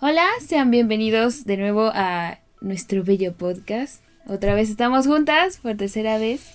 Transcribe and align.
Hola, 0.00 0.26
sean 0.46 0.70
bienvenidos 0.70 1.44
de 1.44 1.56
nuevo 1.56 1.90
a 1.94 2.38
nuestro 2.60 3.02
bello 3.02 3.32
podcast. 3.32 4.02
Otra 4.26 4.54
vez 4.54 4.70
estamos 4.70 5.06
juntas 5.06 5.58
por 5.58 5.76
tercera 5.76 6.18
vez. 6.18 6.50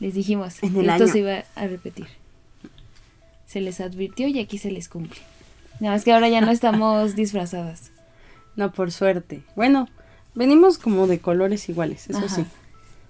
Les 0.00 0.14
dijimos, 0.14 0.62
En 0.62 0.76
el 0.76 0.88
esto 0.90 1.04
año. 1.04 1.12
se 1.12 1.18
iba 1.20 1.44
a 1.54 1.66
repetir. 1.66 2.06
Se 3.46 3.60
les 3.60 3.80
advirtió 3.80 4.26
y 4.28 4.38
aquí 4.38 4.58
se 4.58 4.70
les 4.70 4.88
cumple. 4.88 5.20
Nada 5.80 5.94
más 5.94 6.04
que 6.04 6.12
ahora 6.12 6.28
ya 6.28 6.40
no 6.40 6.50
estamos 6.50 7.14
disfrazadas. 7.16 7.90
No, 8.56 8.72
por 8.72 8.92
suerte. 8.92 9.42
Bueno, 9.56 9.88
venimos 10.34 10.78
como 10.78 11.06
de 11.06 11.20
colores 11.20 11.68
iguales, 11.68 12.08
eso 12.08 12.18
Ajá. 12.18 12.28
sí. 12.28 12.44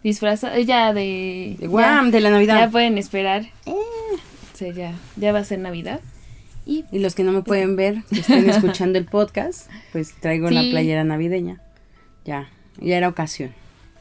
Disfrazadas 0.02 0.64
ya 0.66 0.92
de... 0.92 1.56
De 1.58 1.66
guam, 1.66 2.10
de 2.10 2.20
la 2.20 2.30
Navidad. 2.30 2.60
Ya 2.60 2.70
pueden 2.70 2.98
esperar. 2.98 3.46
O 3.64 4.56
sea, 4.56 4.70
ya, 4.72 4.92
ya 5.16 5.32
va 5.32 5.40
a 5.40 5.44
ser 5.44 5.58
Navidad. 5.58 6.00
Y 6.66 6.84
Y 6.90 6.98
los 7.00 7.14
que 7.14 7.24
no 7.24 7.32
me 7.32 7.42
pueden 7.42 7.76
ver, 7.76 8.02
que 8.10 8.20
estén 8.20 8.48
escuchando 8.48 8.98
el 8.98 9.04
podcast, 9.04 9.70
pues 9.92 10.14
traigo 10.20 10.50
la 10.50 10.62
Sí. 10.62 10.70
playera 10.70 11.04
navideña. 11.04 11.60
Ya, 12.24 12.48
ya 12.80 12.96
era 12.96 13.08
ocasión. 13.08 13.52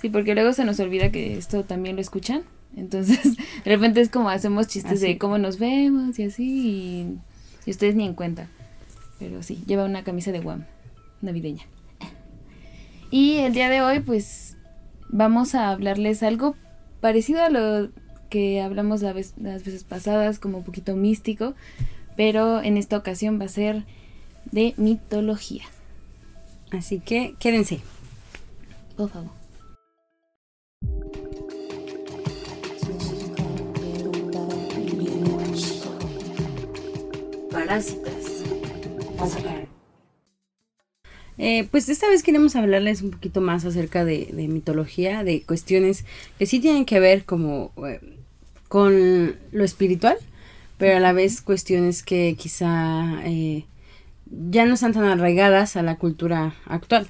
Sí, 0.02 0.10
porque 0.10 0.34
luego 0.34 0.54
se 0.54 0.66
nos 0.66 0.80
olvida 0.80 1.12
que 1.12 1.38
esto 1.38 1.64
también 1.64 1.96
lo 1.96 2.02
escuchan. 2.02 2.44
Entonces, 2.76 3.20
de 3.66 3.72
repente 3.72 4.02
es 4.02 4.10
como 4.10 4.30
hacemos 4.30 4.68
chistes 4.68 4.94
Así. 5.00 5.08
de 5.08 5.18
cómo 5.18 5.38
nos 5.38 5.60
vemos 5.60 6.18
y 6.20 6.24
así, 6.24 6.44
y, 6.46 7.18
y 7.66 7.72
ustedes 7.72 7.96
ni 7.96 8.06
en 8.06 8.14
cuenta. 8.14 8.48
Pero 9.20 9.44
sí, 9.44 9.64
lleva 9.68 9.86
una 9.86 10.04
camisa 10.04 10.32
de 10.32 10.40
guam 10.40 10.66
navideña. 11.22 11.64
Y 13.12 13.36
el 13.38 13.54
día 13.54 13.70
de 13.70 13.82
hoy, 13.82 14.00
pues, 14.00 14.58
vamos 15.10 15.54
a 15.56 15.70
hablarles 15.70 16.24
algo 16.24 16.56
parecido 17.00 17.44
a 17.44 17.50
lo 17.50 17.90
que 18.30 18.62
hablamos 18.62 19.02
la 19.02 19.14
vez- 19.14 19.36
las 19.38 19.64
veces 19.64 19.84
pasadas, 19.84 20.40
como 20.40 20.58
un 20.60 20.64
poquito 20.64 20.96
místico, 20.96 21.54
pero 22.16 22.62
en 22.62 22.78
esta 22.78 22.98
ocasión 22.98 23.40
va 23.40 23.46
a 23.46 23.50
ser 23.50 23.84
de 24.52 24.74
mitología. 24.78 25.64
Así 26.72 27.00
que 27.00 27.36
quédense. 27.40 27.80
Por 28.98 29.10
favor. 29.10 29.32
Parásitas. 37.52 38.14
Eh, 41.38 41.68
pues 41.72 41.90
esta 41.90 42.08
vez 42.08 42.24
queremos 42.24 42.56
hablarles 42.56 43.02
un 43.02 43.12
poquito 43.12 43.42
más 43.42 43.66
acerca 43.66 44.06
de, 44.06 44.30
de 44.32 44.48
mitología, 44.48 45.24
de 45.24 45.42
cuestiones 45.42 46.06
que 46.38 46.46
sí 46.46 46.60
tienen 46.60 46.86
que 46.86 47.00
ver 47.00 47.26
como 47.26 47.72
eh, 47.88 48.00
con 48.68 49.36
lo 49.52 49.64
espiritual, 49.64 50.18
pero 50.78 50.98
a 50.98 51.00
la 51.00 51.14
vez 51.14 51.42
cuestiones 51.42 52.04
que 52.04 52.36
quizá 52.38 53.22
eh, 53.24 53.66
ya 54.26 54.66
no 54.66 54.74
están 54.74 54.94
tan 54.94 55.06
arraigadas 55.06 55.76
a 55.76 55.84
la 55.84 55.98
cultura 55.98 56.56
actual. 56.66 57.08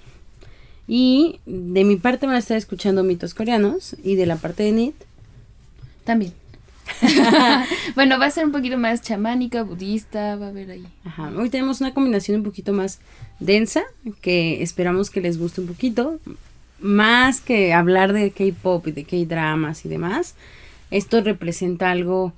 Y 0.88 1.40
de 1.46 1.84
mi 1.86 1.96
parte 1.96 2.26
van 2.26 2.36
a 2.36 2.40
estar 2.40 2.58
escuchando 2.58 3.04
mitos 3.04 3.34
coreanos 3.34 3.96
y 4.04 4.16
de 4.16 4.26
la 4.26 4.36
parte 4.36 4.64
de 4.64 4.72
Nit, 4.74 4.96
También. 6.04 6.34
bueno, 7.96 8.20
va 8.20 8.26
a 8.26 8.32
ser 8.32 8.46
un 8.46 8.52
poquito 8.52 8.78
más 8.78 9.02
chamánica, 9.02 9.64
budista, 9.64 10.36
va 10.36 10.48
a 10.48 10.50
haber 10.50 10.72
ahí. 10.72 10.86
Ajá, 11.06 11.32
hoy 11.38 11.50
tenemos 11.50 11.80
una 11.82 11.94
combinación 11.94 12.38
un 12.38 12.44
poquito 12.44 12.74
más 12.74 13.00
densa, 13.40 13.84
que 14.22 14.62
esperamos 14.62 15.10
que 15.10 15.22
les 15.22 15.38
guste 15.38 15.62
un 15.62 15.68
poquito, 15.68 16.20
más 16.80 17.40
que 17.40 17.74
hablar 17.74 18.12
de 18.12 18.32
K-pop 18.32 18.88
y 18.88 18.92
de 18.92 19.06
K-dramas 19.06 19.86
y 19.86 19.90
demás. 19.90 20.36
Esto 20.92 21.22
representa 21.22 21.90
algo, 21.90 22.34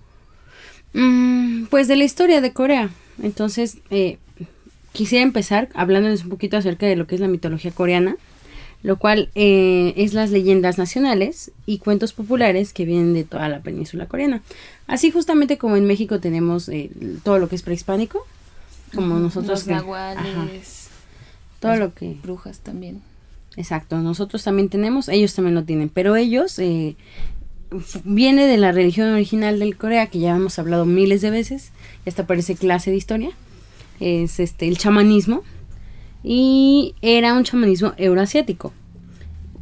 mm, 0.95 1.65
pues, 1.69 1.87
de 1.87 1.95
la 1.95 2.03
historia 2.03 2.41
de 2.41 2.53
Corea. 2.53 2.89
Entonces, 3.21 3.77
eh, 3.91 4.17
quisiera 4.93 5.23
empezar 5.23 5.69
hablándoles 5.75 6.23
un 6.23 6.29
poquito 6.29 6.57
acerca 6.57 6.85
de 6.85 6.95
lo 6.95 7.05
que 7.07 7.15
es 7.15 7.21
la 7.21 7.27
mitología 7.27 7.71
coreana, 7.71 8.17
lo 8.83 8.97
cual 8.97 9.29
eh, 9.35 9.93
es 9.97 10.13
las 10.13 10.29
leyendas 10.31 10.77
nacionales 10.77 11.51
y 11.65 11.79
cuentos 11.79 12.13
populares 12.13 12.71
que 12.71 12.85
vienen 12.85 13.13
de 13.13 13.23
toda 13.23 13.49
la 13.49 13.59
península 13.61 14.05
coreana. 14.07 14.41
Así 14.87 15.11
justamente 15.11 15.57
como 15.57 15.75
en 15.75 15.85
México 15.85 16.19
tenemos 16.19 16.69
eh, 16.69 16.91
todo 17.23 17.39
lo 17.39 17.49
que 17.49 17.55
es 17.55 17.63
prehispánico, 17.63 18.25
como 18.93 19.15
Ujú, 19.15 19.23
nosotros 19.23 19.59
Los 19.59 19.63
que- 19.63 19.73
nahuales, 19.73 20.19
ajá, 20.25 20.47
todo 21.59 21.75
lo 21.77 21.93
que 21.95 22.15
brujas 22.21 22.59
también. 22.59 23.01
exacto 23.57 23.97
nosotros 23.99 24.43
también 24.43 24.69
tenemos 24.69 25.07
ellos 25.09 25.33
también 25.33 25.55
lo 25.55 25.63
tienen 25.63 25.89
pero 25.89 26.15
ellos 26.17 26.59
eh, 26.59 26.95
viene 28.03 28.45
de 28.47 28.57
la 28.57 28.71
religión 28.71 29.09
original 29.13 29.59
del 29.59 29.77
Corea 29.77 30.07
que 30.07 30.19
ya 30.19 30.35
hemos 30.35 30.57
hablado 30.59 30.85
miles 30.85 31.21
de 31.21 31.29
veces 31.29 31.71
y 32.05 32.09
hasta 32.09 32.27
parece 32.27 32.55
clase 32.55 32.91
de 32.91 32.97
historia. 32.97 33.29
Es 33.99 34.39
este 34.39 34.67
el 34.67 34.77
chamanismo. 34.77 35.43
Y 36.23 36.95
era 37.01 37.33
un 37.33 37.43
chamanismo 37.43 37.93
euroasiático. 37.97 38.73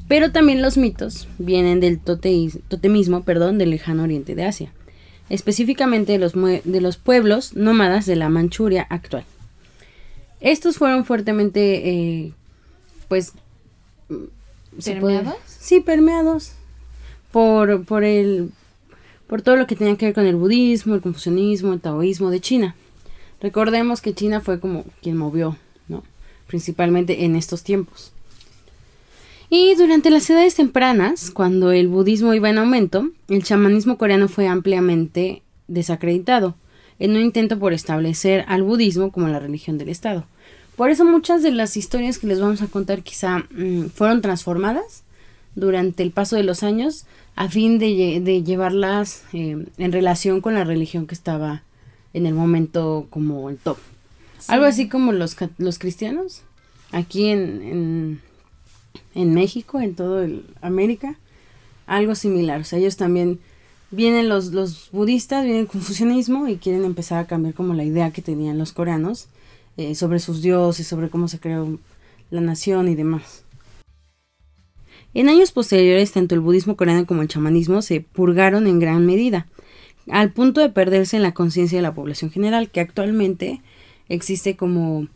Pero 0.07 0.31
también 0.31 0.61
los 0.61 0.77
mitos 0.77 1.27
vienen 1.37 1.79
del 1.79 2.01
toteis- 2.01 2.61
totemismo 2.67 3.23
perdón 3.23 3.57
del 3.57 3.69
lejano 3.71 4.03
oriente 4.03 4.33
de 4.35 4.45
Asia. 4.45 4.71
Específicamente 5.29 6.11
de 6.13 6.19
los, 6.19 6.33
de 6.33 6.81
los 6.81 6.97
pueblos 6.97 7.55
nómadas 7.55 8.05
de 8.05 8.15
la 8.15 8.29
Manchuria 8.29 8.85
actual. 8.89 9.23
Estos 10.41 10.77
fueron 10.77 11.05
fuertemente 11.05 11.89
eh, 11.89 12.33
pues 13.07 13.33
mm, 14.09 14.15
¿Permeados? 14.83 15.35
sí, 15.45 15.79
permeados 15.79 16.53
por, 17.33 17.83
por 17.83 18.05
el 18.05 18.51
por 19.27 19.41
todo 19.41 19.55
lo 19.55 19.65
que 19.65 19.75
tenía 19.75 19.97
que 19.97 20.05
ver 20.05 20.13
con 20.13 20.27
el 20.27 20.35
budismo, 20.35 20.93
el 20.93 21.01
confucianismo, 21.01 21.73
el 21.73 21.81
taoísmo 21.81 22.29
de 22.29 22.39
China. 22.39 22.75
Recordemos 23.41 23.99
que 23.99 24.13
China 24.13 24.41
fue 24.41 24.59
como 24.59 24.85
quien 25.01 25.17
movió, 25.17 25.57
¿no? 25.87 26.03
Principalmente 26.45 27.25
en 27.25 27.35
estos 27.35 27.63
tiempos. 27.63 28.11
Y 29.49 29.73
durante 29.75 30.11
las 30.11 30.29
edades 30.29 30.55
tempranas, 30.55 31.31
cuando 31.31 31.71
el 31.71 31.87
budismo 31.87 32.33
iba 32.35 32.49
en 32.49 32.59
aumento, 32.59 33.09
el 33.27 33.43
chamanismo 33.43 33.97
coreano 33.97 34.27
fue 34.27 34.47
ampliamente 34.47 35.41
desacreditado, 35.67 36.55
en 36.99 37.11
un 37.11 37.21
intento 37.21 37.57
por 37.57 37.73
establecer 37.73 38.45
al 38.47 38.61
budismo 38.61 39.11
como 39.11 39.29
la 39.29 39.39
religión 39.39 39.79
del 39.79 39.89
Estado. 39.89 40.25
Por 40.75 40.91
eso 40.91 41.05
muchas 41.05 41.41
de 41.41 41.51
las 41.51 41.75
historias 41.75 42.19
que 42.19 42.27
les 42.27 42.39
vamos 42.39 42.61
a 42.61 42.67
contar 42.67 43.01
quizá 43.01 43.39
mm, 43.49 43.87
fueron 43.87 44.21
transformadas 44.21 45.03
durante 45.55 46.03
el 46.03 46.11
paso 46.11 46.35
de 46.35 46.43
los 46.43 46.63
años 46.63 47.05
a 47.35 47.49
fin 47.49 47.79
de, 47.79 47.87
lle- 47.89 48.21
de 48.23 48.43
llevarlas 48.43 49.23
eh, 49.33 49.65
en 49.77 49.91
relación 49.91 50.41
con 50.41 50.53
la 50.53 50.63
religión 50.63 51.07
que 51.07 51.15
estaba 51.15 51.63
en 52.13 52.25
el 52.25 52.33
momento 52.33 53.07
como 53.09 53.49
el 53.49 53.57
top. 53.57 53.77
Algo 54.47 54.65
así 54.65 54.87
como 54.89 55.11
los, 55.13 55.35
los 55.57 55.79
cristianos 55.79 56.41
aquí 56.91 57.27
en, 57.29 57.61
en, 57.63 58.21
en 59.15 59.33
México, 59.33 59.79
en 59.79 59.95
todo 59.95 60.21
el 60.21 60.45
América, 60.61 61.15
algo 61.87 62.13
similar. 62.13 62.61
O 62.61 62.63
sea, 62.65 62.77
ellos 62.79 62.97
también 62.97 63.39
vienen 63.89 64.29
los, 64.29 64.51
los 64.51 64.89
budistas, 64.91 65.43
viene 65.45 65.61
el 65.61 65.67
confucianismo 65.67 66.47
y 66.47 66.57
quieren 66.57 66.83
empezar 66.83 67.19
a 67.19 67.27
cambiar 67.27 67.53
como 67.55 67.73
la 67.73 67.83
idea 67.83 68.11
que 68.11 68.21
tenían 68.21 68.57
los 68.57 68.73
coreanos 68.73 69.27
eh, 69.77 69.95
sobre 69.95 70.19
sus 70.19 70.41
dioses, 70.41 70.85
sobre 70.87 71.09
cómo 71.09 71.27
se 71.27 71.39
creó 71.39 71.79
la 72.29 72.41
nación 72.41 72.89
y 72.89 72.95
demás. 72.95 73.42
En 75.13 75.29
años 75.29 75.51
posteriores, 75.51 76.11
tanto 76.11 76.33
el 76.35 76.41
budismo 76.41 76.75
coreano 76.75 77.05
como 77.05 77.21
el 77.21 77.27
chamanismo 77.27 77.81
se 77.81 78.01
purgaron 78.01 78.65
en 78.67 78.79
gran 78.79 79.05
medida, 79.05 79.47
al 80.09 80.31
punto 80.31 80.59
de 80.61 80.69
perderse 80.69 81.15
en 81.17 81.23
la 81.23 81.33
conciencia 81.33 81.77
de 81.77 81.83
la 81.83 81.93
población 81.93 82.31
general, 82.31 82.69
que 82.69 82.79
actualmente 82.79 83.61
existe 84.09 84.55
como 84.55 85.07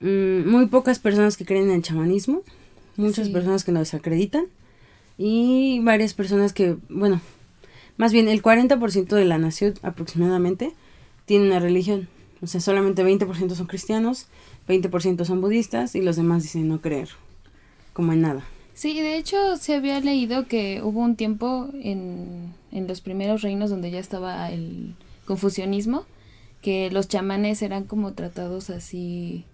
mm, 0.00 0.48
muy 0.48 0.66
pocas 0.66 0.98
personas 0.98 1.36
que 1.36 1.44
creen 1.44 1.64
en 1.70 1.76
el 1.76 1.82
chamanismo, 1.82 2.42
muchas 2.96 3.26
Sí. 3.28 3.32
personas 3.32 3.64
que 3.64 3.72
lo 3.72 3.78
desacreditan 3.80 4.46
y 5.18 5.80
varias 5.82 6.14
personas 6.14 6.52
que, 6.52 6.76
bueno, 6.88 7.20
más 7.96 8.12
bien 8.12 8.28
el 8.28 8.42
40% 8.42 9.16
de 9.16 9.24
la 9.24 9.38
nación 9.38 9.74
aproximadamente 9.82 10.72
tiene 11.26 11.46
una 11.46 11.60
religión. 11.60 12.08
O 12.42 12.46
sea, 12.46 12.60
solamente 12.60 13.04
20% 13.04 13.54
son 13.54 13.66
cristianos, 13.66 14.28
20% 14.68 15.24
son 15.26 15.40
budistas 15.42 15.94
y 15.94 16.00
los 16.00 16.16
demás 16.16 16.42
dicen 16.42 16.68
no 16.68 16.80
creer, 16.80 17.08
como 17.92 18.12
en 18.12 18.22
nada. 18.22 18.44
Sí, 18.74 18.98
de 19.00 19.16
hecho 19.16 19.56
se 19.56 19.74
había 19.74 20.00
leído 20.00 20.46
que 20.46 20.80
hubo 20.82 21.00
un 21.00 21.16
tiempo 21.16 21.68
en, 21.82 22.54
en 22.72 22.86
los 22.86 23.00
primeros 23.00 23.42
reinos 23.42 23.68
donde 23.70 23.90
ya 23.90 23.98
estaba 23.98 24.50
el 24.50 24.94
confucianismo, 25.26 26.04
que 26.62 26.90
los 26.90 27.08
chamanes 27.08 27.62
eran 27.62 27.84
como 27.84 28.12
tratados 28.14 28.70
así, 28.70 29.44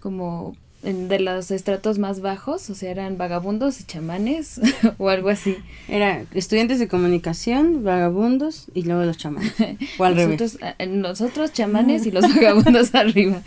como 0.00 0.56
en- 0.82 1.08
de 1.08 1.18
los 1.20 1.50
estratos 1.50 1.98
más 1.98 2.20
bajos, 2.20 2.68
o 2.70 2.74
sea, 2.74 2.90
eran 2.90 3.16
vagabundos 3.18 3.80
y 3.80 3.84
chamanes 3.84 4.60
o 4.98 5.08
algo 5.08 5.28
así. 5.28 5.56
Era 5.88 6.24
estudiantes 6.34 6.78
de 6.80 6.88
comunicación, 6.88 7.84
vagabundos 7.84 8.66
y 8.74 8.82
luego 8.82 9.04
los 9.04 9.18
chamanes. 9.18 9.52
O 9.98 10.04
al 10.04 10.14
revés. 10.16 10.40
nosotros, 10.40 10.62
a- 10.78 10.86
nosotros 10.86 11.52
chamanes 11.52 12.06
y 12.06 12.10
los 12.10 12.22
vagabundos 12.34 12.94
arriba. 12.94 13.42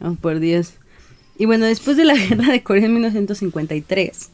Oh, 0.00 0.14
por 0.14 0.38
Dios. 0.40 0.74
Y 1.38 1.46
bueno, 1.46 1.66
después 1.66 1.96
de 1.96 2.04
la 2.04 2.14
guerra 2.28 2.52
de 2.52 2.62
Corea 2.62 2.86
en 2.86 2.92
1953, 2.94 4.30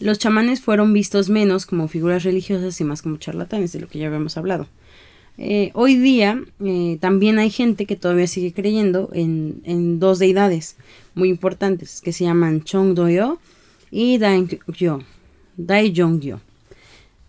los 0.00 0.18
chamanes 0.18 0.60
fueron 0.60 0.92
vistos 0.92 1.30
menos 1.30 1.64
como 1.64 1.88
figuras 1.88 2.24
religiosas 2.24 2.80
y 2.80 2.84
más 2.84 3.00
como 3.00 3.16
charlatanes, 3.16 3.72
de 3.72 3.80
lo 3.80 3.88
que 3.88 4.00
ya 4.00 4.08
habíamos 4.08 4.36
hablado. 4.36 4.66
Eh, 5.40 5.70
hoy 5.74 5.94
día 5.94 6.42
eh, 6.64 6.98
también 7.00 7.38
hay 7.38 7.50
gente 7.50 7.86
que 7.86 7.94
todavía 7.94 8.26
sigue 8.26 8.52
creyendo 8.52 9.08
en, 9.12 9.62
en 9.64 10.00
dos 10.00 10.18
deidades 10.18 10.76
muy 11.14 11.28
importantes 11.28 12.00
que 12.00 12.12
se 12.12 12.24
llaman 12.24 12.64
Chong 12.64 12.94
Do-yo 12.94 13.38
y 13.92 14.18
Dae-gyo. 14.18 15.00
Dae-jong-gyo. 15.56 16.40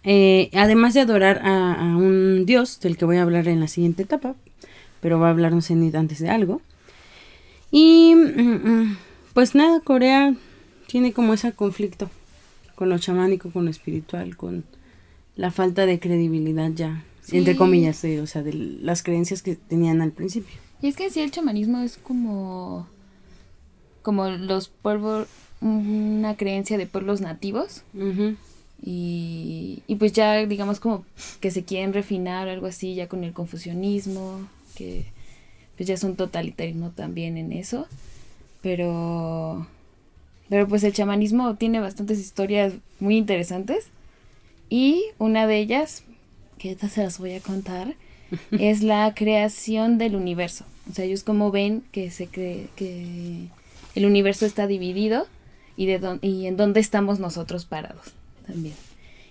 Eh, 0.03 0.49
además 0.53 0.95
de 0.95 1.01
adorar 1.01 1.39
a, 1.43 1.73
a, 1.73 1.97
un 1.97 2.45
dios 2.47 2.79
del 2.79 2.97
que 2.97 3.05
voy 3.05 3.17
a 3.17 3.21
hablar 3.21 3.47
en 3.47 3.59
la 3.59 3.67
siguiente 3.67 4.03
etapa, 4.03 4.35
pero 5.01 5.19
va 5.19 5.27
a 5.27 5.31
hablarnos 5.31 5.69
en 5.69 5.95
antes 5.95 6.19
de 6.19 6.29
algo. 6.29 6.61
Y 7.69 8.15
mm, 8.15 8.69
mm, 8.69 8.97
pues 9.39 9.55
nada, 9.55 9.79
Corea 9.79 10.35
tiene 10.87 11.13
como 11.13 11.33
ese 11.33 11.53
conflicto 11.53 12.09
con 12.75 12.89
lo 12.89 12.99
chamánico, 12.99 13.51
con 13.51 13.63
lo 13.63 13.71
espiritual, 13.71 14.35
con 14.35 14.65
la 15.37 15.49
falta 15.49 15.85
de 15.85 15.97
credibilidad 15.97 16.69
ya, 16.71 17.05
sí. 17.21 17.37
entre 17.37 17.55
comillas, 17.55 18.01
de, 18.01 18.19
o 18.19 18.27
sea, 18.27 18.43
de 18.43 18.51
las 18.51 19.01
creencias 19.01 19.41
que 19.41 19.55
tenían 19.55 20.01
al 20.01 20.11
principio. 20.11 20.53
Y 20.81 20.87
es 20.87 20.97
que 20.97 21.09
sí, 21.09 21.21
el 21.21 21.31
chamanismo 21.31 21.79
es 21.79 21.95
como, 21.95 22.85
como 24.01 24.27
los 24.27 24.67
pueblos, 24.67 25.29
una 25.61 26.35
creencia 26.35 26.77
de 26.77 26.85
pueblos 26.85 27.21
nativos. 27.21 27.83
Uh 27.93 27.99
-huh. 27.99 28.35
y, 28.83 29.83
y 29.87 29.95
pues 29.95 30.11
ya, 30.11 30.45
digamos, 30.47 30.81
como 30.81 31.05
que 31.39 31.49
se 31.49 31.63
quieren 31.63 31.93
refinar 31.93 32.49
algo 32.49 32.67
así, 32.67 32.93
ya 32.93 33.07
con 33.07 33.23
el 33.23 33.31
confucianismo, 33.31 34.41
que 34.75 35.05
pues 35.77 35.87
ya 35.87 35.93
es 35.93 36.03
un 36.03 36.17
totalitarismo 36.17 36.89
también 36.89 37.37
en 37.37 37.53
eso. 37.53 37.87
Pero 38.61 39.65
pero 40.49 40.67
pues 40.67 40.83
el 40.83 40.93
chamanismo 40.93 41.55
tiene 41.55 41.79
bastantes 41.79 42.19
historias 42.19 42.73
muy 42.99 43.17
interesantes. 43.17 43.89
Y 44.69 45.03
una 45.19 45.47
de 45.47 45.59
ellas, 45.59 46.03
que 46.57 46.71
estas 46.71 46.93
se 46.93 47.03
las 47.03 47.19
voy 47.19 47.33
a 47.33 47.39
contar, 47.39 47.93
es 48.51 48.81
la 48.81 49.13
creación 49.15 49.97
del 49.97 50.15
universo. 50.15 50.65
O 50.89 50.93
sea, 50.93 51.05
ellos 51.05 51.23
como 51.23 51.51
ven 51.51 51.83
que 51.91 52.09
se 52.09 52.27
cree 52.27 52.67
que 52.75 53.45
el 53.93 54.05
universo 54.05 54.45
está 54.47 54.65
dividido 54.65 55.27
y, 55.77 55.85
de 55.85 55.99
don, 55.99 56.19
y 56.23 56.47
en 56.47 56.57
dónde 56.57 56.79
estamos 56.79 57.19
nosotros 57.19 57.65
parados 57.65 58.13
también. 58.47 58.75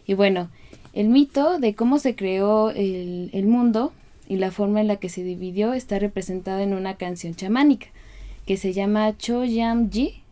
Y 0.06 0.14
bueno, 0.14 0.48
el 0.92 1.08
mito 1.08 1.58
de 1.58 1.74
cómo 1.74 1.98
se 1.98 2.14
creó 2.14 2.70
el, 2.70 3.30
el 3.32 3.46
mundo 3.46 3.92
y 4.28 4.36
la 4.36 4.52
forma 4.52 4.80
en 4.80 4.86
la 4.86 4.96
que 4.96 5.08
se 5.08 5.24
dividió 5.24 5.72
está 5.72 5.98
representada 5.98 6.62
en 6.62 6.74
una 6.74 6.94
canción 6.94 7.34
chamánica 7.34 7.88
que 8.48 8.56
se 8.56 8.72
llama 8.72 9.14
Cho 9.18 9.44
Yam 9.44 9.90
Ji 9.90 10.22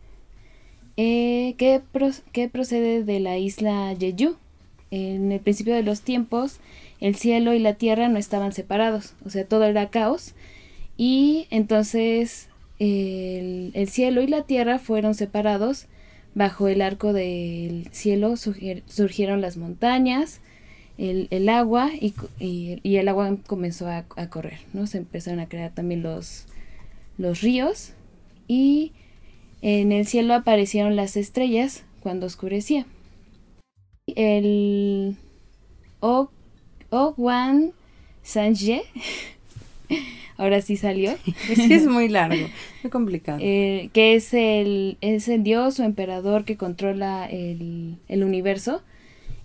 eh, 0.97 1.53
que, 1.59 1.79
pro 1.91 2.09
que, 2.31 2.49
procede 2.49 3.03
de 3.03 3.19
la 3.19 3.37
isla 3.37 3.95
Jeju. 3.95 4.37
En 4.89 5.31
el 5.31 5.39
principio 5.39 5.75
de 5.75 5.83
los 5.83 6.01
tiempos, 6.01 6.57
el 6.99 7.13
cielo 7.13 7.53
y 7.53 7.59
la 7.59 7.75
tierra 7.75 8.09
no 8.09 8.17
estaban 8.17 8.53
separados, 8.53 9.13
o 9.23 9.29
sea, 9.29 9.45
todo 9.45 9.65
era 9.65 9.91
caos. 9.91 10.33
Y 10.97 11.45
entonces 11.51 12.49
el, 12.79 13.69
el 13.75 13.87
cielo 13.87 14.23
y 14.23 14.27
la 14.27 14.41
tierra 14.41 14.79
fueron 14.79 15.13
separados. 15.13 15.85
Bajo 16.33 16.69
el 16.69 16.81
arco 16.81 17.13
del 17.13 17.87
cielo 17.91 18.35
surgieron 18.35 19.41
las 19.41 19.57
montañas, 19.57 20.41
el, 20.97 21.27
el 21.29 21.49
agua 21.49 21.91
y, 21.93 22.15
y, 22.39 22.79
y, 22.81 22.95
el 22.95 23.09
agua 23.09 23.37
comenzó 23.45 23.87
a, 23.87 24.05
a, 24.15 24.29
correr, 24.31 24.61
¿no? 24.73 24.87
Se 24.87 24.97
empezaron 24.97 25.39
a 25.39 25.47
crear 25.49 25.71
también 25.71 26.01
los, 26.01 26.45
los 27.19 27.41
ríos 27.41 27.93
y 28.47 28.93
en 29.61 29.91
el 29.91 30.05
cielo 30.05 30.33
aparecieron 30.33 30.95
las 30.95 31.17
estrellas 31.17 31.83
cuando 32.01 32.25
oscurecía. 32.25 32.85
El 34.15 35.17
Ogwan 35.99 37.73
Sanje, 38.23 38.83
ahora 40.37 40.61
sí 40.61 40.77
salió. 40.77 41.11
Es 41.49 41.67
que 41.67 41.75
es 41.75 41.87
muy 41.87 42.07
largo, 42.07 42.47
muy 42.83 42.91
complicado. 42.91 43.39
Eh, 43.41 43.89
que 43.93 44.15
es 44.15 44.33
el, 44.33 44.97
es 45.01 45.27
el 45.27 45.43
dios 45.43 45.79
o 45.79 45.83
emperador 45.83 46.45
que 46.45 46.55
controla 46.55 47.25
el, 47.25 47.97
el 48.07 48.23
universo. 48.23 48.81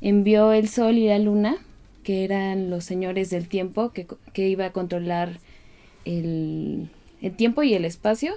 Envió 0.00 0.52
el 0.52 0.68
sol 0.68 0.98
y 0.98 1.06
la 1.06 1.18
luna, 1.18 1.56
que 2.02 2.24
eran 2.24 2.70
los 2.70 2.84
señores 2.84 3.30
del 3.30 3.48
tiempo, 3.48 3.92
que, 3.92 4.06
que 4.32 4.48
iba 4.48 4.66
a 4.66 4.72
controlar 4.72 5.38
el, 6.04 6.88
el 7.20 7.32
tiempo 7.34 7.62
y 7.62 7.74
el 7.74 7.84
espacio 7.84 8.34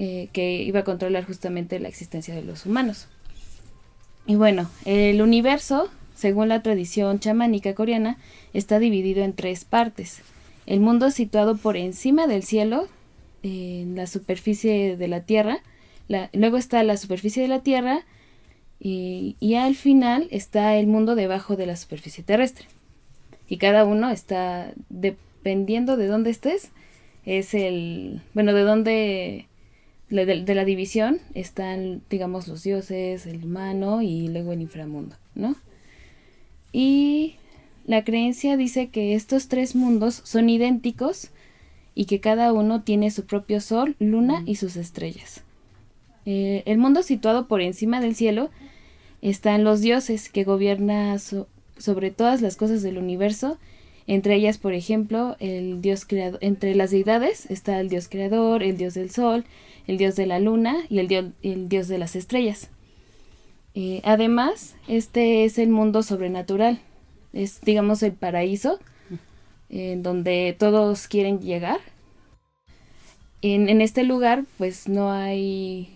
eh, 0.00 0.28
que 0.32 0.62
iba 0.62 0.78
a 0.78 0.84
controlar 0.84 1.24
justamente 1.24 1.80
la 1.80 1.88
existencia 1.88 2.32
de 2.32 2.42
los 2.42 2.66
humanos. 2.66 3.08
Y 4.28 4.36
bueno, 4.36 4.70
el 4.84 5.20
universo, 5.20 5.90
según 6.14 6.48
la 6.48 6.62
tradición 6.62 7.18
chamánica 7.18 7.74
coreana, 7.74 8.16
está 8.52 8.78
dividido 8.78 9.24
en 9.24 9.32
tres 9.32 9.64
partes. 9.64 10.20
El 10.66 10.78
mundo 10.78 11.10
situado 11.10 11.56
por 11.56 11.76
encima 11.76 12.28
del 12.28 12.44
cielo, 12.44 12.86
en 13.42 13.96
la 13.96 14.06
superficie 14.06 14.96
de 14.96 15.08
la 15.08 15.22
Tierra, 15.22 15.58
luego 16.32 16.58
está 16.58 16.80
la 16.84 16.96
superficie 16.96 17.42
de 17.42 17.48
la 17.48 17.64
Tierra 17.64 18.04
y, 18.78 19.34
y, 19.40 19.56
al 19.56 19.74
final 19.74 20.28
está 20.30 20.76
el 20.76 20.86
mundo 20.86 21.16
debajo 21.16 21.56
de 21.56 21.66
la 21.66 21.74
superficie 21.74 22.22
terrestre. 22.22 22.66
Y 23.48 23.56
cada 23.56 23.84
uno 23.84 24.10
está, 24.10 24.72
dependiendo 24.90 25.96
de 25.96 26.06
dónde 26.06 26.30
estés, 26.30 26.70
es 27.24 27.52
el, 27.52 28.22
bueno, 28.34 28.54
de 28.54 28.62
dónde 28.62 29.47
de, 30.10 30.42
de, 30.42 30.54
la 30.54 30.64
división 30.64 31.20
están, 31.34 32.02
digamos, 32.08 32.48
los 32.48 32.62
dioses, 32.62 33.26
el 33.26 33.44
humano 33.44 34.02
y 34.02 34.28
luego 34.28 34.52
el 34.52 34.62
inframundo, 34.62 35.16
¿no? 35.34 35.54
Y 36.72 37.36
la 37.86 38.04
creencia 38.04 38.56
dice 38.56 38.88
que 38.88 39.14
estos 39.14 39.48
tres 39.48 39.74
mundos 39.74 40.20
son 40.24 40.50
idénticos 40.50 41.30
y 41.94 42.04
que 42.04 42.20
cada 42.20 42.52
uno 42.52 42.82
tiene 42.82 43.10
su 43.10 43.26
propio 43.26 43.60
sol, 43.60 43.96
luna 43.98 44.42
y 44.46 44.56
sus 44.56 44.76
estrellas. 44.76 45.42
Eh, 46.26 46.62
el 46.66 46.78
mundo 46.78 47.02
situado 47.02 47.48
por 47.48 47.62
encima 47.62 48.00
del 48.00 48.14
cielo 48.14 48.50
están 49.22 49.64
los 49.64 49.80
dioses 49.80 50.28
que 50.28 50.44
gobiernan 50.44 51.18
so 51.18 51.48
sobre 51.78 52.10
todas 52.10 52.42
las 52.42 52.56
cosas 52.56 52.82
del 52.82 52.98
universo 52.98 53.56
entre 54.08 54.34
ellas, 54.36 54.56
por 54.56 54.72
ejemplo, 54.72 55.36
el 55.38 55.82
dios 55.82 56.06
creador, 56.06 56.38
entre 56.42 56.74
las 56.74 56.90
deidades 56.90 57.44
está 57.50 57.78
el 57.78 57.90
dios 57.90 58.08
creador, 58.08 58.62
el 58.62 58.78
dios 58.78 58.94
del 58.94 59.10
sol, 59.10 59.44
el 59.86 59.98
dios 59.98 60.16
de 60.16 60.24
la 60.24 60.40
luna 60.40 60.76
y 60.88 60.98
el 60.98 61.08
dios, 61.08 61.26
el 61.42 61.68
dios 61.68 61.88
de 61.88 61.98
las 61.98 62.16
estrellas. 62.16 62.70
Eh, 63.74 64.00
además, 64.04 64.76
este 64.88 65.44
es 65.44 65.58
el 65.58 65.68
mundo 65.68 66.02
sobrenatural, 66.02 66.80
es 67.34 67.60
digamos 67.60 68.02
el 68.02 68.12
paraíso, 68.12 68.80
en 69.68 70.02
donde 70.02 70.56
todos 70.58 71.06
quieren 71.06 71.40
llegar. 71.40 71.80
En, 73.42 73.68
en 73.68 73.82
este 73.82 74.04
lugar, 74.04 74.44
pues 74.56 74.88
no 74.88 75.12
hay 75.12 75.94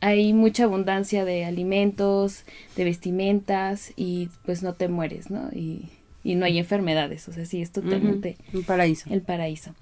hay 0.00 0.32
mucha 0.32 0.64
abundancia 0.64 1.26
de 1.26 1.44
alimentos, 1.44 2.44
de 2.74 2.84
vestimentas 2.84 3.92
y 3.96 4.30
pues 4.46 4.62
no 4.62 4.72
te 4.72 4.88
mueres, 4.88 5.30
¿no? 5.30 5.50
Y 5.52 5.90
y 6.24 6.34
no 6.34 6.46
hay 6.46 6.58
enfermedades, 6.58 7.28
o 7.28 7.32
sea, 7.32 7.44
sí, 7.44 7.60
es 7.62 7.70
totalmente 7.70 8.36
uh 8.38 8.52
-huh. 8.52 8.58
el 8.58 8.64
paraíso. 8.64 9.10
El 9.10 9.20
paraíso. 9.20 9.74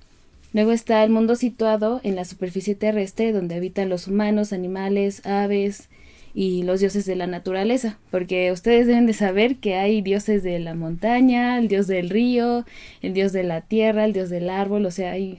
Luego 0.53 0.73
está 0.73 1.03
el 1.03 1.11
mundo 1.11 1.35
situado 1.37 2.01
en 2.05 2.17
la 2.17 2.27
superficie 2.27 2.75
terrestre 2.75 3.33
donde 3.33 3.55
habitan 3.55 3.89
los 3.89 4.07
humanos, 4.07 4.53
animales, 4.53 5.25
aves 5.25 5.89
y 6.35 6.63
los 6.65 6.81
dioses 6.81 7.07
de 7.07 7.17
la 7.17 7.27
naturaleza, 7.27 7.99
porque 8.11 8.53
ustedes 8.53 8.87
deben 8.87 9.07
de 9.07 9.13
saber 9.15 9.57
que 9.57 9.77
hay 9.77 10.03
dioses 10.03 10.43
de 10.43 10.59
la 10.59 10.75
montaña, 10.75 11.59
el 11.59 11.69
dios 11.69 11.87
del 11.87 12.11
río, 12.11 12.67
el 13.01 13.15
dios 13.15 13.33
de 13.33 13.45
la 13.45 13.63
tierra, 13.63 14.05
el 14.05 14.13
dios 14.13 14.29
del 14.31 14.51
árbol, 14.51 14.85
o 14.85 14.91
sea, 14.91 15.13
hay, 15.13 15.39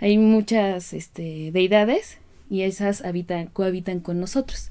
hay 0.00 0.18
muchas 0.18 0.92
este, 0.92 1.50
deidades 1.52 2.18
y 2.50 2.62
esas 2.62 3.04
habitan, 3.04 3.46
cohabitan 3.46 4.00
con 4.00 4.20
nosotros. 4.20 4.70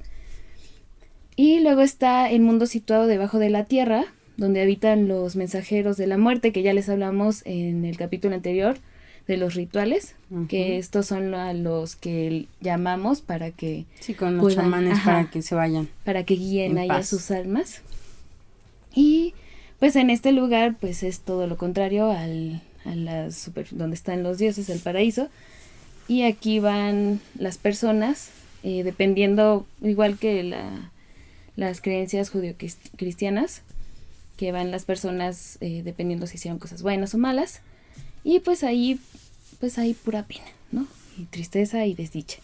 Y 1.36 1.60
luego 1.62 1.82
está 1.82 2.30
el 2.30 2.42
mundo 2.42 2.66
situado 2.66 3.08
debajo 3.08 3.40
de 3.40 3.50
la 3.50 3.66
tierra, 3.66 4.06
donde 4.42 4.64
habitan 4.64 5.08
los 5.08 5.36
mensajeros 5.36 5.98
de 5.98 6.08
la 6.08 6.18
muerte, 6.18 6.52
que 6.52 6.64
ya 6.64 6.74
les 6.74 6.90
hablamos 6.90 7.44
en 7.46 7.86
el 7.86 7.96
capítulo 7.96 8.34
anterior 8.34 8.76
de 9.28 9.38
los 9.38 9.54
rituales, 9.54 10.16
uh 10.32 10.40
-huh. 10.40 10.48
que 10.48 10.80
estos 10.80 11.06
son 11.06 11.36
a 11.36 11.54
los 11.54 11.96
que 11.96 12.48
llamamos 12.60 13.22
para 13.22 13.52
que... 13.52 13.86
Sí, 14.00 14.16
con 14.16 14.38
los 14.38 14.42
puedan, 14.42 14.66
chamanes 14.66 14.94
ajá, 14.94 15.12
para 15.12 15.30
que 15.30 15.44
se 15.44 15.54
vayan. 15.54 15.90
Para 16.04 16.24
que 16.24 16.34
guíen 16.34 16.80
ahí 16.80 16.90
a 16.90 17.04
sus 17.04 17.30
almas. 17.30 17.84
Y 18.96 19.36
pues 19.80 19.96
en 19.96 20.10
este 20.10 20.32
lugar 20.32 20.76
pues 20.80 21.04
es 21.04 21.20
todo 21.20 21.46
lo 21.46 21.56
contrario 21.56 22.10
al, 22.10 22.64
a 22.84 22.96
la 22.96 23.30
super, 23.30 23.68
donde 23.70 23.96
están 23.96 24.24
los 24.24 24.40
dioses, 24.40 24.70
el 24.70 24.80
paraíso. 24.80 25.30
Y 26.08 26.24
aquí 26.24 26.60
van 26.60 27.20
las 27.38 27.60
personas, 27.60 28.32
eh, 28.64 28.84
dependiendo, 28.84 29.68
igual 29.84 30.18
que 30.18 30.42
la, 30.42 30.92
las 31.56 31.80
creencias 31.80 32.32
judío-cristianas, 32.32 33.62
que 34.42 34.52
van 34.52 34.72
las 34.72 34.86
personas 34.86 35.60
eh, 35.62 35.84
dependiendo 35.86 36.26
si 36.26 36.38
hicieron 36.38 36.58
cosas 36.58 36.82
buenas 36.82 37.14
o 37.14 37.20
malas. 37.20 37.62
Y 38.24 38.40
pues 38.40 38.64
ahí, 38.64 39.00
pues 39.60 39.78
hay 39.78 39.94
pura 39.94 40.24
pena, 40.24 40.48
¿no? 40.72 40.88
Y 41.16 41.26
tristeza 41.26 41.86
y 41.86 41.94
desdicha. 41.94 42.40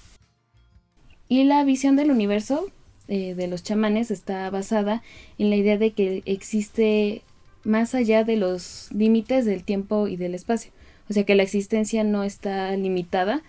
Y 1.27 1.43
la 1.45 1.63
visión 1.63 1.95
del 1.95 2.11
universo 2.11 2.67
eh, 3.07 3.33
de 3.33 3.47
los 3.47 3.63
chamanes 3.63 4.11
está 4.11 4.47
basada 4.51 5.01
en 5.39 5.49
la 5.49 5.55
idea 5.55 5.79
de 5.79 5.93
que 5.93 6.21
existe 6.27 7.23
más 7.63 7.95
allá 7.95 8.23
de 8.23 8.35
los 8.35 8.89
límites 8.91 9.45
del 9.45 9.63
tiempo 9.63 10.07
y 10.07 10.17
del 10.17 10.35
espacio. 10.35 10.71
O 11.09 11.13
sea 11.13 11.23
que 11.23 11.33
la 11.33 11.41
existencia 11.41 12.03
no 12.03 12.23
está 12.23 12.77
limitada 12.77 13.41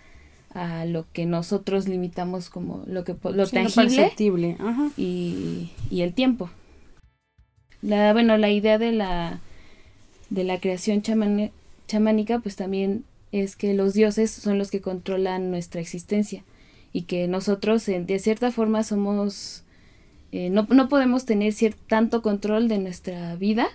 a 0.55 0.85
lo 0.85 1.05
que 1.13 1.27
nosotros 1.27 1.87
limitamos 1.87 2.49
como 2.49 2.83
lo 2.87 3.03
que 3.03 3.15
lo 3.31 3.47
tangible 3.47 4.57
Y, 4.97 5.69
y, 5.91 6.01
el 6.01 6.15
tiempo. 6.15 6.49
La, 7.81 8.13
bueno, 8.13 8.37
la 8.37 8.49
idea 8.49 8.77
de 8.77 8.91
la 8.91 9.39
de 10.29 10.43
la 10.43 10.59
creación 10.59 11.01
chamánica 11.87 12.39
pues 12.39 12.55
también 12.55 13.03
es 13.31 13.55
que 13.55 13.73
los 13.73 13.93
dioses 13.93 14.31
son 14.31 14.57
los 14.57 14.71
que 14.71 14.81
controlan 14.81 15.51
nuestra 15.51 15.81
existencia 15.81 16.43
y 16.93 17.03
que 17.03 17.27
nosotros 17.27 17.85
de 17.85 18.19
cierta 18.19 18.51
forma 18.51 18.83
somos 18.83 19.63
eh, 20.31 20.49
no, 20.51 20.67
no, 20.69 20.89
podemos 20.89 21.25
tener 21.25 21.53
tanto 21.87 22.21
control 22.21 22.67
de 22.67 22.77
nuestra 22.77 23.35
vida 23.35 23.67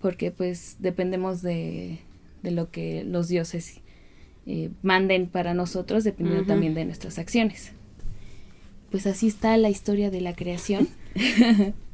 porque 0.00 0.30
pues 0.30 0.76
dependemos 0.78 1.42
de, 1.42 1.98
de 2.42 2.50
lo 2.50 2.70
que 2.70 3.04
los 3.04 3.28
dioses 3.28 3.80
eh, 4.46 4.70
manden 4.82 5.28
para 5.28 5.52
nosotros 5.52 6.04
dependiendo 6.04 6.46
también 6.46 6.74
de 6.74 6.86
nuestras 6.86 7.18
acciones. 7.18 7.72
Pues 8.90 9.06
así 9.06 9.28
está 9.28 9.56
la 9.56 9.70
historia 9.70 10.10
de 10.10 10.20
la 10.20 10.34
creación. 10.34 10.88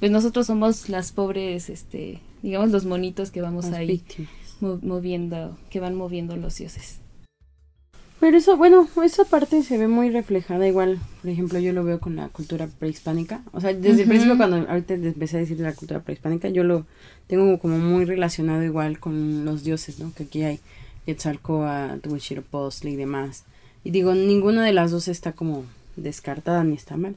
pues 0.00 0.10
nosotros 0.10 0.46
somos 0.46 0.88
las 0.88 1.12
pobres, 1.12 1.68
este, 1.68 2.20
digamos 2.42 2.70
los 2.70 2.86
monitos 2.86 3.30
que 3.30 3.42
vamos 3.42 3.66
ahí 3.66 4.02
moviendo, 4.60 5.56
que 5.68 5.78
van 5.78 5.94
moviendo 5.94 6.36
los 6.36 6.56
dioses. 6.56 6.98
Pero 8.18 8.36
eso, 8.36 8.58
bueno, 8.58 8.86
esa 9.02 9.24
parte 9.24 9.62
se 9.62 9.78
ve 9.78 9.88
muy 9.88 10.10
reflejada 10.10 10.66
igual, 10.68 10.98
por 11.22 11.30
ejemplo, 11.30 11.58
yo 11.58 11.72
lo 11.72 11.84
veo 11.84 12.00
con 12.00 12.16
la 12.16 12.28
cultura 12.28 12.66
prehispánica. 12.66 13.42
O 13.52 13.62
sea, 13.62 13.72
desde 13.72 14.02
el 14.02 14.08
principio 14.08 14.36
cuando 14.36 14.56
ahorita 14.68 14.92
empecé 14.94 15.38
a 15.38 15.40
decir 15.40 15.58
la 15.60 15.74
cultura 15.74 16.00
prehispánica, 16.00 16.50
yo 16.50 16.62
lo 16.62 16.84
tengo 17.28 17.58
como 17.58 17.78
muy 17.78 18.04
relacionado 18.04 18.62
igual 18.62 19.00
con 19.00 19.46
los 19.46 19.64
dioses, 19.64 20.00
¿no? 20.00 20.12
Que 20.12 20.24
aquí 20.24 20.42
hay 20.42 20.60
Quetzalcoatl, 21.06 22.08
Huitzilopochtli 22.08 22.90
y 22.92 22.96
demás. 22.96 23.44
Y 23.84 23.90
digo, 23.90 24.14
ninguna 24.14 24.66
de 24.66 24.74
las 24.74 24.90
dos 24.90 25.08
está 25.08 25.32
como 25.32 25.64
descartada 25.96 26.62
ni 26.62 26.74
está 26.74 26.98
mal. 26.98 27.16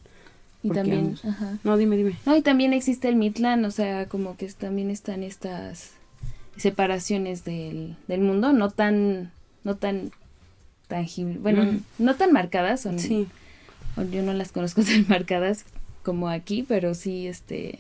Y 0.64 0.70
también, 0.70 1.18
ajá. 1.24 1.60
No, 1.64 1.78
dime, 1.78 1.98
dime. 1.98 2.18
No, 2.26 2.36
y 2.36 2.42
también 2.42 2.72
existe 2.74 3.10
el 3.10 3.18
Mitlan, 3.18 3.66
o 3.66 3.72
sea, 3.72 4.08
como 4.08 4.38
que 4.38 4.48
también 4.48 4.90
están 4.90 5.22
estas 5.22 5.92
separaciones 6.56 7.44
del, 7.44 7.98
del 8.08 8.22
mundo, 8.22 8.54
no 8.54 8.70
tan, 8.70 9.32
no 9.64 9.76
tan 9.76 10.12
tangible, 10.88 11.38
bueno, 11.40 11.80
no 11.98 12.16
tan 12.16 12.32
marcadas, 12.32 12.82
son, 12.82 13.00
sí. 13.00 13.28
yo 14.12 14.24
no 14.24 14.34
las 14.34 14.52
conozco 14.52 14.82
tan 14.86 15.06
marcadas 15.10 15.66
como 16.04 16.30
aquí, 16.30 16.64
pero 16.68 16.94
sí, 16.94 17.28
este, 17.28 17.80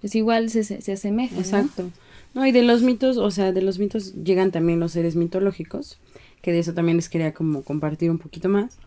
pues 0.00 0.14
igual 0.14 0.48
se, 0.50 0.64
se 0.64 0.92
asemeja. 0.92 1.36
Exacto. 1.36 1.90
¿no? 2.34 2.46
y 2.46 2.52
de 2.52 2.62
los 2.62 2.82
mitos, 2.82 3.16
o 3.16 3.30
sea, 3.30 3.52
de 3.52 3.62
los 3.62 3.78
mitos 3.78 4.14
llegan 4.22 4.50
también 4.50 4.78
los 4.78 4.92
seres 4.92 5.16
mitológicos, 5.16 5.98
que 6.42 6.52
de 6.52 6.58
eso 6.58 6.74
también 6.74 6.96
les 6.96 7.08
quería 7.08 7.32
como 7.32 7.62
compartir 7.62 8.10
un 8.10 8.18
poquito 8.18 8.48
más. 8.48 8.78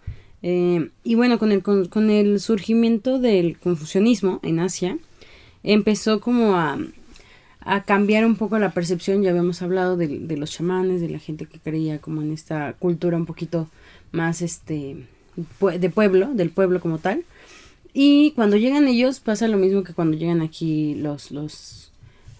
Eh, 0.41 0.89
y 1.03 1.15
bueno, 1.15 1.37
con 1.39 1.51
el, 1.51 1.61
con 1.61 2.09
el 2.09 2.39
surgimiento 2.39 3.19
del 3.19 3.57
confucianismo 3.57 4.39
en 4.43 4.59
Asia, 4.59 4.97
empezó 5.63 6.21
como 6.21 6.55
a, 6.55 6.77
a 7.61 7.83
cambiar 7.83 8.25
un 8.25 8.35
poco 8.35 8.57
la 8.59 8.71
percepción, 8.71 9.21
ya 9.21 9.31
habíamos 9.31 9.61
hablado 9.61 9.97
de, 9.97 10.07
de, 10.07 10.37
los 10.37 10.51
chamanes, 10.51 11.01
de 11.01 11.09
la 11.09 11.19
gente 11.19 11.45
que 11.45 11.59
creía 11.59 11.99
como 11.99 12.21
en 12.21 12.31
esta 12.31 12.73
cultura 12.79 13.17
un 13.17 13.25
poquito 13.25 13.69
más 14.11 14.41
este 14.41 15.05
de 15.59 15.89
pueblo, 15.89 16.29
del 16.33 16.49
pueblo 16.49 16.79
como 16.79 16.97
tal. 16.97 17.23
Y 17.93 18.31
cuando 18.31 18.57
llegan 18.57 18.87
ellos 18.87 19.19
pasa 19.19 19.47
lo 19.47 19.57
mismo 19.57 19.83
que 19.83 19.93
cuando 19.93 20.17
llegan 20.17 20.41
aquí 20.41 20.95
los 20.95 21.31
los 21.31 21.91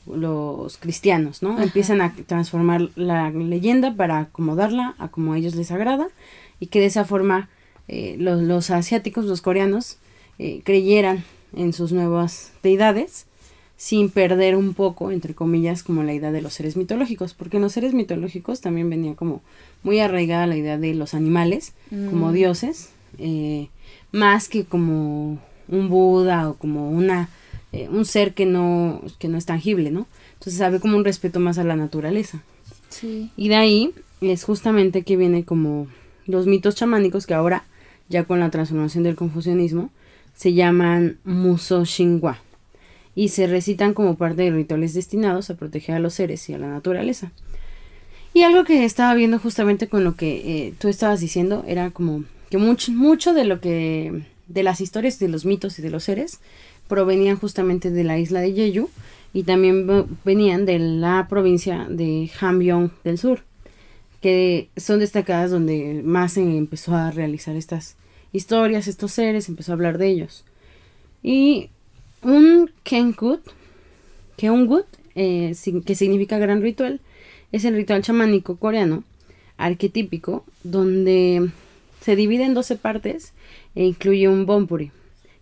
los 0.05 0.77
cristianos, 0.77 1.43
¿no? 1.43 1.61
Empiezan 1.61 2.01
a 2.01 2.13
transformar 2.25 2.89
la 2.95 3.29
leyenda 3.29 3.93
para 3.95 4.19
acomodarla 4.19 4.95
a 4.97 5.09
como 5.09 5.33
a 5.33 5.37
ellos 5.37 5.55
les 5.55 5.71
agrada 5.71 6.07
y 6.59 6.67
que 6.67 6.79
de 6.79 6.87
esa 6.87 7.05
forma 7.05 7.49
eh, 7.89 8.15
los, 8.17 8.41
los, 8.41 8.69
asiáticos, 8.69 9.25
los 9.25 9.41
coreanos, 9.41 9.97
eh, 10.37 10.61
creyeran 10.63 11.23
en 11.53 11.73
sus 11.73 11.91
nuevas 11.91 12.51
deidades 12.63 13.25
sin 13.79 14.09
perder 14.09 14.57
un 14.57 14.73
poco, 14.73 15.09
entre 15.09 15.33
comillas, 15.33 15.83
como 15.83 16.03
la 16.03 16.13
idea 16.13 16.33
de 16.33 16.41
los 16.41 16.53
seres 16.53 16.75
mitológicos, 16.75 17.33
porque 17.33 17.57
en 17.57 17.63
los 17.63 17.71
seres 17.71 17.93
mitológicos 17.93 18.59
también 18.59 18.89
venía 18.89 19.15
como 19.15 19.41
muy 19.83 19.99
arraigada 19.99 20.47
la 20.47 20.57
idea 20.57 20.77
de 20.77 20.93
los 20.93 21.13
animales 21.13 21.73
como 21.89 22.27
mm. 22.27 22.33
dioses, 22.33 22.89
eh, 23.17 23.69
más 24.11 24.49
que 24.49 24.65
como 24.65 25.39
un 25.69 25.87
Buda 25.87 26.49
o 26.49 26.55
como 26.55 26.91
una 26.91 27.29
eh, 27.71 27.87
un 27.89 28.03
ser 28.03 28.33
que 28.33 28.45
no 28.45 29.01
que 29.17 29.29
no 29.29 29.37
es 29.37 29.45
tangible, 29.45 29.91
¿no? 29.91 30.07
Entonces 30.33 30.57
sabe 30.57 30.81
como 30.81 30.97
un 30.97 31.05
respeto 31.05 31.39
más 31.39 31.57
a 31.57 31.63
la 31.63 31.77
naturaleza. 31.77 32.43
Sí. 32.89 33.31
Y 33.37 33.47
de 33.47 33.55
ahí 33.55 33.93
es 34.19 34.43
justamente 34.43 35.03
que 35.03 35.15
viene 35.15 35.45
como 35.45 35.87
los 36.25 36.47
mitos 36.47 36.75
chamánicos 36.75 37.25
que 37.25 37.33
ahora 37.33 37.63
ya 38.09 38.25
con 38.25 38.39
la 38.39 38.49
transformación 38.49 39.03
del 39.03 39.15
confucianismo 39.15 39.91
se 40.35 40.53
llaman 40.53 41.19
Muso 41.23 41.85
Xinhua 41.85 42.39
y 43.15 43.29
se 43.29 43.47
recitan 43.47 43.93
como 43.93 44.15
parte 44.15 44.43
de 44.43 44.51
rituales 44.51 44.93
destinados 44.93 45.49
a 45.49 45.55
proteger 45.55 45.95
a 45.95 45.99
los 45.99 46.13
seres 46.13 46.47
y 46.49 46.53
a 46.53 46.57
la 46.57 46.69
naturaleza. 46.69 47.31
Y 48.33 48.43
algo 48.43 48.63
que 48.63 48.85
estaba 48.85 49.13
viendo 49.15 49.39
justamente 49.39 49.87
con 49.87 50.03
lo 50.03 50.15
que 50.15 50.67
eh, 50.67 50.73
tú 50.79 50.87
estabas 50.87 51.19
diciendo 51.19 51.63
era 51.67 51.91
como 51.91 52.23
que 52.49 52.57
mucho, 52.57 52.91
mucho 52.91 53.33
de 53.33 53.45
lo 53.45 53.59
que 53.59 54.23
de 54.47 54.63
las 54.63 54.81
historias 54.81 55.19
de 55.19 55.27
los 55.27 55.45
mitos 55.45 55.77
y 55.79 55.81
de 55.81 55.89
los 55.89 56.03
seres 56.03 56.39
provenían 56.87 57.37
justamente 57.37 57.91
de 57.91 58.03
la 58.03 58.17
isla 58.17 58.41
de 58.41 58.53
Jeju 58.53 58.89
y 59.33 59.43
también 59.43 60.07
venían 60.25 60.65
de 60.65 60.79
la 60.79 61.27
provincia 61.29 61.85
de 61.89 62.31
Hamgyong 62.39 62.91
del 63.03 63.17
sur, 63.17 63.41
que 64.21 64.69
son 64.75 64.99
destacadas 64.99 65.51
donde 65.51 66.01
más 66.03 66.33
se 66.33 66.41
empezó 66.41 66.95
a 66.95 67.11
realizar 67.11 67.55
estas 67.55 67.95
historias, 68.31 68.87
estos 68.87 69.11
seres, 69.11 69.49
empezó 69.49 69.71
a 69.71 69.75
hablar 69.75 69.97
de 69.97 70.07
ellos. 70.07 70.45
Y 71.23 71.69
un 72.21 72.71
Kenkut, 72.83 73.41
Keungut, 74.37 74.85
eh, 75.15 75.53
que 75.85 75.95
significa 75.95 76.37
gran 76.37 76.61
ritual, 76.61 77.01
es 77.51 77.65
el 77.65 77.75
ritual 77.75 78.03
chamánico 78.03 78.57
coreano 78.57 79.03
arquetípico 79.57 80.45
donde 80.63 81.49
se 82.01 82.15
divide 82.15 82.45
en 82.45 82.53
12 82.53 82.77
partes 82.77 83.33
e 83.75 83.85
incluye 83.85 84.29
un 84.29 84.45
Bonpuri, 84.45 84.91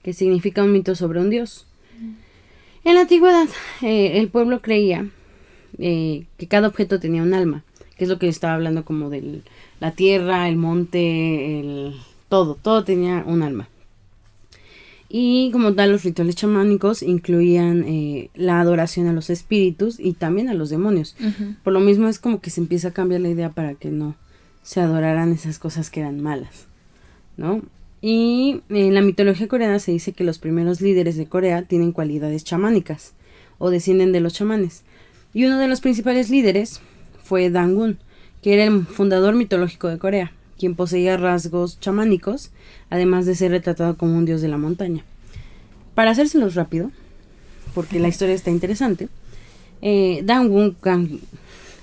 que 0.03 0.13
significa 0.13 0.63
un 0.63 0.71
mito 0.71 0.95
sobre 0.95 1.19
un 1.19 1.29
dios. 1.29 1.65
En 2.83 2.95
la 2.95 3.01
antigüedad, 3.01 3.47
eh, 3.81 4.19
el 4.19 4.29
pueblo 4.29 4.61
creía 4.61 5.09
eh, 5.77 6.25
que 6.37 6.47
cada 6.47 6.69
objeto 6.69 6.99
tenía 6.99 7.21
un 7.21 7.33
alma, 7.33 7.63
que 7.97 8.05
es 8.05 8.09
lo 8.09 8.17
que 8.17 8.27
estaba 8.27 8.53
hablando 8.53 8.85
como 8.85 9.09
de 9.09 9.41
la 9.79 9.91
tierra, 9.91 10.47
el 10.47 10.55
monte, 10.55 11.59
el 11.59 11.95
todo, 12.29 12.55
todo 12.55 12.83
tenía 12.83 13.23
un 13.25 13.41
alma. 13.41 13.69
Y 15.09 15.51
como 15.51 15.73
tal, 15.73 15.91
los 15.91 16.03
rituales 16.03 16.35
chamánicos 16.35 17.01
incluían 17.01 17.85
eh, 17.87 18.29
la 18.35 18.59
adoración 18.59 19.07
a 19.07 19.13
los 19.13 19.29
espíritus 19.29 19.99
y 19.99 20.13
también 20.13 20.49
a 20.49 20.53
los 20.53 20.69
demonios. 20.69 21.15
Por 21.63 21.71
lo 21.71 21.79
mismo 21.79 22.09
es 22.09 22.19
como 22.19 22.41
que 22.41 22.49
se 22.49 22.59
empieza 22.59 22.89
a 22.89 22.93
cambiar 22.93 23.21
la 23.21 23.29
idea 23.29 23.49
para 23.49 23.75
que 23.75 23.89
no 23.89 24.15
se 24.63 24.81
adoraran 24.81 25.31
esas 25.31 25.59
cosas 25.59 25.89
que 25.89 26.01
eran 26.01 26.21
malas, 26.21 26.65
¿no? 27.37 27.61
Y 28.01 28.61
en 28.69 28.93
la 28.93 29.01
mitología 29.01 29.47
coreana 29.47 29.79
se 29.79 29.93
dice 29.93 30.11
que 30.11 30.25
los 30.25 30.39
primeros 30.39 30.81
líderes 30.81 31.15
de 31.15 31.25
Corea 31.25 31.63
tienen 31.63 31.93
cualidades 31.93 32.43
chamánicas 32.43 33.13
o 33.59 33.69
descienden 33.69 34.11
de 34.11 34.19
los 34.19 34.33
chamanes. 34.33 34.83
Y 35.33 35.45
uno 35.45 35.57
de 35.57 35.69
los 35.69 35.79
principales 35.79 36.29
líderes 36.29 36.81
fue 37.23 37.49
Dangun, 37.49 37.97
que 38.41 38.53
era 38.53 38.65
el 38.65 38.85
fundador 38.85 39.35
mitológico 39.35 39.87
de 39.87 39.97
Corea 39.97 40.33
quien 40.57 40.75
poseía 40.75 41.17
rasgos 41.17 41.79
chamánicos, 41.79 42.51
además 42.89 43.25
de 43.25 43.35
ser 43.35 43.51
retratado 43.51 43.97
como 43.97 44.17
un 44.17 44.25
dios 44.25 44.41
de 44.41 44.47
la 44.47 44.57
montaña. 44.57 45.03
Para 45.95 46.11
hacérselos 46.11 46.55
rápido, 46.55 46.91
porque 47.73 47.99
la 47.99 48.07
historia 48.07 48.35
está 48.35 48.51
interesante, 48.51 49.09
eh, 49.81 50.21
Dangun 50.23 50.75
Gang, 50.81 51.19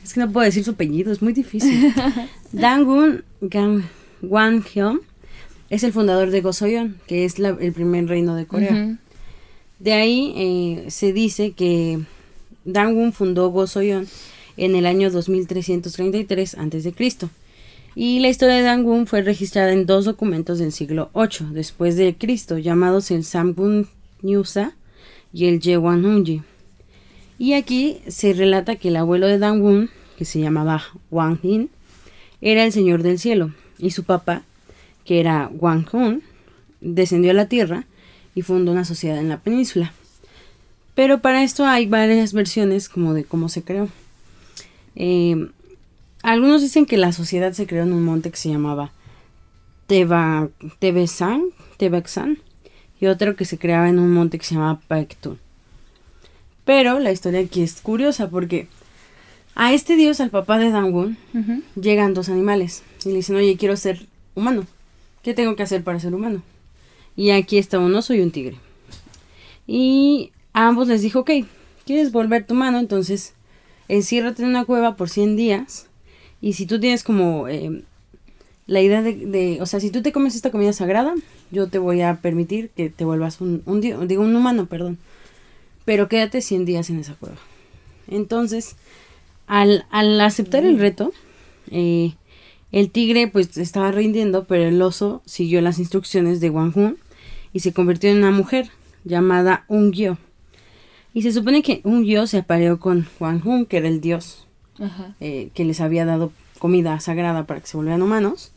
es 0.03 0.13
que 0.13 0.21
no 0.21 0.31
puedo 0.31 0.45
decir 0.45 0.65
su 0.65 0.73
apellido, 0.73 1.13
es 1.13 1.23
muy 1.23 1.33
difícil. 1.33 1.95
Dangun 2.53 3.25
Gang 3.41 3.83
Hyeom 4.23 5.01
es 5.71 5.83
el 5.83 5.93
fundador 5.93 6.31
de 6.31 6.41
Gosoyeon, 6.41 6.99
que 7.07 7.25
es 7.25 7.39
el 7.39 7.73
primer 7.73 8.07
reino 8.07 8.35
de 8.35 8.47
Corea. 8.47 8.99
De 9.79 9.93
ahí 9.93 10.33
eh, 10.37 10.91
se 10.91 11.13
dice 11.13 11.53
que 11.53 12.01
Dangun 12.65 13.13
fundó 13.13 13.49
Gosoyeon 13.49 14.07
en 14.57 14.77
el 14.77 14.87
año 14.87 15.11
2333 15.11 16.55
a.C. 16.55 16.93
Y 17.97 18.19
la 18.21 18.29
historia 18.29 18.57
de 18.57 18.63
Dangun 18.63 19.07
fue 19.07 19.23
registrada 19.23 19.73
en 19.73 19.87
dos 19.87 20.05
documentos 20.05 20.59
del 20.59 20.73
siglo 20.73 21.11
VIII 21.15 21.53
después 21.53 21.97
de 21.97 22.17
Cristo, 22.17 22.59
llamados 22.59 23.11
el 23.11 23.25
Samgun 23.25 23.89
Nyusa 24.23 24.75
y 25.33 25.47
el 25.47 25.61
Yewanunji. 25.61 26.43
Y 27.39 27.53
aquí 27.53 27.99
se 28.09 28.33
relata 28.33 28.77
que 28.77 28.89
el 28.89 28.97
abuelo 28.97 29.27
de 29.27 29.39
Dangun, 29.39 29.91
que 30.19 30.25
se 30.25 30.41
llamaba 30.41 30.83
Wang 31.11 31.41
Yin, 31.43 31.71
era 32.41 32.65
el 32.65 32.73
señor 32.73 33.03
del 33.03 33.19
cielo, 33.19 33.53
y 33.79 33.91
su 33.91 34.05
papá, 34.05 34.43
que 35.05 35.21
era 35.21 35.51
Wang 35.53 35.87
Hun, 35.93 36.23
descendió 36.81 37.31
a 37.31 37.35
la 37.35 37.49
tierra 37.49 37.87
y 38.35 38.43
fundó 38.43 38.73
una 38.73 38.85
sociedad 38.85 39.19
en 39.19 39.29
la 39.29 39.41
península. 39.41 39.93
Pero 40.95 41.21
para 41.21 41.43
esto 41.43 41.65
hay 41.65 41.87
varias 41.87 42.33
versiones 42.33 42.89
como 42.89 43.15
de 43.15 43.25
cómo 43.25 43.49
se 43.49 43.63
creó. 43.63 43.89
Eh, 44.97 45.49
algunos 46.25 46.63
dicen 46.63 46.87
que 46.87 46.97
la 46.97 47.13
sociedad 47.13 47.53
se 47.53 47.67
creó 47.67 47.83
en 47.83 47.93
un 47.93 48.03
monte 48.03 48.31
que 48.31 48.39
se 48.39 48.49
llamaba 48.49 48.93
Teba, 49.87 50.49
Tebexan 50.79 52.39
y 52.99 53.07
otro 53.07 53.37
que 53.37 53.45
se 53.45 53.59
creaba 53.59 53.91
en 53.91 53.99
un 53.99 54.13
monte 54.13 54.39
que 54.39 54.45
se 54.47 54.55
llamaba 54.55 54.81
Paectun. 54.89 55.39
Pero 56.65 56.99
la 56.99 57.13
historia 57.13 57.41
aquí 57.41 57.63
es 57.63 57.83
curiosa 57.83 58.31
porque 58.31 58.69
a 59.55 59.75
este 59.75 59.97
dios, 59.97 60.21
al 60.21 60.31
papá 60.31 60.59
de 60.59 60.71
Dangun, 60.71 61.19
llegan 61.79 62.15
dos 62.15 62.31
animales 62.31 62.83
y 63.05 63.11
le 63.11 63.17
dicen, 63.17 63.37
oye, 63.37 63.59
quiero 63.59 63.77
ser 63.77 64.07
humano. 64.35 64.67
¿Qué 65.23 65.35
tengo 65.35 65.57
que 65.57 65.63
hacer 65.63 65.85
para 65.85 66.01
ser 66.01 66.15
humano? 66.15 66.43
Y 67.17 67.31
aquí 67.31 67.59
está 67.59 67.79
un 67.79 67.95
oso 67.95 68.15
y 68.15 68.21
un 68.21 68.31
tigre. 68.31 68.57
Y 69.67 70.33
a 70.55 70.69
ambos 70.69 70.89
les 70.89 71.03
dijo, 71.03 71.21
ok, 71.21 71.31
¿quieres 71.85 72.13
volver 72.13 72.47
tu 72.47 72.55
mano? 72.55 72.79
Entonces, 72.79 73.35
enciérrate 73.89 74.43
en 74.43 74.49
una 74.49 74.65
cueva 74.65 74.97
por 74.97 75.11
100 75.11 75.37
días. 75.37 75.89
Y 76.45 76.53
si 76.53 76.67
tú 76.67 76.79
tienes 76.79 77.05
como 77.05 77.49
eh, 77.49 77.85
la 78.67 78.83
idea 78.83 79.01
de, 79.01 79.57
o 79.63 79.65
sea, 79.65 79.81
si 79.81 79.89
tú 79.91 80.03
te 80.03 80.13
comes 80.13 80.37
esta 80.37 80.51
comida 80.51 80.75
sagrada, 80.75 81.15
yo 81.51 81.69
te 81.69 81.79
voy 81.79 82.03
a 82.03 82.17
permitir 82.17 82.69
que 82.77 82.91
te 82.91 83.07
vuelvas 83.07 83.41
un, 83.41 83.63
un 83.65 83.81
digo, 83.81 84.23
un 84.23 84.37
humano, 84.37 84.67
perdón. 84.67 84.99
Pero 85.87 86.07
quédate 86.07 86.43
100 86.43 86.67
días 86.67 86.91
en 86.91 86.99
esa 86.99 87.15
cueva. 87.15 87.39
Entonces, 88.09 88.77
al, 89.47 89.87
al 89.89 90.21
aceptar 90.21 90.67
el 90.67 90.79
reto, 90.79 91.15
eh, 91.71 92.13
el 92.73 92.91
tigre 92.91 93.27
pues 93.27 93.57
estaba 93.57 93.91
rindiendo, 93.91 94.45
pero 94.45 94.65
el 94.65 94.83
oso 94.83 95.23
siguió 95.25 95.63
las 95.63 95.79
instrucciones 95.79 96.41
de 96.41 96.51
Wang 96.51 96.77
Hun 96.77 96.99
y 97.55 97.61
se 97.61 97.73
convirtió 97.73 98.11
en 98.11 98.19
una 98.19 98.33
mujer 98.33 98.69
llamada 99.05 99.65
Ungyo. 99.69 100.19
Y 101.15 101.23
se 101.23 101.33
supone 101.33 101.63
que 101.63 101.81
Ungyo 101.85 102.27
se 102.27 102.37
apareó 102.37 102.79
con 102.79 103.07
Wang 103.19 103.41
Hun, 103.47 103.65
que 103.65 103.79
era 103.79 103.89
el 103.89 104.03
dios 104.03 104.44
eh, 105.21 105.51
que 105.55 105.65
les 105.65 105.81
había 105.81 106.05
dado 106.05 106.33
comida 106.59 106.99
sagrada 107.01 107.45
para 107.45 107.61
que 107.61 107.67
se 107.67 107.77
volvieran 107.77 108.03
humanos. 108.03 108.53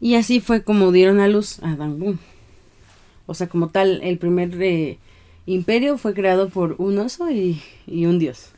Y 0.00 0.16
así 0.16 0.40
fue 0.40 0.62
como 0.62 0.92
dieron 0.92 1.20
a 1.20 1.28
luz 1.28 1.62
a 1.62 1.74
Dangun. 1.76 2.18
O 3.26 3.34
sea, 3.34 3.48
como 3.48 3.68
tal, 3.68 4.00
el 4.02 4.18
primer 4.18 4.60
eh, 4.62 4.98
imperio 5.46 5.98
fue 5.98 6.14
creado 6.14 6.48
por 6.48 6.76
un 6.78 6.98
oso 6.98 7.30
y, 7.30 7.60
un 7.86 8.18
dios. 8.18 8.50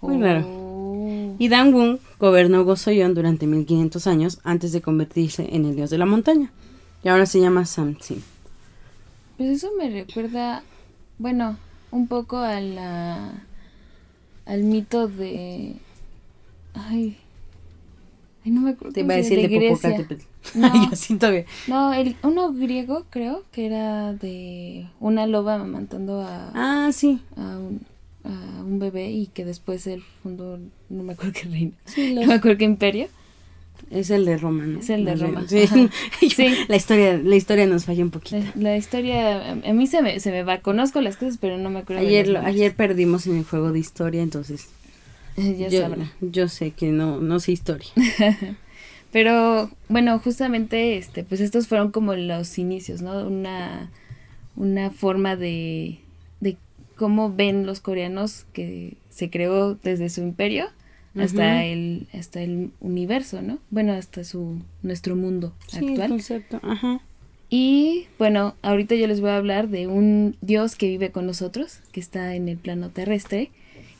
Muy 0.00 0.20
raro. 0.20 0.46
Oh. 0.46 1.34
Y 1.38 1.48
Dangun 1.48 2.00
gobernó 2.18 2.64
Gosoyon 2.64 3.14
durante 3.14 3.46
1500 3.46 4.06
años 4.06 4.40
antes 4.44 4.72
de 4.72 4.80
convertirse 4.80 5.54
en 5.54 5.64
el 5.64 5.76
dios 5.76 5.90
de 5.90 5.98
la 5.98 6.06
montaña. 6.06 6.52
Y 7.02 7.08
ahora 7.08 7.26
se 7.26 7.40
llama 7.40 7.66
Samsim. 7.66 8.22
Pues 9.36 9.50
eso 9.50 9.70
me 9.76 9.90
recuerda, 9.90 10.62
bueno, 11.18 11.58
un 11.90 12.08
poco 12.08 12.38
a 12.38 12.60
la, 12.60 13.32
al 14.46 14.62
mito 14.62 15.08
de... 15.08 15.76
Ay, 16.76 17.16
ay 18.44 18.50
no 18.50 18.60
me 18.60 18.70
acuerdo. 18.70 18.92
Te 18.92 19.00
iba 19.00 19.14
a 19.14 19.16
decir 19.16 19.40
de, 19.40 19.48
de 19.48 20.18
No, 20.54 20.72
no 21.68 21.94
el, 21.94 22.16
uno 22.22 22.52
griego 22.52 23.04
creo 23.10 23.44
que 23.50 23.66
era 23.66 24.12
de 24.12 24.86
una 25.00 25.26
loba 25.26 25.54
amamantando 25.54 26.20
a... 26.20 26.50
Ah, 26.54 26.90
sí. 26.92 27.20
A 27.36 27.58
un, 27.58 27.80
a 28.24 28.62
un 28.62 28.78
bebé 28.78 29.10
y 29.10 29.26
que 29.28 29.44
después 29.44 29.86
él 29.86 30.02
fundó, 30.22 30.58
no 30.88 31.02
me 31.02 31.14
acuerdo 31.14 31.32
qué 31.32 31.48
reino, 31.48 31.72
no 31.96 32.26
me 32.26 32.34
acuerdo 32.34 32.58
qué 32.58 32.64
imperio. 32.64 33.08
Es 33.90 34.10
el 34.10 34.24
de 34.24 34.36
Roma, 34.36 34.64
¿no? 34.66 34.80
Es 34.80 34.90
el 34.90 35.04
de 35.04 35.14
Roma. 35.14 35.44
Sí. 36.20 36.48
La 36.68 36.76
historia, 36.76 37.16
la 37.16 37.36
historia 37.36 37.66
nos 37.66 37.84
falla 37.84 38.02
un 38.02 38.10
poquito. 38.10 38.42
La, 38.56 38.76
historia, 38.76 39.52
a 39.52 39.72
mí 39.72 39.86
se 39.86 40.02
me, 40.02 40.18
se 40.18 40.30
me 40.30 40.42
va, 40.42 40.58
conozco 40.58 41.00
las 41.00 41.16
cosas, 41.16 41.38
pero 41.40 41.58
no 41.58 41.70
me 41.70 41.80
acuerdo. 41.80 42.02
Ayer, 42.02 42.36
ayer 42.38 42.74
perdimos 42.74 43.26
en 43.26 43.36
el 43.36 43.44
juego 43.44 43.72
de 43.72 43.78
historia, 43.78 44.22
entonces. 44.22 44.68
ya 45.58 45.68
yo, 45.68 45.88
yo 46.20 46.48
sé 46.48 46.70
que 46.72 46.92
no, 46.92 47.20
no 47.20 47.40
sé 47.40 47.52
historia. 47.52 47.88
pero, 49.12 49.70
bueno, 49.88 50.18
justamente, 50.18 50.96
este, 50.96 51.24
pues 51.24 51.40
estos 51.40 51.68
fueron 51.68 51.90
como 51.90 52.14
los 52.14 52.58
inicios, 52.58 53.02
¿no? 53.02 53.26
Una, 53.26 53.90
una 54.56 54.90
forma 54.90 55.36
de, 55.36 56.00
de 56.40 56.56
cómo 56.96 57.32
ven 57.32 57.66
los 57.66 57.80
coreanos 57.80 58.46
que 58.52 58.96
se 59.10 59.30
creó 59.30 59.74
desde 59.74 60.08
su 60.08 60.22
imperio 60.22 60.68
hasta 61.18 61.64
el 61.64 62.08
hasta 62.12 62.42
el 62.42 62.72
universo, 62.80 63.40
¿no? 63.42 63.58
Bueno, 63.70 63.94
hasta 63.94 64.24
su 64.24 64.60
nuestro 64.82 65.16
mundo 65.16 65.54
sí, 65.66 65.78
actual. 65.88 66.10
concepto, 66.10 66.60
ajá. 66.62 67.00
Y 67.48 68.06
bueno, 68.18 68.54
ahorita 68.62 68.94
yo 68.96 69.06
les 69.06 69.20
voy 69.20 69.30
a 69.30 69.36
hablar 69.36 69.68
de 69.68 69.86
un 69.86 70.36
dios 70.40 70.74
que 70.74 70.88
vive 70.88 71.12
con 71.12 71.26
nosotros, 71.26 71.80
que 71.92 72.00
está 72.00 72.34
en 72.34 72.48
el 72.48 72.56
plano 72.56 72.90
terrestre, 72.90 73.50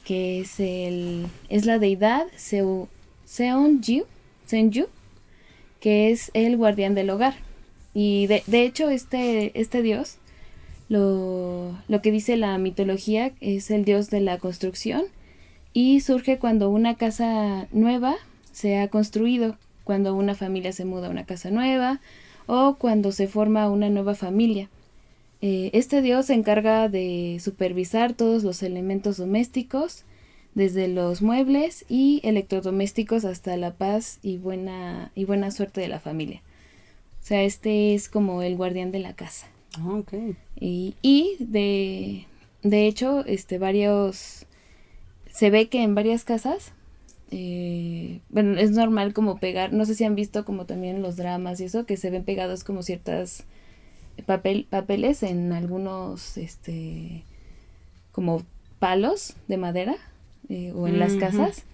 que 0.05 0.41
es 0.41 0.59
el 0.59 1.27
es 1.49 1.65
la 1.65 1.79
deidad 1.79 2.27
Seo, 2.37 2.89
Seonju, 3.25 4.05
Senju, 4.47 4.87
que 5.81 6.11
es 6.11 6.31
el 6.35 6.57
guardián 6.57 6.95
del 6.95 7.11
hogar. 7.11 7.35
Y 7.95 8.27
de, 8.27 8.43
de 8.47 8.65
hecho 8.65 8.91
este 8.91 9.59
este 9.59 9.83
dios 9.83 10.19
lo, 10.89 11.77
lo 11.89 12.03
que 12.03 12.11
dice 12.11 12.37
la 12.37 12.59
mitología 12.59 13.33
es 13.41 13.71
el 13.71 13.85
dios 13.85 14.11
de 14.11 14.21
la 14.21 14.39
construcción 14.39 15.05
y 15.73 16.01
surge 16.01 16.39
cuando 16.39 16.71
una 16.71 16.97
casa 16.97 17.67
nueva 17.73 18.17
se 18.53 18.79
ha 18.79 18.89
construido, 18.89 19.57
cuando 19.85 20.15
una 20.15 20.35
familia 20.35 20.73
se 20.73 20.85
muda 20.85 21.09
a 21.09 21.11
una 21.11 21.27
casa 21.27 21.51
nueva 21.51 22.01
o 22.47 22.77
cuando 22.77 23.13
se 23.13 23.29
forma 23.29 23.69
una 23.69 23.91
nueva 23.91 24.15
familia. 24.15 24.69
Eh, 25.43 25.71
este 25.75 26.03
dios 26.03 26.27
se 26.27 26.35
encarga 26.35 26.89
de 26.89 27.39
supervisar 27.41 28.15
todos 28.15 28.43
los 28.43 28.63
elementos 28.63 29.17
domésticos, 29.17 30.05
desde 30.55 30.89
los 30.89 31.21
muebles 31.21 31.85
y 31.87 32.21
electrodomésticos 32.25 33.27
hasta 33.27 33.57
la 33.59 33.75
paz 33.75 34.19
y 34.23 34.39
buena, 34.39 35.13
y 35.15 35.27
buena 35.27 35.51
suerte 35.51 35.83
de 35.83 35.89
la 35.89 36.01
familia. 36.01 36.41
O 37.23 37.27
sea, 37.27 37.43
este 37.43 37.95
es 37.95 38.09
como 38.09 38.41
el 38.43 38.57
guardián 38.57 38.91
de 38.91 39.01
la 39.01 39.15
casa. 39.15 39.49
Ah, 39.79 39.97
okay. 39.97 40.37
Y, 40.59 40.95
y 41.03 41.37
de, 41.41 42.27
de 42.63 42.87
hecho, 42.87 43.25
este, 43.27 43.59
varios 43.59 44.47
se 45.31 45.51
ve 45.51 45.69
que 45.69 45.83
en 45.83 45.95
varias 45.95 46.25
casas, 46.25 46.73
eh, 47.31 48.21
bueno, 48.29 48.59
es 48.59 48.71
normal 48.71 49.13
como 49.13 49.39
pegar, 49.39 49.73
no 49.73 49.85
sé 49.85 49.95
si 49.95 50.05
han 50.05 50.15
visto 50.15 50.45
como 50.45 50.65
también 50.65 51.03
los 51.03 51.17
dramas 51.17 51.61
y 51.61 51.65
eso, 51.65 51.87
que 51.87 51.97
se 51.97 52.11
ven 52.11 52.25
pegados 52.25 52.63
como 52.63 52.83
ciertas 52.83 53.45
papel, 54.27 54.67
papeles 54.71 55.23
en 55.23 55.53
algunos, 55.53 56.37
este, 56.37 57.25
como 58.13 58.43
palos 58.79 59.35
de 59.49 59.57
madera 59.57 59.97
eh, 60.49 60.73
o 60.75 60.87
en 60.87 60.99
las 60.99 61.15
casas. 61.15 61.65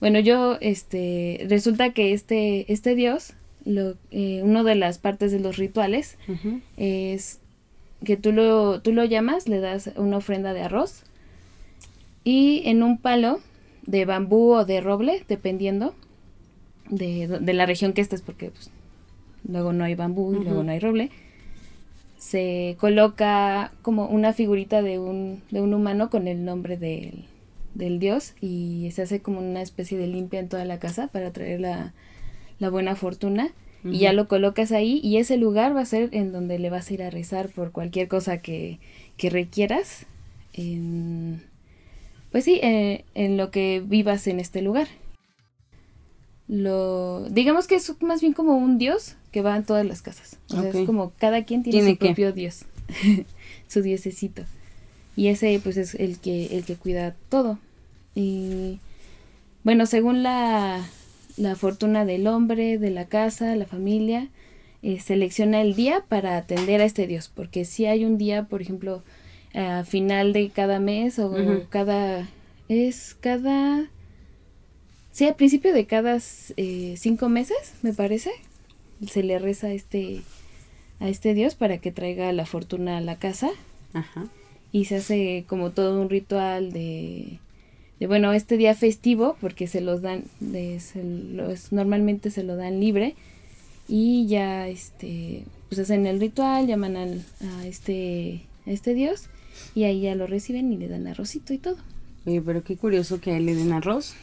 Bueno, 0.00 0.20
yo, 0.20 0.58
este, 0.60 1.46
resulta 1.48 1.92
que 1.92 2.12
este, 2.12 2.70
este 2.72 2.94
dios, 2.94 3.32
lo, 3.64 3.94
eh, 4.10 4.42
uno 4.42 4.62
de 4.62 4.74
las 4.74 4.98
partes 4.98 5.32
de 5.32 5.40
los 5.40 5.56
rituales 5.56 6.18
es 6.76 7.40
que 8.04 8.16
tú 8.16 8.32
lo, 8.32 8.82
tú 8.82 8.92
lo 8.92 9.04
llamas, 9.04 9.48
le 9.48 9.60
das 9.60 9.90
una 9.96 10.18
ofrenda 10.18 10.52
de 10.52 10.62
arroz 10.62 11.04
y 12.22 12.62
en 12.66 12.82
un 12.82 12.98
palo 12.98 13.40
de 13.86 14.04
bambú 14.04 14.52
o 14.52 14.64
de 14.64 14.80
roble, 14.80 15.24
dependiendo 15.28 15.94
de, 16.88 17.28
de 17.28 17.52
la 17.54 17.66
región 17.66 17.92
que 17.92 18.00
estés, 18.00 18.22
porque 18.22 18.50
pues, 18.50 18.70
luego 19.48 19.72
no 19.72 19.84
hay 19.84 19.94
bambú 19.94 20.34
y 20.34 20.44
luego 20.44 20.62
no 20.62 20.72
hay 20.72 20.78
roble, 20.78 21.10
se 22.18 22.76
coloca 22.78 23.72
como 23.82 24.06
una 24.06 24.32
figurita 24.32 24.82
de 24.82 24.98
un, 24.98 25.42
de 25.50 25.60
un 25.60 25.74
humano 25.74 26.08
con 26.08 26.26
el 26.26 26.44
nombre 26.44 26.76
del, 26.78 27.24
del 27.74 27.98
dios 27.98 28.34
y 28.40 28.90
se 28.92 29.02
hace 29.02 29.20
como 29.20 29.40
una 29.40 29.60
especie 29.60 29.98
de 29.98 30.06
limpia 30.06 30.40
en 30.40 30.48
toda 30.48 30.64
la 30.64 30.78
casa 30.78 31.08
para 31.08 31.32
traer 31.32 31.60
la, 31.60 31.92
la 32.58 32.70
buena 32.70 32.96
fortuna. 32.96 33.50
Y 33.86 33.98
ya 33.98 34.14
lo 34.14 34.28
colocas 34.28 34.72
ahí 34.72 34.98
y 35.04 35.18
ese 35.18 35.36
lugar 35.36 35.76
va 35.76 35.82
a 35.82 35.84
ser 35.84 36.08
en 36.12 36.32
donde 36.32 36.58
le 36.58 36.70
vas 36.70 36.88
a 36.88 36.94
ir 36.94 37.02
a 37.02 37.10
rezar 37.10 37.50
por 37.50 37.70
cualquier 37.70 38.08
cosa 38.08 38.38
que, 38.38 38.78
que 39.18 39.28
requieras. 39.28 40.06
En, 40.54 41.42
pues 42.34 42.42
sí, 42.42 42.58
eh, 42.64 43.04
en 43.14 43.36
lo 43.36 43.52
que 43.52 43.80
vivas 43.86 44.26
en 44.26 44.40
este 44.40 44.60
lugar. 44.60 44.88
Lo, 46.48 47.28
digamos 47.30 47.68
que 47.68 47.76
es 47.76 48.02
más 48.02 48.20
bien 48.20 48.32
como 48.32 48.56
un 48.56 48.76
dios 48.76 49.14
que 49.30 49.40
va 49.40 49.54
en 49.54 49.62
todas 49.62 49.86
las 49.86 50.02
casas. 50.02 50.38
O 50.50 50.60
sea, 50.60 50.68
es 50.68 50.84
como 50.84 51.12
cada 51.16 51.44
quien 51.44 51.62
tiene, 51.62 51.92
su 51.92 51.96
propio 51.96 52.32
dios, 52.32 52.64
su 53.68 53.82
diosecito. 53.82 54.42
Y 55.14 55.28
ese 55.28 55.60
pues 55.62 55.76
es 55.76 55.94
el 55.94 56.18
que, 56.18 56.46
el 56.58 56.64
que 56.64 56.74
cuida 56.74 57.14
todo. 57.28 57.60
Y 58.16 58.80
bueno, 59.62 59.86
según 59.86 60.24
la, 60.24 60.84
la 61.36 61.54
fortuna 61.54 62.04
del 62.04 62.26
hombre, 62.26 62.78
de 62.78 62.90
la 62.90 63.04
casa, 63.04 63.54
la 63.54 63.66
familia, 63.66 64.28
eh, 64.82 64.98
selecciona 64.98 65.60
el 65.60 65.76
día 65.76 66.04
para 66.08 66.36
atender 66.36 66.80
a 66.80 66.84
este 66.84 67.06
dios. 67.06 67.30
Porque 67.32 67.64
si 67.64 67.86
hay 67.86 68.04
un 68.04 68.18
día, 68.18 68.48
por 68.48 68.60
ejemplo, 68.60 69.04
a 69.54 69.84
final 69.84 70.32
de 70.32 70.50
cada 70.50 70.80
mes 70.80 71.18
o 71.18 71.32
cada... 71.70 72.28
Es 72.68 73.16
cada... 73.20 73.88
Sí, 75.12 75.26
al 75.26 75.36
principio 75.36 75.72
de 75.72 75.86
cada 75.86 76.18
eh, 76.56 76.94
cinco 76.98 77.28
meses, 77.28 77.74
me 77.82 77.92
parece, 77.92 78.30
se 79.08 79.22
le 79.22 79.38
reza 79.38 79.68
a 79.68 79.72
este, 79.72 80.22
a 80.98 81.08
este 81.08 81.34
dios 81.34 81.54
para 81.54 81.78
que 81.78 81.92
traiga 81.92 82.32
la 82.32 82.46
fortuna 82.46 82.98
a 82.98 83.00
la 83.00 83.16
casa. 83.16 83.50
Ajá. 83.92 84.26
y 84.72 84.86
se 84.86 84.96
hace 84.96 85.44
como 85.46 85.70
todo 85.70 86.00
un 86.00 86.10
ritual 86.10 86.72
de, 86.72 87.38
de 88.00 88.06
bueno, 88.08 88.32
este 88.32 88.56
día 88.56 88.74
festivo, 88.74 89.36
porque 89.40 89.68
se 89.68 89.80
los 89.80 90.02
dan, 90.02 90.24
de, 90.40 90.80
se 90.80 91.04
los, 91.04 91.70
normalmente 91.70 92.30
se 92.30 92.42
lo 92.42 92.56
dan 92.56 92.80
libre, 92.80 93.14
y 93.86 94.26
ya 94.26 94.66
este, 94.66 95.44
pues 95.68 95.78
hacen 95.78 96.08
el 96.08 96.18
ritual, 96.18 96.66
llaman 96.66 96.96
al, 96.96 97.24
a, 97.40 97.66
este, 97.68 98.40
a 98.66 98.72
este 98.72 98.94
dios, 98.94 99.28
y 99.74 99.84
ahí 99.84 100.02
ya 100.02 100.14
lo 100.14 100.26
reciben 100.26 100.72
y 100.72 100.76
le 100.76 100.88
dan 100.88 101.06
arrocito 101.06 101.52
y 101.52 101.58
todo. 101.58 101.76
Oye, 102.26 102.40
pero 102.40 102.62
qué 102.62 102.76
curioso 102.76 103.20
que 103.20 103.32
a 103.32 103.36
él 103.36 103.46
le 103.46 103.54
den 103.54 103.72
arroz, 103.72 104.14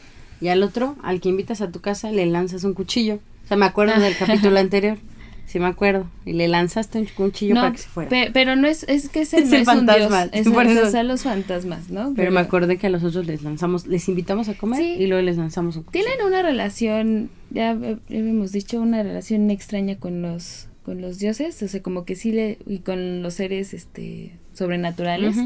y 0.42 0.48
al 0.48 0.64
otro, 0.64 0.96
al 1.02 1.20
que 1.20 1.28
invitas 1.28 1.60
a 1.60 1.70
tu 1.70 1.80
casa, 1.80 2.10
le 2.10 2.26
lanzas 2.26 2.64
un 2.64 2.74
cuchillo. 2.74 3.20
O 3.44 3.48
sea, 3.48 3.56
me 3.56 3.64
acuerdo 3.64 4.00
del 4.00 4.16
capítulo 4.18 4.58
anterior. 4.58 4.98
Sí, 5.46 5.60
me 5.60 5.66
acuerdo. 5.66 6.08
Y 6.24 6.32
le 6.32 6.48
lanzaste 6.48 6.98
un 6.98 7.06
cuchillo 7.06 7.54
para 7.54 7.72
que 7.72 7.78
se 7.78 7.88
fuera. 7.88 8.10
pero 8.32 8.56
no 8.56 8.66
es, 8.66 8.84
es 8.88 9.08
que 9.08 9.20
ese 9.20 9.38
es 9.42 9.50
no 9.50 9.58
el 9.58 9.64
fantasma. 9.64 10.24
Es, 10.32 10.48
por 10.48 10.66
eso. 10.66 10.88
es 10.88 10.94
a 10.96 11.04
los 11.04 11.22
fantasmas, 11.22 11.90
¿no? 11.90 12.12
Pero, 12.16 12.32
me 12.32 12.40
acordé 12.40 12.76
que 12.76 12.88
a 12.88 12.90
los 12.90 13.04
otros 13.04 13.26
les 13.26 13.42
lanzamos, 13.42 13.86
les 13.86 14.08
invitamos 14.08 14.48
a 14.48 14.54
comer 14.54 14.82
y 14.82 15.06
luego 15.06 15.22
les 15.22 15.36
lanzamos 15.36 15.76
un 15.76 15.84
cuchillo. 15.84 16.04
Tienen 16.06 16.26
una 16.26 16.42
relación, 16.42 17.30
ya 17.50 17.78
hemos 18.08 18.50
dicho, 18.50 18.80
una 18.80 19.02
relación 19.02 19.48
extraña 19.50 19.96
con 19.96 20.22
los 20.22 20.68
con 20.84 21.00
los 21.00 21.20
dioses, 21.20 21.62
o 21.62 21.68
sea, 21.68 21.80
como 21.80 22.04
que 22.04 22.16
sí 22.16 22.32
le, 22.32 22.58
y 22.66 22.78
con 22.78 23.22
los 23.22 23.34
seres 23.34 23.72
este 23.72 24.32
sobrenaturales, 24.54 25.36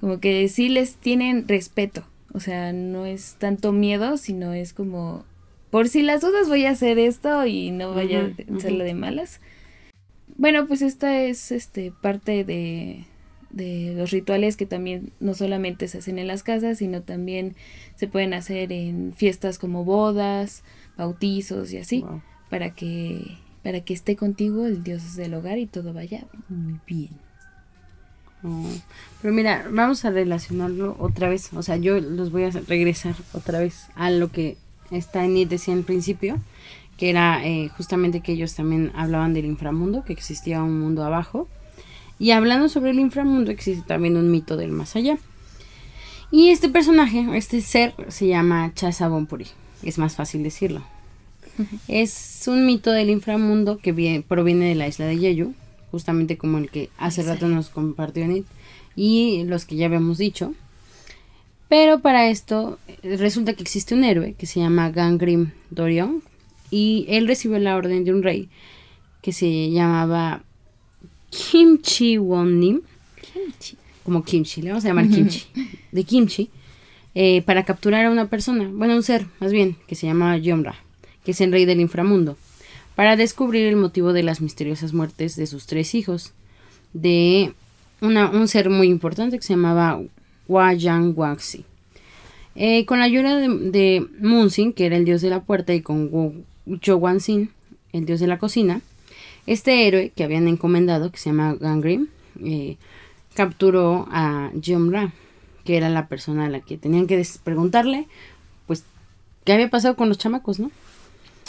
como 0.00 0.20
que 0.20 0.48
sí 0.48 0.68
les 0.68 0.96
tienen 0.96 1.46
respeto, 1.46 2.04
o 2.32 2.40
sea, 2.40 2.72
no 2.72 3.06
es 3.06 3.36
tanto 3.38 3.72
miedo, 3.72 4.16
sino 4.16 4.52
es 4.52 4.72
como 4.72 5.24
por 5.70 5.88
si 5.88 6.02
las 6.02 6.20
dudas 6.20 6.48
voy 6.48 6.64
a 6.66 6.70
hacer 6.70 6.98
esto 6.98 7.46
y 7.46 7.70
no 7.70 7.94
vaya 7.94 8.20
a 8.20 8.56
hacerlo 8.56 8.84
de 8.84 8.94
malas. 8.94 9.40
Bueno, 10.36 10.66
pues 10.66 10.82
esta 10.82 11.22
es 11.22 11.52
este 11.52 11.92
parte 12.00 12.44
de, 12.44 13.04
de 13.50 13.94
los 13.96 14.10
rituales 14.10 14.56
que 14.56 14.66
también 14.66 15.12
no 15.20 15.34
solamente 15.34 15.86
se 15.88 15.98
hacen 15.98 16.18
en 16.18 16.26
las 16.26 16.42
casas, 16.42 16.78
sino 16.78 17.02
también 17.02 17.54
se 17.96 18.08
pueden 18.08 18.34
hacer 18.34 18.72
en 18.72 19.12
fiestas 19.14 19.58
como 19.58 19.84
bodas, 19.84 20.64
bautizos 20.96 21.72
y 21.72 21.78
así, 21.78 22.04
para 22.48 22.74
que 22.74 23.38
para 23.62 23.82
que 23.82 23.92
esté 23.92 24.16
contigo 24.16 24.66
el 24.66 24.82
Dios 24.82 25.16
del 25.16 25.34
hogar 25.34 25.58
y 25.58 25.66
todo 25.66 25.92
vaya 25.92 26.26
muy 26.48 26.80
bien. 26.86 27.10
Oh, 28.42 28.70
pero 29.20 29.34
mira, 29.34 29.66
vamos 29.70 30.04
a 30.04 30.10
relacionarlo 30.10 30.96
otra 30.98 31.28
vez, 31.28 31.52
o 31.52 31.62
sea, 31.62 31.76
yo 31.76 32.00
los 32.00 32.32
voy 32.32 32.44
a 32.44 32.50
regresar 32.50 33.14
otra 33.34 33.58
vez 33.58 33.88
a 33.94 34.10
lo 34.10 34.32
que 34.32 34.56
esta 34.90 35.24
Enid 35.24 35.48
decía 35.48 35.74
al 35.74 35.82
principio, 35.82 36.38
que 36.96 37.10
era 37.10 37.46
eh, 37.46 37.68
justamente 37.76 38.20
que 38.20 38.32
ellos 38.32 38.54
también 38.54 38.92
hablaban 38.94 39.34
del 39.34 39.46
inframundo, 39.46 40.04
que 40.04 40.12
existía 40.12 40.62
un 40.62 40.80
mundo 40.80 41.04
abajo. 41.04 41.48
Y 42.18 42.32
hablando 42.32 42.68
sobre 42.68 42.90
el 42.90 42.98
inframundo, 42.98 43.50
existe 43.50 43.82
también 43.86 44.18
un 44.18 44.30
mito 44.30 44.58
del 44.58 44.70
más 44.72 44.96
allá. 44.96 45.16
Y 46.30 46.50
este 46.50 46.68
personaje, 46.68 47.26
este 47.34 47.62
ser, 47.62 47.94
se 48.08 48.26
llama 48.28 48.72
Chasa 48.74 49.08
Bonpuri. 49.08 49.46
Es 49.82 49.96
más 49.96 50.16
fácil 50.16 50.42
decirlo. 50.42 50.82
Es 51.88 52.44
un 52.46 52.66
mito 52.66 52.90
del 52.90 53.10
inframundo 53.10 53.78
que 53.78 54.22
proviene 54.26 54.66
de 54.66 54.74
la 54.74 54.86
isla 54.86 55.06
de 55.06 55.18
Yeyu, 55.18 55.54
justamente 55.90 56.36
como 56.36 56.58
el 56.58 56.70
que 56.70 56.90
hace 56.98 57.22
rato 57.22 57.48
nos 57.48 57.68
compartió 57.68 58.24
Enid, 58.24 58.44
y 58.96 59.44
los 59.44 59.64
que 59.64 59.76
ya 59.76 59.86
habíamos 59.86 60.18
dicho. 60.18 60.54
Pero 61.68 62.00
para 62.00 62.28
esto 62.28 62.78
resulta 63.02 63.54
que 63.54 63.62
existe 63.62 63.94
un 63.94 64.04
héroe 64.04 64.34
que 64.36 64.46
se 64.46 64.58
llama 64.58 64.90
Gangrim 64.90 65.52
Dorion 65.70 66.22
y 66.70 67.06
él 67.08 67.28
recibió 67.28 67.58
la 67.58 67.76
orden 67.76 68.04
de 68.04 68.12
un 68.12 68.22
rey 68.22 68.48
que 69.22 69.32
se 69.32 69.70
llamaba 69.70 70.42
Kimchi 71.30 72.18
Wonnim. 72.18 72.80
Kimchi. 73.20 73.76
Como 74.02 74.24
Kimchi, 74.24 74.62
le 74.62 74.70
vamos 74.70 74.84
a 74.84 74.88
llamar 74.88 75.08
Kimchi. 75.08 75.44
De 75.92 76.04
Kimchi. 76.04 76.50
Eh, 77.14 77.42
para 77.42 77.64
capturar 77.64 78.06
a 78.06 78.10
una 78.10 78.28
persona, 78.28 78.68
bueno, 78.72 78.94
un 78.94 79.02
ser 79.02 79.26
más 79.40 79.52
bien, 79.52 79.76
que 79.86 79.94
se 79.94 80.06
llama 80.06 80.36
Yomra, 80.38 80.76
que 81.24 81.32
es 81.32 81.40
el 81.40 81.50
rey 81.50 81.64
del 81.64 81.80
inframundo, 81.80 82.36
para 83.00 83.16
descubrir 83.16 83.66
el 83.66 83.76
motivo 83.76 84.12
de 84.12 84.22
las 84.22 84.42
misteriosas 84.42 84.92
muertes 84.92 85.34
de 85.34 85.46
sus 85.46 85.64
tres 85.64 85.94
hijos, 85.94 86.34
de 86.92 87.54
un 88.02 88.46
ser 88.46 88.68
muy 88.68 88.88
importante 88.88 89.38
que 89.38 89.42
se 89.42 89.54
llamaba 89.54 89.98
Wayang 90.48 91.14
Waxi. 91.16 91.64
Eh, 92.56 92.84
con 92.84 92.98
la 92.98 93.06
ayuda 93.06 93.38
de, 93.38 93.48
de 93.48 94.06
Munsin, 94.18 94.74
que 94.74 94.84
era 94.84 94.98
el 94.98 95.06
dios 95.06 95.22
de 95.22 95.30
la 95.30 95.40
puerta, 95.40 95.72
y 95.72 95.80
con 95.80 96.44
Jowansin, 96.84 97.48
el 97.94 98.04
dios 98.04 98.20
de 98.20 98.26
la 98.26 98.36
cocina, 98.36 98.82
este 99.46 99.86
héroe 99.86 100.12
que 100.14 100.24
habían 100.24 100.46
encomendado, 100.46 101.10
que 101.10 101.16
se 101.16 101.30
llama 101.30 101.54
Gangrim, 101.54 102.08
eh, 102.44 102.76
capturó 103.32 104.08
a 104.10 104.50
Jomra, 104.62 105.14
que 105.64 105.78
era 105.78 105.88
la 105.88 106.06
persona 106.06 106.44
a 106.44 106.50
la 106.50 106.60
que 106.60 106.76
tenían 106.76 107.06
que 107.06 107.26
preguntarle, 107.42 108.08
pues, 108.66 108.84
qué 109.46 109.54
había 109.54 109.70
pasado 109.70 109.96
con 109.96 110.10
los 110.10 110.18
chamacos, 110.18 110.60
¿no? 110.60 110.70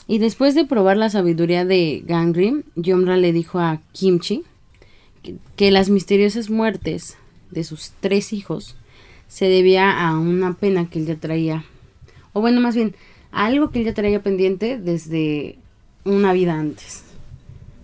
Y 0.07 0.17
después 0.17 0.55
de 0.55 0.65
probar 0.65 0.97
la 0.97 1.09
sabiduría 1.09 1.65
de 1.65 2.03
Gangrim, 2.05 2.63
Jomra 2.75 3.17
le 3.17 3.31
dijo 3.31 3.59
a 3.59 3.81
Kimchi 3.91 4.43
que 5.55 5.71
las 5.71 5.89
misteriosas 5.89 6.49
muertes 6.49 7.17
de 7.51 7.63
sus 7.63 7.91
tres 7.99 8.33
hijos 8.33 8.75
se 9.27 9.45
debía 9.45 9.91
a 10.05 10.19
una 10.19 10.53
pena 10.53 10.89
que 10.89 10.99
él 10.99 11.05
ya 11.05 11.15
traía, 11.15 11.63
o 12.33 12.41
bueno, 12.41 12.59
más 12.59 12.75
bien, 12.75 12.95
a 13.31 13.45
algo 13.45 13.71
que 13.71 13.79
él 13.79 13.85
ya 13.85 13.93
traía 13.93 14.21
pendiente 14.21 14.77
desde 14.77 15.57
una 16.03 16.33
vida 16.33 16.59
antes, 16.59 17.03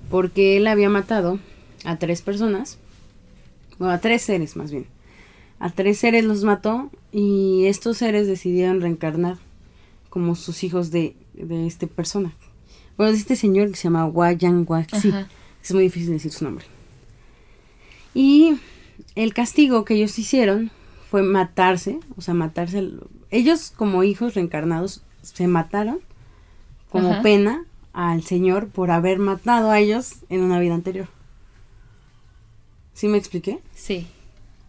porque 0.10 0.58
él 0.58 0.68
había 0.68 0.90
matado 0.90 1.40
a 1.86 1.98
tres 2.00 2.22
personas, 2.22 2.80
o 3.80 3.86
a 3.86 4.00
tres 4.00 4.24
seres 4.24 4.56
más 4.56 4.72
bien, 4.72 4.88
a 5.60 5.70
tres 5.70 6.00
seres 6.00 6.26
los 6.26 6.44
mató 6.44 6.90
y 7.12 7.66
estos 7.68 7.98
seres 7.98 8.28
decidieron 8.28 8.82
reencarnar 8.82 9.38
como 10.10 10.36
sus 10.36 10.64
hijos 10.64 10.92
de, 10.92 11.16
de 11.38 11.68
este 11.68 11.88
persona. 11.88 12.32
Bueno, 12.98 13.12
de 13.12 13.18
este 13.18 13.36
señor 13.36 13.70
que 13.70 13.78
se 13.78 13.84
llama 13.84 14.06
Wayan 14.06 14.66
Waxi. 14.68 15.14
Es 15.64 15.74
muy 15.74 15.84
difícil 15.84 16.12
decir 16.12 16.32
su 16.32 16.44
nombre. 16.44 16.66
Y 18.14 18.58
el 19.16 19.34
castigo 19.34 19.86
que 19.86 19.96
ellos 19.96 20.18
hicieron 20.18 20.72
fue 21.12 21.22
matarse, 21.22 22.00
o 22.16 22.22
sea, 22.22 22.34
matarse. 22.34 22.90
Ellos 23.30 23.72
como 23.76 24.04
hijos 24.04 24.34
reencarnados 24.34 25.04
se 25.22 25.48
mataron 25.48 26.00
como 26.90 27.22
pena 27.22 27.66
al 27.94 28.24
Señor 28.24 28.70
por 28.70 28.92
haber 28.92 29.20
matado 29.20 29.70
a 29.70 29.80
ellos 29.80 30.16
en 30.30 30.42
una 30.42 30.60
vida 30.60 30.74
anterior. 30.74 31.08
¿Sí 32.94 33.08
me 33.08 33.18
expliqué? 33.18 33.60
Sí. 33.76 34.08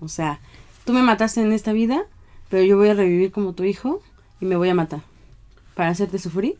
O 0.01 0.09
sea, 0.09 0.41
tú 0.85 0.93
me 0.93 1.03
mataste 1.03 1.41
en 1.41 1.53
esta 1.53 1.73
vida, 1.73 2.03
pero 2.51 2.65
yo 2.65 2.77
voy 2.77 2.89
a 2.89 2.95
revivir 2.95 3.33
como 3.33 3.55
tu 3.55 3.65
hijo 3.65 4.03
y 4.41 4.45
me 4.45 4.57
voy 4.57 4.69
a 4.69 4.75
matar 4.75 5.08
para 5.79 5.91
hacerte 5.91 6.19
sufrir 6.19 6.57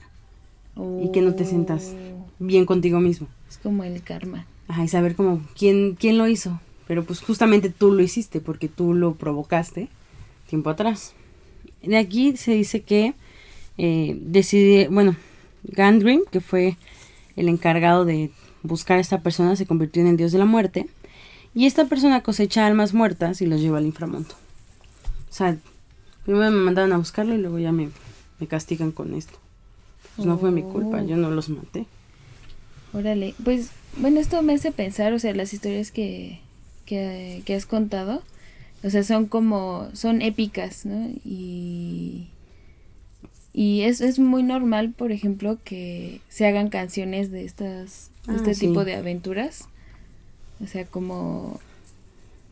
y 0.77 1.11
que 1.11 1.23
no 1.23 1.35
te 1.35 1.45
sientas 1.45 1.93
oh. 1.93 2.25
bien 2.39 2.67
contigo 2.67 3.01
mismo. 3.01 3.27
Es 3.51 3.59
como 3.59 3.83
el 3.83 4.01
karma. 4.01 4.47
Ajá, 4.69 4.85
y 4.85 4.87
saber 4.87 5.17
como 5.17 5.43
quién, 5.59 5.97
quién 5.97 6.19
lo 6.19 6.29
hizo. 6.29 6.61
Pero 6.87 7.03
pues 7.03 7.21
justamente 7.21 7.69
tú 7.69 7.91
lo 7.91 8.01
hiciste 8.01 8.41
porque 8.41 8.69
tú 8.69 8.95
lo 8.95 9.15
provocaste 9.15 9.89
tiempo 10.49 10.71
atrás. 10.71 11.15
De 11.83 11.97
aquí 11.97 12.37
se 12.37 12.53
dice 12.53 12.83
que 12.83 13.15
eh, 13.77 14.17
decide, 14.21 14.87
bueno, 14.87 15.17
Gandrim, 15.65 16.21
que 16.31 16.41
fue 16.41 16.77
el 17.35 17.49
encargado 17.49 18.05
de 18.05 18.31
buscar 18.63 18.99
a 18.99 19.01
esta 19.01 19.21
persona, 19.21 19.57
se 19.57 19.67
convirtió 19.67 20.01
en 20.01 20.11
el 20.11 20.17
dios 20.17 20.31
de 20.31 20.39
la 20.39 20.45
muerte. 20.45 20.87
Y 21.57 21.67
esta 21.67 21.87
persona 21.87 22.23
cosecha 22.23 22.69
almas 22.69 22.95
muertas 22.95 23.43
y 23.43 23.47
los 23.47 23.61
lleva 23.61 23.79
al 23.79 23.87
inframundo. 23.87 24.37
O 25.29 25.33
sea, 25.33 25.59
primero 26.25 26.53
me 26.53 26.59
mandaron 26.59 26.93
a 26.93 26.99
buscarlo 26.99 27.35
y 27.35 27.39
luego 27.39 27.59
ya 27.59 27.73
me, 27.73 27.89
me 28.41 28.47
castigan 28.47 28.93
con 28.93 29.15
esto. 29.15 29.39
Pues 30.17 30.27
no 30.27 30.39
fue 30.39 30.51
mi 30.51 30.63
culpa, 30.63 31.03
yo 31.03 31.17
no 31.17 31.31
los 31.31 31.49
maté. 31.49 31.87
Órale, 32.93 33.35
pues 33.45 33.71
bueno, 33.97 34.21
esto 34.21 34.43
me 34.43 34.55
hace 34.55 34.73
pensar, 34.73 35.13
o 35.13 35.19
sea, 35.19 35.35
las 35.35 35.53
historias 35.53 35.91
que, 35.91 36.41
que, 36.87 37.55
has 37.55 37.67
contado, 37.67 38.23
o 38.83 38.91
sea, 38.91 39.03
son 39.03 39.27
como, 39.27 39.89
son 39.93 40.23
épicas, 40.23 40.87
¿no? 40.87 41.09
Y, 41.25 42.29
y 43.53 43.83
es, 43.83 44.01
es 44.01 44.19
muy 44.19 44.43
normal, 44.43 44.93
por 44.97 45.13
ejemplo, 45.13 45.59
que 45.65 46.21
se 46.29 46.47
hagan 46.47 46.69
canciones 46.69 47.31
de 47.31 47.45
estas, 47.45 48.11
ah, 48.27 48.35
este 48.37 48.55
tipo 48.55 48.85
de 48.85 48.95
aventuras. 48.95 49.69
O 50.61 50.67
sea, 50.67 50.85
como 50.87 51.61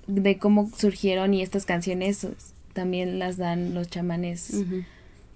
de 0.06 0.38
cómo 0.38 0.70
surgieron 0.76 1.34
y 1.34 1.42
estas 1.42 1.64
canciones 1.64 2.26
también 2.72 3.18
las 3.18 3.36
dan 3.36 3.74
los 3.74 3.88
chamanes 3.88 4.52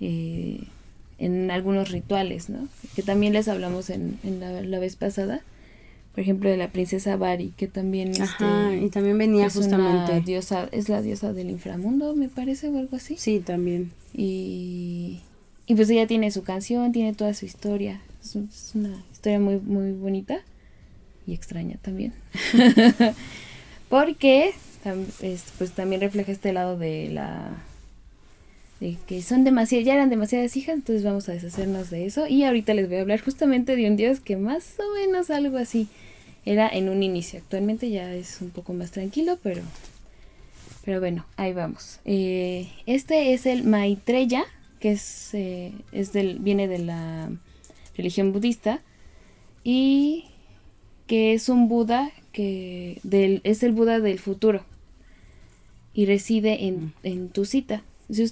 eh, 0.00 0.64
en 1.18 1.50
algunos 1.50 1.90
rituales, 1.90 2.48
¿no? 2.48 2.68
Que 2.96 3.02
también 3.02 3.32
les 3.32 3.48
hablamos 3.48 3.90
en, 3.90 4.18
en 4.24 4.40
la, 4.40 4.62
la, 4.62 4.78
vez 4.78 4.96
pasada 4.96 5.42
por 6.12 6.20
ejemplo, 6.20 6.50
de 6.50 6.56
la 6.56 6.72
princesa 6.72 7.16
Bari, 7.16 7.52
que 7.56 7.68
también... 7.68 8.20
Ajá, 8.20 8.72
este, 8.72 8.84
y 8.84 8.90
también 8.90 9.16
venía 9.16 9.48
justamente... 9.48 10.20
diosa, 10.20 10.68
es 10.72 10.88
la 10.88 11.02
diosa 11.02 11.32
del 11.32 11.50
inframundo, 11.50 12.16
me 12.16 12.28
parece, 12.28 12.68
o 12.68 12.78
algo 12.78 12.96
así. 12.96 13.16
Sí, 13.16 13.38
también. 13.38 13.92
Y, 14.12 15.20
y 15.66 15.74
pues 15.76 15.88
ella 15.88 16.08
tiene 16.08 16.32
su 16.32 16.42
canción, 16.42 16.90
tiene 16.90 17.14
toda 17.14 17.32
su 17.32 17.46
historia. 17.46 18.00
Es, 18.22 18.34
una 18.74 19.02
historia 19.12 19.38
muy, 19.38 19.60
muy 19.60 19.92
bonita 19.92 20.40
y 21.28 21.32
extraña 21.32 21.76
también. 21.80 22.12
Porque 23.88 24.52
pues 25.58 25.72
también 25.72 26.00
refleja 26.00 26.32
este 26.32 26.52
lado 26.52 26.76
de 26.76 27.10
la 27.10 27.50
de 28.80 28.96
que 29.06 29.22
son 29.22 29.44
demasiadas, 29.44 29.86
ya 29.86 29.94
eran 29.94 30.08
demasiadas 30.08 30.56
hijas, 30.56 30.74
entonces 30.74 31.04
vamos 31.04 31.28
a 31.28 31.32
deshacernos 31.32 31.90
de 31.90 32.06
eso. 32.06 32.26
Y 32.26 32.44
ahorita 32.44 32.74
les 32.74 32.88
voy 32.88 32.96
a 32.96 33.00
hablar 33.02 33.20
justamente 33.20 33.76
de 33.76 33.88
un 33.88 33.96
dios 33.96 34.20
que 34.20 34.36
más 34.36 34.74
o 34.80 34.94
menos 34.94 35.30
algo 35.30 35.58
así 35.58 35.88
era 36.46 36.68
en 36.68 36.88
un 36.88 37.02
inicio. 37.02 37.40
Actualmente 37.40 37.90
ya 37.90 38.12
es 38.14 38.40
un 38.40 38.50
poco 38.50 38.72
más 38.72 38.90
tranquilo, 38.90 39.38
pero, 39.42 39.62
pero 40.84 40.98
bueno, 40.98 41.26
ahí 41.36 41.52
vamos. 41.52 42.00
Eh, 42.06 42.68
este 42.86 43.34
es 43.34 43.44
el 43.44 43.64
Maitreya, 43.64 44.44
que 44.80 44.92
es, 44.92 45.34
eh, 45.34 45.72
es 45.92 46.12
del, 46.14 46.38
viene 46.38 46.66
de 46.66 46.78
la 46.78 47.30
religión 47.94 48.32
budista 48.32 48.80
y 49.62 50.24
que 51.06 51.34
es 51.34 51.50
un 51.50 51.68
Buda 51.68 52.10
que 52.32 52.98
del, 53.02 53.42
es 53.44 53.62
el 53.62 53.72
Buda 53.72 54.00
del 54.00 54.18
futuro 54.18 54.64
y 55.92 56.06
reside 56.06 56.66
en, 56.66 56.84
mm. 56.84 56.92
en 57.02 57.28
tu 57.28 57.44
cita. 57.44 57.82
Si 58.08 58.22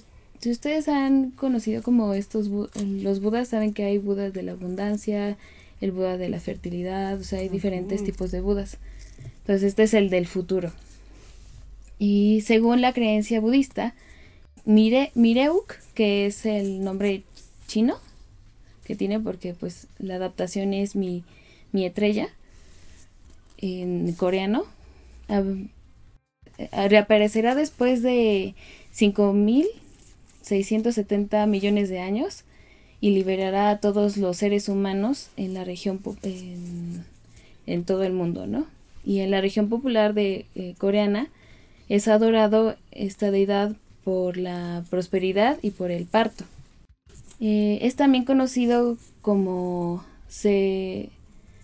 ustedes 0.45 0.87
han 0.87 1.31
conocido 1.31 1.83
como 1.83 2.13
estos, 2.13 2.47
los 2.47 3.19
budas, 3.19 3.49
saben 3.49 3.73
que 3.73 3.83
hay 3.83 3.97
budas 3.97 4.33
de 4.33 4.43
la 4.43 4.53
abundancia, 4.53 5.37
el 5.81 5.91
buda 5.91 6.17
de 6.17 6.29
la 6.29 6.39
fertilidad, 6.39 7.19
o 7.19 7.23
sea, 7.23 7.39
hay 7.39 7.49
diferentes 7.49 8.03
tipos 8.03 8.31
de 8.31 8.41
budas. 8.41 8.77
Entonces, 9.39 9.63
este 9.69 9.83
es 9.83 9.93
el 9.93 10.09
del 10.09 10.27
futuro. 10.27 10.71
Y 11.97 12.41
según 12.45 12.81
la 12.81 12.93
creencia 12.93 13.41
budista, 13.41 13.93
Mire, 14.65 15.11
Mireuk, 15.15 15.77
que 15.95 16.27
es 16.27 16.45
el 16.45 16.83
nombre 16.83 17.23
chino 17.65 17.97
que 18.85 18.95
tiene, 18.95 19.19
porque 19.19 19.53
pues 19.53 19.87
la 19.97 20.15
adaptación 20.15 20.73
es 20.73 20.95
mi, 20.95 21.23
mi 21.71 21.85
estrella 21.85 22.29
en 23.57 24.13
coreano, 24.13 24.65
reaparecerá 26.71 27.55
después 27.55 28.03
de 28.03 28.53
5000 28.91 29.67
670 30.49 31.45
millones 31.45 31.89
de 31.89 31.99
años 31.99 32.43
y 33.01 33.11
liberará 33.11 33.69
a 33.69 33.79
todos 33.79 34.17
los 34.17 34.37
seres 34.37 34.67
humanos 34.67 35.29
en 35.37 35.53
la 35.53 35.63
región 35.63 36.01
en, 37.65 37.83
todo 37.85 38.03
el 38.03 38.13
mundo, 38.13 38.47
¿no? 38.47 38.65
Y 39.05 39.19
en 39.19 39.31
la 39.31 39.41
región 39.41 39.69
popular 39.69 40.13
de 40.13 40.45
eh, 40.55 40.75
coreana 40.77 41.29
es 41.87 42.07
adorado 42.07 42.75
esta 42.91 43.31
deidad 43.31 43.75
por 44.03 44.37
la 44.37 44.83
prosperidad 44.89 45.57
y 45.61 45.71
por 45.71 45.91
el 45.91 46.05
parto. 46.05 46.43
Eh, 47.39 47.79
es 47.81 47.95
también 47.95 48.25
conocido 48.25 48.97
como 49.21 50.03
Se 50.27 51.09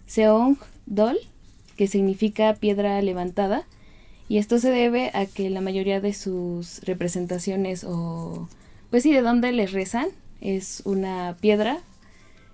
Seong 0.06 0.58
Dol, 0.86 1.18
que 1.76 1.88
significa 1.88 2.54
piedra 2.54 3.02
levantada, 3.02 3.66
y 4.30 4.38
esto 4.38 4.58
se 4.58 4.72
debe 4.72 5.12
a 5.14 5.26
que 5.26 5.50
la 5.50 5.62
mayoría 5.62 6.00
de 6.02 6.14
sus 6.14 6.82
representaciones 6.82 7.84
o 7.84 8.48
pues 8.96 9.04
sí, 9.04 9.12
de 9.12 9.22
dónde 9.22 9.52
les 9.52 9.74
rezan 9.74 10.08
es 10.40 10.82
una 10.86 11.36
piedra 11.42 11.80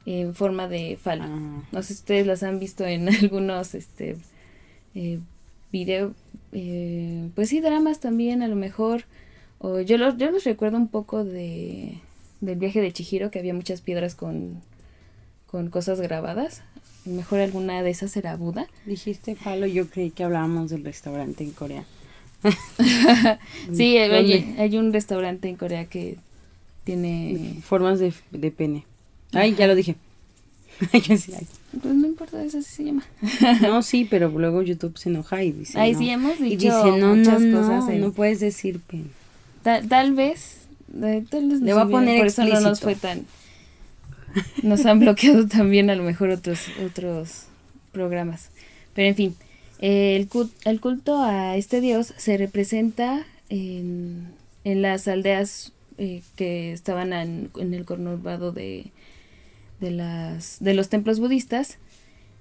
en 0.07 0.33
forma 0.33 0.67
de 0.67 0.97
falo. 0.99 1.25
Ah. 1.25 1.61
No 1.71 1.83
sé 1.83 1.89
si 1.89 1.99
ustedes 1.99 2.25
las 2.25 2.41
han 2.41 2.57
visto 2.57 2.83
en 2.83 3.09
algunos 3.15 3.75
este 3.75 4.17
eh, 4.95 5.19
videos, 5.71 6.13
eh, 6.51 7.29
pues 7.35 7.49
sí, 7.49 7.61
dramas 7.61 7.99
también 7.99 8.41
a 8.41 8.47
lo 8.47 8.55
mejor. 8.55 9.03
O 9.59 9.81
yo 9.81 9.99
los, 9.99 10.17
yo 10.17 10.31
los 10.31 10.43
recuerdo 10.43 10.77
un 10.77 10.87
poco 10.87 11.23
de 11.23 11.99
del 12.39 12.57
viaje 12.57 12.81
de 12.81 12.91
Chihiro, 12.91 13.29
que 13.29 13.37
había 13.37 13.53
muchas 13.53 13.81
piedras 13.81 14.15
con, 14.15 14.63
con 15.45 15.69
cosas 15.69 16.01
grabadas. 16.01 16.63
Mejor 17.05 17.39
alguna 17.39 17.83
de 17.83 17.91
esas 17.91 18.17
era 18.17 18.35
Buda. 18.35 18.65
Dijiste 18.87 19.35
falo, 19.35 19.67
yo 19.67 19.87
creí 19.91 20.09
que 20.09 20.23
hablábamos 20.23 20.71
del 20.71 20.83
restaurante 20.85 21.43
en 21.43 21.51
Corea. 21.51 21.85
sí, 23.71 23.99
oye, 23.99 24.55
hay 24.57 24.75
un 24.79 24.91
restaurante 24.91 25.47
en 25.47 25.55
Corea 25.55 25.85
que 25.85 26.17
tiene 26.83 27.57
formas 27.63 27.99
de, 27.99 28.13
de 28.31 28.51
pene. 28.51 28.85
Ay, 29.33 29.55
ya 29.55 29.67
lo 29.67 29.75
dije. 29.75 29.95
pues 30.91 31.29
no 31.83 32.07
importa, 32.07 32.43
eso 32.43 32.61
sí 32.61 32.69
se 32.69 32.83
llama. 32.85 33.03
no, 33.61 33.81
sí, 33.83 34.07
pero 34.09 34.29
luego 34.29 34.61
YouTube 34.61 34.97
se 34.97 35.09
enoja 35.09 35.43
y 35.43 35.51
dice. 35.51 35.79
Ay, 35.79 35.95
sí, 35.95 36.09
hemos 36.09 36.39
dicho 36.39 36.67
y 36.67 36.69
dice, 36.69 36.97
no, 36.97 37.15
muchas 37.15 37.41
no, 37.41 37.59
cosas. 37.59 37.85
No, 37.85 38.07
no 38.07 38.11
puedes 38.13 38.39
decir 38.39 38.79
pene. 38.79 39.09
tal 39.63 40.13
vez. 40.13 40.57
Le 40.93 41.21
voy 41.73 41.81
a 41.81 41.85
poner 41.85 42.17
Por 42.17 42.27
eso 42.27 42.43
no 42.43 42.59
nos 42.59 42.81
fue 42.81 42.95
tan. 42.95 43.25
Nos 44.63 44.85
han 44.85 44.99
bloqueado 44.99 45.47
también 45.47 45.89
a 45.89 45.95
lo 45.95 46.03
mejor 46.03 46.29
otros, 46.29 46.67
otros 46.85 47.45
programas. 47.91 48.49
Pero 48.93 49.07
en 49.07 49.15
fin, 49.15 49.35
el, 49.79 50.27
culto, 50.27 50.53
el 50.65 50.81
culto 50.81 51.21
a 51.21 51.55
este 51.55 51.79
dios 51.79 52.13
se 52.17 52.37
representa 52.37 53.25
en, 53.49 54.27
en 54.63 54.81
las 54.81 55.07
aldeas 55.07 55.71
eh, 56.03 56.23
que 56.35 56.71
estaban 56.71 57.13
en, 57.13 57.51
el 57.55 57.85
conurbado 57.85 58.51
de, 58.51 58.87
de, 59.79 59.91
las, 59.91 60.57
de 60.59 60.73
los 60.73 60.89
templos 60.89 61.19
budistas 61.19 61.77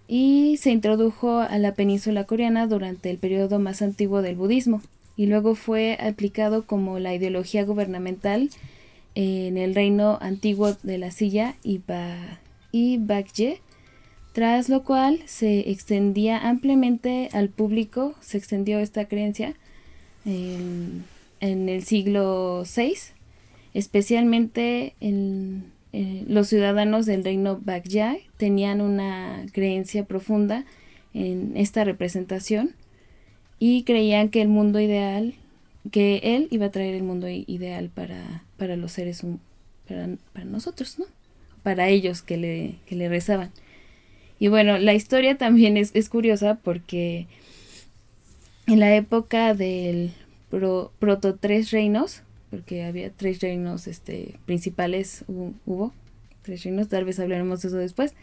y 0.09 0.57
se 0.57 0.71
introdujo 0.71 1.41
a 1.41 1.59
la 1.59 1.75
península 1.75 2.25
coreana 2.25 2.67
durante 2.67 3.11
el 3.11 3.19
periodo 3.19 3.59
más 3.59 3.83
antiguo 3.83 4.23
del 4.23 4.37
budismo 4.37 4.81
y 5.15 5.27
luego 5.27 5.57
fue 5.57 5.99
aplicado 6.01 6.65
como 6.65 6.99
la 7.01 7.15
ideología 7.15 7.63
gubernamental 7.67 8.49
en 9.15 9.59
el 9.59 9.75
reino 9.75 10.17
antiguo 10.23 10.75
de 10.83 10.97
la 10.97 11.11
silla 11.11 11.57
y, 11.63 11.83
ba 11.87 12.17
y 12.73 12.99
tras 14.33 14.71
lo 14.71 14.85
cual 14.85 15.21
se 15.27 15.71
extendía 15.71 16.39
ampliamente 16.39 17.29
al 17.35 17.51
público, 17.51 18.15
se 18.23 18.39
extendió 18.39 18.79
esta 18.79 19.05
creencia 19.05 19.53
en, 20.25 21.05
en 21.41 21.69
el 21.69 21.85
siglo 21.85 22.65
VI 22.65 23.20
especialmente 23.75 24.95
los 25.93 26.49
ciudadanos 26.49 27.07
del 27.07 27.25
reino 27.25 27.61
Bagyai 27.63 28.23
tenían 28.37 28.81
una 28.81 29.47
creencia 29.53 30.05
profunda 30.05 30.65
en 31.15 31.57
esta 31.57 31.85
representación 31.85 32.75
y 33.59 33.83
creían 33.85 34.31
que 34.31 34.43
el 34.43 34.49
mundo 34.49 34.81
ideal, 34.81 35.35
que 35.91 36.21
él 36.23 36.49
iba 36.51 36.67
a 36.67 36.71
traer 36.71 36.95
el 36.95 37.03
mundo 37.03 37.29
ideal 37.29 37.91
para, 37.91 38.45
para 38.57 38.77
los 38.77 38.93
seres 38.93 39.23
para, 39.87 40.09
para, 40.33 40.47
nosotros, 40.47 40.99
¿no? 40.99 41.05
Para 41.63 41.89
ellos 41.89 42.23
que 42.23 42.37
le, 42.37 42.77
que 42.87 42.97
le 42.97 43.09
rezaban. 43.09 43.51
Y 44.39 44.49
bueno, 44.49 44.79
la 44.79 44.95
historia 44.95 45.37
también 45.37 45.77
es, 45.77 45.91
es 45.95 46.09
curiosa 46.09 46.59
porque 46.63 47.27
en 48.67 48.81
la 48.81 48.95
época 48.97 49.53
del 49.55 50.13
Proto 50.49 51.35
Tres 51.35 51.71
Reinos, 51.71 52.23
porque 52.51 52.85
había 52.85 53.11
tres 53.11 53.41
reinos 53.41 53.87
este, 53.87 54.39
principales, 54.45 55.25
hubo, 55.29 55.93
tres 56.43 56.65
reinos, 56.65 56.89
tal 56.89 57.05
vez 57.05 57.21
hablaremos 57.21 57.63
de 57.63 57.69
eso 57.69 57.77
después. 57.77 58.15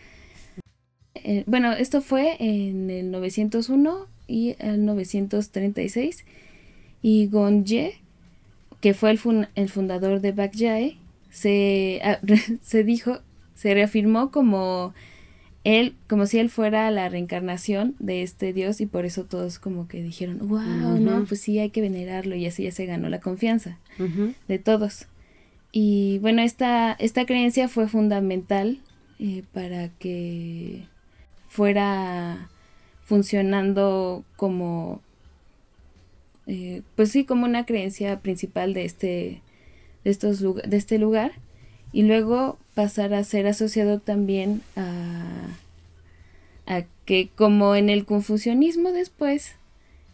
Eh, 1.15 1.43
bueno, 1.47 1.73
esto 1.73 2.01
fue 2.01 2.35
en 2.39 2.89
el 2.89 3.11
901 3.11 4.07
y 4.27 4.55
el 4.59 4.85
936 4.85 6.25
y 7.01 7.27
Gonje, 7.27 7.95
que 8.81 8.93
fue 8.93 9.11
el, 9.11 9.47
el 9.55 9.69
fundador 9.69 10.21
de 10.21 10.31
Bakjae, 10.33 10.97
se, 11.29 12.01
ah, 12.03 12.19
se 12.61 12.83
dijo, 12.83 13.19
se 13.55 13.73
reafirmó 13.73 14.31
como 14.31 14.93
él, 15.67 15.95
como 16.07 16.27
si 16.27 16.39
él 16.39 16.49
fuera 16.49 16.89
la 16.91 17.09
reencarnación 17.09 17.93
de 17.99 18.23
este 18.23 18.53
dios 18.53 18.79
y 18.79 18.85
por 18.85 19.03
eso 19.03 19.25
todos 19.25 19.59
como 19.59 19.89
que 19.89 20.01
dijeron, 20.01 20.47
wow, 20.47 20.97
no, 20.97 21.25
pues 21.25 21.41
sí, 21.41 21.59
hay 21.59 21.71
que 21.71 21.81
venerarlo 21.81 22.35
y 22.37 22.45
así 22.45 22.63
ya 22.63 22.71
se 22.71 22.85
ganó 22.85 23.09
la 23.09 23.19
confianza 23.19 23.77
de 24.47 24.59
todos. 24.59 25.07
Y 25.73 26.19
bueno, 26.19 26.41
esta, 26.41 26.93
esta 26.93 27.25
creencia 27.25 27.67
fue 27.67 27.89
fundamental 27.89 28.79
eh, 29.19 29.43
para 29.51 29.89
que 29.89 30.85
fuera 31.49 32.49
funcionando 33.03 34.23
como, 34.37 35.01
eh, 36.45 36.81
pues 36.95 37.11
sí, 37.11 37.25
como 37.25 37.45
una 37.45 37.65
creencia 37.65 38.21
principal 38.21 38.73
de 38.73 38.85
este, 38.85 39.41
de 40.05 40.11
estos, 40.11 40.39
de 40.39 40.77
este 40.77 40.97
lugar 40.97 41.33
y 41.93 42.03
luego 42.03 42.57
pasar 42.75 43.13
a 43.13 43.23
ser 43.23 43.47
asociado 43.47 43.99
también 43.99 44.61
a, 44.75 45.47
a 46.65 46.83
que 47.05 47.29
como 47.35 47.75
en 47.75 47.89
el 47.89 48.05
confucianismo 48.05 48.91
después, 48.91 49.55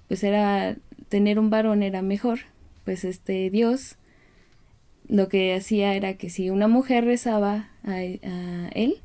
pues 0.07 0.23
era 0.23 0.75
tener 1.09 1.39
un 1.39 1.49
varón 1.49 1.83
era 1.83 2.01
mejor, 2.01 2.39
pues 2.85 3.03
este 3.03 3.49
Dios 3.49 3.97
lo 5.07 5.27
que 5.27 5.53
hacía 5.53 5.95
era 5.95 6.15
que 6.15 6.29
si 6.29 6.49
una 6.49 6.67
mujer 6.67 7.05
rezaba 7.05 7.69
a, 7.83 8.01
él, 8.01 8.97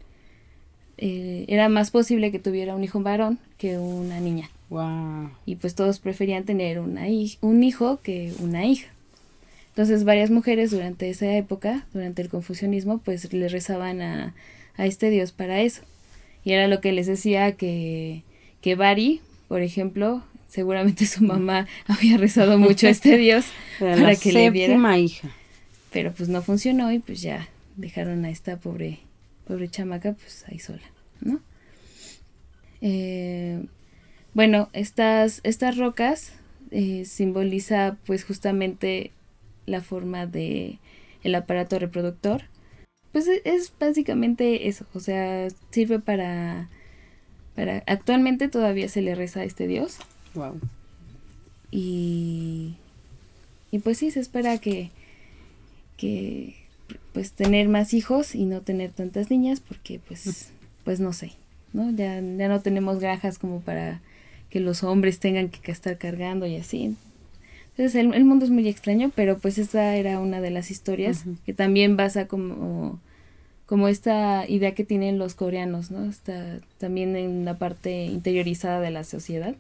eh, 0.97 1.45
era 1.49 1.69
más 1.69 1.91
posible 1.91 2.31
que 2.31 2.39
tuviera 2.39 2.75
un 2.75 2.85
hijo 2.85 3.01
varón 3.01 3.39
que 3.57 3.79
una 3.79 4.21
niña. 4.21 4.51
Wow. 4.71 5.31
Y 5.47 5.57
pues 5.57 5.75
todos 5.75 5.99
preferían 5.99 6.45
tener 6.45 6.79
una 6.79 7.07
un 7.41 7.65
hijo 7.65 8.01
que 8.03 8.33
una 8.41 8.65
hija. 8.67 8.89
Entonces 9.79 10.03
varias 10.03 10.29
mujeres 10.29 10.73
durante 10.73 11.09
esa 11.09 11.33
época, 11.37 11.87
durante 11.93 12.21
el 12.21 12.29
confucianismo, 12.29 12.99
pues 12.99 13.33
le 13.33 13.47
rezaban 13.47 14.03
a, 14.03 14.35
este 14.77 15.09
dios 15.09 15.31
para 15.31 15.61
eso. 15.61 15.83
Y 16.43 16.51
era 16.51 16.67
lo 16.67 16.81
que 16.81 16.91
les 16.91 17.07
decía 17.07 17.53
que, 17.53 18.25
que 18.61 18.75
Bari, 18.75 19.21
por 19.47 19.63
ejemplo, 19.63 20.25
seguramente 20.49 21.07
su 21.07 21.23
mamá 21.23 21.69
había 21.87 22.17
rezado 22.17 22.59
mucho 22.59 22.89
a 22.89 22.91
este 22.91 23.17
dios 23.19 23.45
para 23.79 24.17
que 24.17 24.33
le 24.33 24.51
diera. 24.51 24.99
hija. 24.99 25.31
Pero 25.93 26.13
pues 26.13 26.29
no 26.29 26.43
funcionó 26.43 26.91
y 26.91 26.99
pues 26.99 27.23
ya 27.23 27.49
dejaron 27.77 28.25
a 28.25 28.31
esta 28.31 28.57
pobre, 28.57 28.99
pobre 29.47 29.69
chamaca 29.69 30.15
pues 30.15 30.45
ahí 30.49 30.59
sola, 30.59 30.91
¿no? 31.21 31.39
Eh, 32.81 33.65
bueno, 34.35 34.71
estas, 34.73 35.41
estas 35.45 35.77
rocas 35.77 36.33
eh, 36.73 37.05
simboliza 37.05 37.97
pues 38.05 38.25
justamente 38.25 39.13
la 39.69 39.81
forma 39.83 40.27
de 40.27 40.79
el 41.23 41.35
aparato 41.35 41.79
reproductor. 41.79 42.43
Pues 43.13 43.29
e, 43.29 43.43
es, 43.45 43.73
básicamente 43.79 44.69
eso, 44.69 44.87
o 44.95 45.01
sea, 45.01 45.49
sirve 45.71 45.99
para, 45.99 46.69
para 47.55 47.83
actualmente 47.87 48.49
todavía 48.49 48.89
se 48.89 49.03
le 49.03 49.15
reza 49.15 49.41
a 49.41 49.45
este 49.45 49.67
dios. 49.67 49.99
Wow. 50.35 50.61
Y 51.71 52.77
y 53.71 53.81
pues 53.81 53.99
sí 53.99 54.11
se 54.11 54.21
espera 54.21 54.59
que 54.59 54.91
que 55.97 56.55
pues 57.13 57.33
tener 57.33 57.69
más 57.69 57.93
hijos 57.93 58.35
y 58.35 58.47
no 58.47 58.63
tener 58.63 58.93
tantas 58.93 59.31
niñas 59.31 59.61
porque 59.61 60.01
pues 60.07 60.53
pues 60.85 61.01
no 61.01 61.13
sé, 61.13 61.33
¿no? 61.73 61.91
Ya 61.91 62.15
ya 62.15 62.49
no 62.49 62.61
tenemos 62.63 62.99
granjas 62.99 63.39
como 63.39 63.61
para 63.61 64.01
que 64.49 64.61
los 64.61 64.83
hombres 64.83 65.21
tengan 65.21 65.51
que 65.51 65.71
estar 65.71 65.99
cargando 65.99 66.47
y 66.47 66.57
así. 66.57 66.97
Entonces 67.79 67.95
el, 67.95 68.25
mundo 68.25 68.45
es 68.45 68.51
muy 68.51 68.67
extraño, 68.67 69.13
pero 69.15 69.39
pues 69.39 69.57
esta 69.57 69.95
era 69.95 70.19
una 70.19 70.41
de 70.41 70.51
las 70.51 70.73
historias 70.73 71.25
que 71.47 71.55
también 71.55 71.97
basa 71.97 72.27
como, 72.27 72.99
como 73.67 73.87
esta 73.87 74.49
idea 74.49 74.75
que 74.75 74.83
tienen 74.83 75.21
los 75.21 75.37
coreanos, 75.37 75.93
¿no? 75.93 76.05
Está 76.05 76.59
también 76.79 77.15
en 77.15 77.45
la 77.45 77.57
parte 77.57 78.07
interiorizada 78.07 78.81
de 78.81 78.91
la 78.91 79.05
sociedad. 79.05 79.55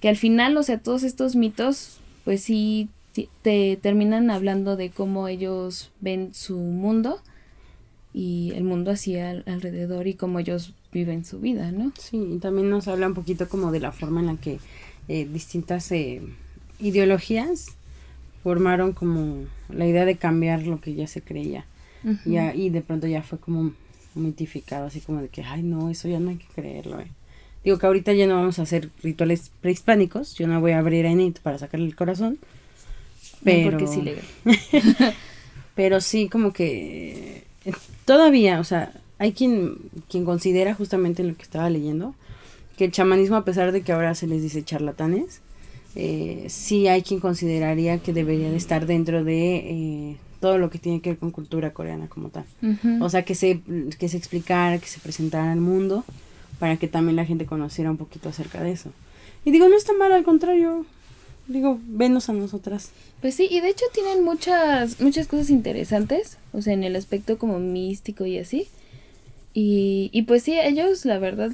que 0.00 0.08
al 0.08 0.16
final, 0.16 0.56
o 0.56 0.62
sea, 0.62 0.78
todos 0.78 1.02
estos 1.02 1.36
mitos, 1.36 2.00
pues 2.24 2.40
sí 2.40 2.88
te 3.42 3.76
terminan 3.76 4.30
hablando 4.30 4.76
de 4.76 4.88
cómo 4.88 5.28
ellos 5.28 5.90
ven 6.00 6.32
su 6.32 6.56
mundo 6.56 7.20
y 8.14 8.52
el 8.54 8.64
mundo 8.64 8.90
así 8.90 9.18
alrededor 9.18 10.06
y 10.06 10.14
cómo 10.14 10.38
ellos 10.38 10.72
viven 10.92 11.24
su 11.24 11.40
vida, 11.40 11.70
¿no? 11.72 11.92
Sí, 11.98 12.16
y 12.34 12.38
también 12.38 12.70
nos 12.70 12.88
habla 12.88 13.06
un 13.06 13.14
poquito 13.14 13.48
como 13.48 13.70
de 13.72 13.80
la 13.80 13.92
forma 13.92 14.20
en 14.20 14.26
la 14.26 14.36
que 14.36 14.58
eh, 15.08 15.28
distintas 15.30 15.90
eh, 15.92 16.22
ideologías 16.78 17.68
formaron 18.42 18.92
como 18.92 19.44
la 19.68 19.86
idea 19.86 20.04
de 20.04 20.16
cambiar 20.16 20.66
lo 20.66 20.80
que 20.80 20.94
ya 20.94 21.06
se 21.06 21.22
creía. 21.22 21.66
y, 22.24 22.70
de 22.70 22.80
pronto 22.80 23.06
ya 23.06 23.22
fue 23.22 23.38
como 23.38 23.72
mitificado, 24.14 24.86
así 24.86 25.00
como 25.00 25.20
de 25.20 25.28
que, 25.28 25.42
ay, 25.42 25.62
no, 25.62 25.90
eso 25.90 26.08
ya 26.08 26.18
no 26.18 26.30
hay 26.30 26.36
que 26.36 26.46
creerlo. 26.54 27.00
Eh. 27.00 27.08
Digo 27.62 27.78
que 27.78 27.86
ahorita 27.86 28.12
ya 28.14 28.26
no 28.26 28.36
vamos 28.36 28.58
a 28.58 28.62
hacer 28.62 28.90
rituales 29.02 29.50
prehispánicos, 29.60 30.34
yo 30.34 30.46
no 30.46 30.60
voy 30.60 30.72
a 30.72 30.78
abrir 30.78 31.06
a 31.06 31.10
Enid 31.10 31.36
para 31.42 31.58
sacarle 31.58 31.86
el 31.86 31.94
corazón. 31.94 32.38
Pero... 33.44 33.70
porque 33.70 33.84
es 33.84 33.96
ilegal. 33.96 34.24
pero 35.74 36.00
sí, 36.00 36.28
como 36.28 36.52
que 36.52 37.44
todavía, 38.06 38.60
o 38.60 38.64
sea, 38.64 38.92
hay 39.20 39.32
quien, 39.32 39.76
quien 40.08 40.24
considera 40.24 40.74
justamente 40.74 41.22
lo 41.22 41.36
que 41.36 41.42
estaba 41.42 41.68
leyendo, 41.68 42.14
que 42.78 42.86
el 42.86 42.90
chamanismo, 42.90 43.36
a 43.36 43.44
pesar 43.44 43.70
de 43.70 43.82
que 43.82 43.92
ahora 43.92 44.14
se 44.14 44.26
les 44.26 44.40
dice 44.40 44.64
charlatanes, 44.64 45.42
eh, 45.94 46.46
sí 46.48 46.88
hay 46.88 47.02
quien 47.02 47.20
consideraría 47.20 47.98
que 47.98 48.14
debería 48.14 48.50
de 48.50 48.56
estar 48.56 48.86
dentro 48.86 49.22
de 49.22 49.56
eh, 49.56 50.16
todo 50.40 50.56
lo 50.56 50.70
que 50.70 50.78
tiene 50.78 51.02
que 51.02 51.10
ver 51.10 51.18
con 51.18 51.32
cultura 51.32 51.74
coreana 51.74 52.08
como 52.08 52.30
tal. 52.30 52.46
O 53.02 53.10
sea, 53.10 53.22
que 53.26 53.34
se, 53.34 53.60
que 53.98 54.08
se 54.08 54.16
explicara, 54.16 54.78
que 54.78 54.86
se 54.86 55.00
presentara 55.00 55.52
al 55.52 55.60
mundo, 55.60 56.02
para 56.58 56.78
que 56.78 56.88
también 56.88 57.16
la 57.16 57.26
gente 57.26 57.44
conociera 57.44 57.90
un 57.90 57.98
poquito 57.98 58.30
acerca 58.30 58.62
de 58.62 58.72
eso. 58.72 58.90
Y 59.44 59.50
digo, 59.50 59.68
no 59.68 59.76
está 59.76 59.92
mal, 59.92 60.12
al 60.12 60.24
contrario. 60.24 60.86
Digo, 61.46 61.78
venos 61.82 62.30
a 62.30 62.32
nosotras. 62.32 62.90
Pues 63.20 63.34
sí, 63.34 63.48
y 63.50 63.60
de 63.60 63.68
hecho 63.68 63.84
tienen 63.92 64.24
muchas, 64.24 64.98
muchas 64.98 65.26
cosas 65.26 65.50
interesantes, 65.50 66.38
o 66.54 66.62
sea, 66.62 66.72
en 66.72 66.84
el 66.84 66.96
aspecto 66.96 67.36
como 67.36 67.58
místico 67.58 68.24
y 68.24 68.38
así. 68.38 68.66
Y, 69.52 70.10
y 70.12 70.22
pues 70.22 70.44
sí, 70.44 70.58
ellos, 70.58 71.04
la 71.04 71.18
verdad, 71.18 71.52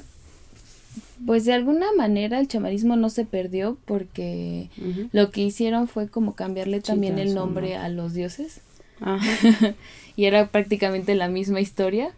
pues 1.25 1.45
de 1.45 1.53
alguna 1.53 1.87
manera 1.93 2.39
el 2.39 2.47
chamarismo 2.47 2.95
no 2.95 3.09
se 3.09 3.25
perdió 3.25 3.77
porque 3.85 4.69
lo 5.11 5.31
que 5.31 5.41
hicieron 5.41 5.87
fue 5.87 6.07
como 6.07 6.35
cambiarle 6.35 6.79
también 6.79 7.17
el 7.17 7.33
nombre 7.33 7.75
a 7.75 7.89
los 7.89 8.13
dioses. 8.13 8.61
y 10.15 10.25
era 10.25 10.47
prácticamente 10.47 11.15
la 11.15 11.27
misma 11.27 11.59
historia. 11.59 12.11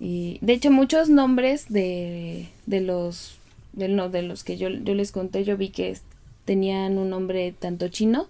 Y 0.00 0.38
de 0.42 0.54
hecho 0.54 0.70
muchos 0.70 1.08
nombres 1.08 1.66
de, 1.68 2.48
de 2.66 2.80
los 2.80 3.38
de, 3.72 3.88
no, 3.88 4.08
de 4.08 4.22
los 4.22 4.44
que 4.44 4.56
yo, 4.56 4.68
yo 4.68 4.94
les 4.94 5.12
conté, 5.12 5.44
yo 5.44 5.56
vi 5.56 5.70
que 5.70 5.96
tenían 6.44 6.98
un 6.98 7.10
nombre 7.10 7.52
tanto 7.58 7.88
chino 7.88 8.28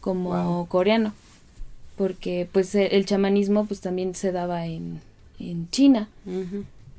como 0.00 0.66
coreano. 0.68 1.14
Porque 1.96 2.46
pues 2.52 2.74
el 2.74 3.06
chamanismo 3.06 3.64
pues 3.64 3.80
también 3.80 4.14
se 4.14 4.30
daba 4.30 4.66
en, 4.66 5.00
en 5.38 5.68
China. 5.70 6.08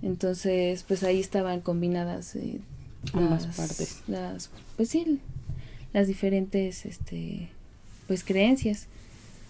Entonces, 0.02 0.84
pues 0.88 1.04
ahí 1.04 1.20
estaban 1.20 1.62
combinadas 1.62 2.36
eh, 2.36 2.60
ambas 3.14 3.48
partes. 3.48 4.04
Las, 4.08 4.50
pues 4.76 4.90
sí, 4.90 5.20
las 5.94 6.08
diferentes, 6.08 6.86
este, 6.86 7.50
pues 8.08 8.24
creencias. 8.24 8.88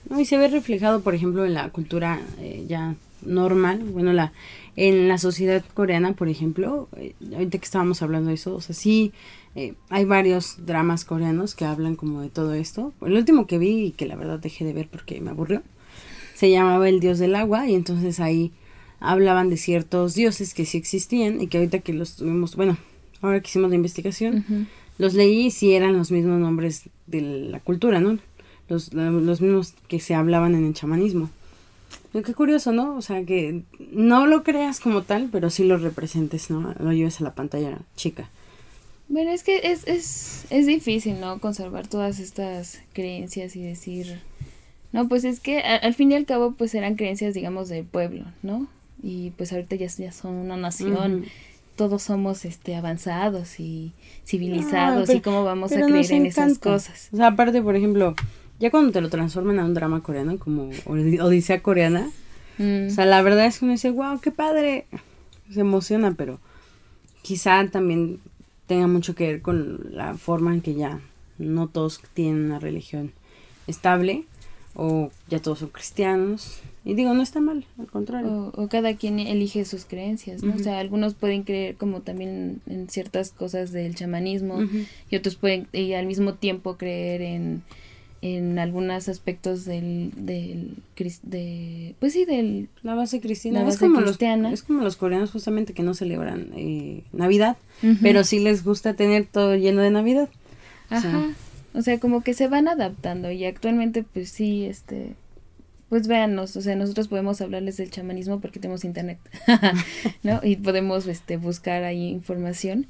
No, 0.10 0.20
y 0.20 0.26
se 0.26 0.38
ve 0.38 0.48
reflejado, 0.48 1.02
por 1.02 1.16
ejemplo, 1.16 1.46
en 1.46 1.54
la 1.54 1.70
cultura 1.70 2.22
eh, 2.40 2.66
ya 2.68 2.96
normal, 3.26 3.84
bueno, 3.84 4.14
la 4.14 4.32
en 4.76 5.08
la 5.08 5.18
sociedad 5.18 5.66
coreana, 5.74 6.14
por 6.14 6.30
ejemplo, 6.30 6.88
eh, 6.98 7.16
ahorita 7.34 7.58
que 7.58 7.66
estábamos 7.66 8.04
hablando 8.04 8.30
de 8.30 8.36
eso, 8.36 8.56
o 8.56 8.62
sea, 8.62 8.76
sí, 8.76 9.12
hay 9.90 10.06
varios 10.06 10.68
dramas 10.68 11.04
coreanos 11.04 11.56
que 11.56 11.66
hablan 11.66 11.96
como 11.96 12.22
de 12.22 12.30
todo 12.30 12.54
esto. 12.54 12.94
El 13.02 13.14
último 13.14 13.48
que 13.48 13.58
vi 13.58 13.86
y 13.86 13.92
que 13.92 14.06
la 14.06 14.16
verdad 14.16 14.38
dejé 14.38 14.66
de 14.66 14.74
ver 14.74 14.88
porque 14.88 15.20
me 15.20 15.32
aburrió, 15.32 15.64
se 16.36 16.52
llamaba 16.52 16.88
El 16.88 17.00
Dios 17.00 17.18
del 17.18 17.34
Agua 17.34 17.68
y 17.68 17.74
entonces 17.74 18.20
ahí 18.20 18.52
hablaban 19.00 19.50
de 19.50 19.58
ciertos 19.58 20.16
dioses 20.16 20.54
que 20.54 20.66
sí 20.66 20.78
existían 20.78 21.42
y 21.42 21.48
que 21.48 21.58
ahorita 21.58 21.80
que 21.80 21.94
los 21.94 22.16
tuvimos, 22.16 22.56
bueno, 22.56 22.78
ahora 23.22 23.40
que 23.40 23.48
hicimos 23.48 23.70
la 23.70 23.76
investigación, 23.76 24.68
los 24.98 25.14
leí 25.14 25.48
y 25.48 25.52
sí 25.52 25.74
eran 25.74 25.98
los 25.98 26.12
mismos 26.12 26.40
nombres 26.40 26.90
de 27.06 27.22
la 27.22 27.60
cultura, 27.60 28.00
¿no? 28.00 28.20
Los, 28.70 28.94
los 28.94 29.42
mismos 29.42 29.74
que 29.88 30.00
se 30.00 30.14
hablaban 30.14 30.56
en 30.56 30.66
el 30.66 30.74
chamanismo. 30.74 31.30
qué 32.12 32.34
curioso, 32.34 32.72
¿no? 32.72 32.96
O 32.98 33.02
sea, 33.02 33.24
que 33.24 33.62
no 33.92 34.28
lo 34.28 34.44
creas 34.44 34.80
como 34.80 35.04
tal, 35.04 35.30
pero 35.32 35.50
sí 35.50 35.64
lo 35.64 35.78
representes, 35.78 36.50
¿no? 36.50 36.74
Lo 36.80 36.92
lleves 36.92 37.22
a 37.22 37.24
la 37.24 37.36
pantalla 37.36 37.78
chica. 37.96 38.30
Bueno, 39.08 39.32
es 39.32 39.44
que 39.44 39.72
es, 39.72 39.88
es, 39.88 40.46
es 40.50 40.66
difícil, 40.66 41.22
¿no? 41.22 41.40
Conservar 41.40 41.88
todas 41.88 42.20
estas 42.20 42.82
creencias 42.94 43.56
y 43.56 43.62
decir 43.62 44.20
no, 44.92 45.08
pues 45.08 45.26
es 45.26 45.40
que 45.40 45.60
al 45.60 45.94
fin 45.94 46.12
y 46.12 46.16
al 46.16 46.26
cabo 46.26 46.54
pues 46.54 46.74
eran 46.74 46.96
creencias 46.96 47.34
digamos 47.34 47.70
del 47.70 47.86
pueblo, 47.86 48.26
¿no? 48.42 48.68
Y 49.02 49.32
pues 49.32 49.54
ahorita 49.54 49.76
ya, 49.76 49.88
ya 49.88 50.12
son 50.12 50.36
una 50.36 50.58
nación, 50.58 51.26
todos 51.76 52.04
somos 52.04 52.46
este 52.46 52.76
avanzados 52.76 53.60
y 53.60 53.94
civilizados 54.26 55.10
y 55.10 55.22
cómo 55.22 55.44
vamos 55.44 55.72
a 55.72 55.86
creer 55.86 56.12
en 56.12 56.26
esas 56.26 56.58
cosas. 56.58 57.10
O 57.14 57.18
sea, 57.18 57.28
aparte, 57.28 57.62
por 57.62 57.76
ejemplo, 57.76 58.16
ya 58.60 58.72
cuando 58.72 58.92
te 58.92 59.02
lo 59.02 59.10
transforman 59.10 59.60
a 59.60 59.66
un 59.66 59.74
drama 59.74 60.02
coreano 60.02 60.38
como 60.40 60.70
Odisea 60.86 61.62
coreana, 61.62 62.10
mm. 62.58 62.88
o 62.88 62.90
sea, 62.90 63.06
la 63.06 63.22
verdad 63.22 63.46
es 63.46 63.60
que 63.60 63.66
uno 63.66 63.74
dice, 63.74 63.92
wow, 63.92 64.20
qué 64.20 64.32
padre, 64.32 64.88
se 65.52 65.62
emociona, 65.62 66.14
pero 66.18 66.40
quizá 67.22 67.68
también 67.70 68.20
tenga 68.66 68.88
mucho 68.88 69.16
que 69.16 69.28
ver 69.28 69.42
con 69.42 69.96
la 69.96 70.16
forma 70.16 70.54
en 70.54 70.62
que 70.62 70.74
ya 70.74 71.00
no 71.38 71.68
todos 71.68 72.02
tienen 72.14 72.46
una 72.46 72.60
religión 72.60 73.12
estable 73.68 74.26
o 74.78 75.10
ya 75.28 75.40
todos 75.40 75.60
son 75.60 75.70
cristianos. 75.70 76.60
Y 76.86 76.94
digo, 76.94 77.14
no 77.14 77.22
está 77.22 77.42
mal, 77.42 77.66
al 77.80 77.88
contrario. 77.88 78.54
O, 78.56 78.68
cada 78.70 78.96
quien 78.96 79.20
elige 79.20 79.66
sus 79.66 79.84
creencias, 79.84 80.44
¿no? 80.44 80.56
O 80.56 80.60
sea, 80.60 80.80
algunos 80.80 81.16
pueden 81.16 81.44
creer 81.44 81.76
como 81.76 82.02
también 82.02 82.62
en 82.68 82.88
ciertas 82.88 83.32
cosas 83.32 83.74
del 83.74 83.96
chamanismo 83.96 84.60
y 85.10 85.16
otros 85.18 85.36
pueden 85.36 85.68
y 85.74 85.94
al 85.94 86.06
mismo 86.06 86.36
tiempo 86.36 86.78
creer 86.78 87.24
en, 87.24 87.64
en 88.22 88.58
algunos 88.60 89.10
aspectos 89.10 89.66
del, 89.66 90.12
del 90.16 90.78
de, 91.24 91.96
pues 92.00 92.14
sí, 92.14 92.24
del... 92.24 92.70
La 92.84 92.96
base 92.96 93.20
cristiana. 93.20 93.68
es, 93.68 93.80
como 93.80 94.00
Los, 94.00 94.18
es 94.22 94.64
como 94.64 94.84
los 94.84 94.96
coreanos 94.96 95.32
justamente 95.32 95.74
que 95.74 95.84
no 95.84 95.94
celebran 95.94 96.52
eh, 96.56 97.04
Navidad, 97.12 97.58
pero 98.02 98.24
sí 98.24 98.40
les 98.40 98.64
gusta 98.64 98.94
tener 98.94 99.26
todo 99.26 99.56
lleno 99.56 99.82
de 99.82 99.92
Navidad. 99.92 100.30
Ajá. 100.90 101.00
O 101.00 101.02
sea, 101.02 101.36
como 102.00 102.22
que 102.22 102.34
se 102.34 102.48
van 102.48 102.68
adaptando 102.68 103.32
y 103.32 103.46
actualmente 103.46 104.04
pues 104.04 104.30
sí, 104.30 104.66
este, 104.66 105.16
pues 105.90 106.08
véanos, 106.08 106.56
o 106.58 106.62
sea, 106.62 106.76
nosotros 106.76 107.08
podemos 107.08 107.40
hablarles 107.42 107.78
del 107.78 107.92
chamanismo 107.92 108.40
porque 108.40 108.60
tenemos 108.60 108.84
internet, 108.84 109.20
¿no? 110.24 110.42
Y 110.44 110.58
podemos 110.58 111.08
este, 111.08 111.38
buscar 111.38 111.84
ahí 111.84 112.08
información. 112.10 112.88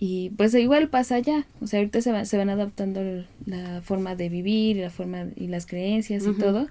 Y 0.00 0.30
pues 0.30 0.54
igual 0.54 0.88
pasa 0.88 1.16
allá, 1.16 1.44
o 1.60 1.66
sea, 1.66 1.80
ahorita 1.80 2.00
se, 2.00 2.24
se 2.24 2.36
van 2.38 2.50
adaptando 2.50 3.24
la 3.46 3.82
forma 3.82 4.14
de 4.14 4.28
vivir, 4.28 4.76
la 4.76 4.90
forma 4.90 5.26
y 5.34 5.48
las 5.48 5.66
creencias 5.66 6.24
y 6.24 6.34
todo. 6.34 6.68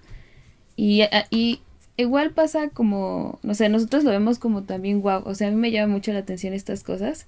Y, 0.77 1.01
y 1.29 1.59
igual 1.97 2.31
pasa 2.31 2.69
como, 2.69 3.39
no 3.43 3.53
sé, 3.53 3.67
nosotros 3.67 4.05
lo 4.05 4.11
vemos 4.11 4.39
como 4.39 4.63
también 4.63 5.01
guau, 5.01 5.23
o 5.25 5.35
sea, 5.35 5.49
a 5.49 5.51
mí 5.51 5.57
me 5.57 5.71
llama 5.71 5.93
mucho 5.93 6.13
la 6.13 6.19
atención 6.19 6.53
estas 6.53 6.83
cosas 6.83 7.27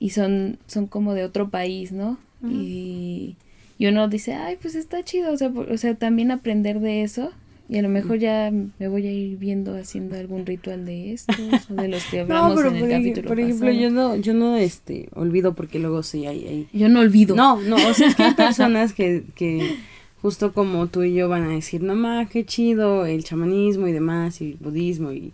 y 0.00 0.10
son, 0.10 0.58
son 0.66 0.86
como 0.86 1.14
de 1.14 1.24
otro 1.24 1.48
país, 1.50 1.92
¿no? 1.92 2.18
Y 2.50 3.36
y 3.78 3.86
uno 3.86 4.08
dice, 4.08 4.34
ay, 4.34 4.56
pues 4.60 4.74
está 4.74 5.02
chido, 5.02 5.32
o 5.32 5.36
sea, 5.36 5.48
o 5.48 5.76
sea, 5.76 5.94
también 5.94 6.30
aprender 6.30 6.80
de 6.80 7.02
eso. 7.02 7.32
Y 7.66 7.78
a 7.78 7.82
lo 7.82 7.88
mejor 7.88 8.18
ya 8.18 8.50
me 8.50 8.88
voy 8.88 9.06
a 9.06 9.10
ir 9.10 9.38
viendo 9.38 9.74
haciendo 9.74 10.16
algún 10.16 10.44
ritual 10.44 10.84
de 10.84 11.14
estos 11.14 11.36
o 11.70 11.74
de 11.74 11.88
los 11.88 12.04
que 12.04 12.20
hablamos 12.20 12.62
en 12.62 12.76
el 12.76 12.90
capítulo 12.90 13.28
Por 13.28 13.40
ejemplo, 13.40 13.70
yo 13.72 13.90
no, 13.90 14.16
yo 14.16 14.34
no 14.34 14.56
este, 14.56 15.08
olvido 15.14 15.54
porque 15.54 15.78
luego 15.78 16.02
sí 16.02 16.26
hay, 16.26 16.46
hay... 16.46 16.68
Yo 16.74 16.90
no 16.90 17.00
olvido. 17.00 17.34
No, 17.34 17.60
no, 17.62 17.76
o 17.76 17.94
sea, 17.94 18.08
es 18.08 18.16
que 18.16 18.22
hay 18.22 18.34
personas 18.36 18.92
que, 18.92 19.24
que 19.34 19.76
justo 20.20 20.52
como 20.52 20.88
tú 20.88 21.04
y 21.04 21.14
yo 21.14 21.30
van 21.30 21.44
a 21.44 21.48
decir, 21.48 21.82
no 21.82 21.94
ma, 21.94 22.26
qué 22.26 22.44
chido 22.44 23.06
el 23.06 23.24
chamanismo 23.24 23.88
y 23.88 23.92
demás, 23.92 24.42
y 24.42 24.52
el 24.52 24.56
budismo 24.60 25.12
y 25.12 25.32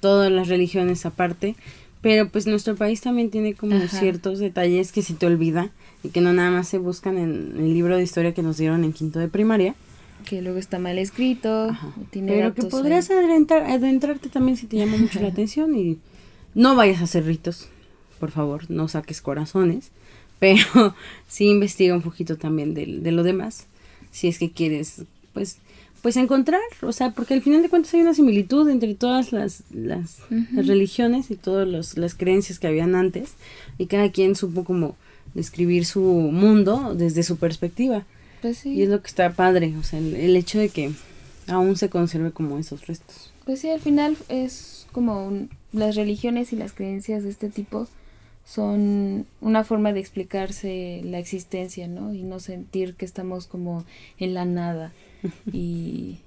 todas 0.00 0.30
las 0.30 0.48
religiones 0.48 1.06
aparte. 1.06 1.56
Pero 2.02 2.28
pues 2.28 2.46
nuestro 2.46 2.76
país 2.76 3.00
también 3.00 3.30
tiene 3.30 3.54
como 3.54 3.78
ciertos 3.88 4.38
detalles 4.38 4.92
que 4.92 5.02
se 5.02 5.14
te 5.14 5.26
olvida 5.26 5.70
y 6.02 6.08
que 6.10 6.20
no 6.20 6.32
nada 6.32 6.50
más 6.50 6.68
se 6.68 6.78
buscan 6.78 7.18
en 7.18 7.54
el 7.56 7.74
libro 7.74 7.96
de 7.96 8.02
historia 8.02 8.34
que 8.34 8.42
nos 8.42 8.56
dieron 8.56 8.84
en 8.84 8.92
quinto 8.92 9.18
de 9.18 9.28
primaria. 9.28 9.74
Que 10.24 10.42
luego 10.42 10.58
está 10.58 10.78
mal 10.78 10.98
escrito. 10.98 11.76
Pero 12.12 12.54
que 12.54 12.62
podrías 12.64 13.10
adentrarte 13.10 14.28
también 14.28 14.56
si 14.56 14.66
te 14.66 14.76
llama 14.76 14.96
mucho 14.96 15.20
la 15.20 15.28
atención 15.32 15.76
y 15.76 15.98
no 16.54 16.74
vayas 16.74 17.00
a 17.00 17.04
hacer 17.04 17.24
ritos, 17.24 17.68
por 18.18 18.30
favor, 18.30 18.70
no 18.70 18.88
saques 18.88 19.20
corazones, 19.20 19.90
pero 20.38 20.94
sí 21.28 21.48
investiga 21.48 21.94
un 21.94 22.02
poquito 22.02 22.36
también 22.36 22.74
de, 22.74 22.86
de 22.86 23.12
lo 23.12 23.22
demás, 23.22 23.66
si 24.10 24.28
es 24.28 24.38
que 24.38 24.50
quieres, 24.50 25.04
pues, 25.32 25.58
pues 26.02 26.16
encontrar, 26.16 26.60
o 26.82 26.92
sea, 26.92 27.10
porque 27.12 27.34
al 27.34 27.42
final 27.42 27.62
de 27.62 27.68
cuentas 27.68 27.94
hay 27.94 28.00
una 28.00 28.14
similitud 28.14 28.68
entre 28.68 28.94
todas 28.94 29.32
las, 29.32 29.62
las, 29.70 30.18
las 30.52 30.66
religiones 30.66 31.30
y 31.30 31.36
todas 31.36 31.96
las 31.96 32.14
creencias 32.14 32.58
que 32.58 32.66
habían 32.66 32.94
antes 32.94 33.34
y 33.78 33.86
cada 33.86 34.10
quien 34.10 34.34
supo 34.34 34.64
como 34.64 34.96
describir 35.34 35.84
su 35.84 36.00
mundo 36.00 36.94
desde 36.94 37.22
su 37.22 37.36
perspectiva. 37.36 38.04
Pues 38.40 38.64
y 38.64 38.82
es 38.82 38.88
lo 38.88 39.02
que 39.02 39.08
está 39.08 39.32
padre, 39.32 39.74
o 39.78 39.82
sea, 39.82 39.98
el, 39.98 40.36
hecho 40.36 40.58
de 40.58 40.70
que 40.70 40.92
aún 41.46 41.76
se 41.76 41.90
conserve 41.90 42.30
como 42.30 42.58
esos 42.58 42.86
restos. 42.86 43.32
Pues 43.44 43.60
sí, 43.60 43.70
al 43.70 43.80
final 43.80 44.16
es 44.28 44.86
como 44.92 45.46
las 45.72 45.94
religiones 45.96 46.52
y 46.52 46.56
las 46.56 46.72
creencias 46.72 47.22
de 47.22 47.30
este 47.30 47.50
tipo 47.50 47.86
son 48.46 49.26
una 49.40 49.62
forma 49.64 49.92
de 49.92 50.00
explicarse 50.00 51.02
la 51.04 51.18
existencia, 51.18 51.86
¿no? 51.86 52.14
Y 52.14 52.22
no 52.22 52.40
sentir 52.40 52.94
que 52.94 53.04
estamos 53.04 53.46
como 53.46 53.84
en 54.18 54.34
la 54.34 54.44
nada. 54.44 54.92
y 55.52 56.18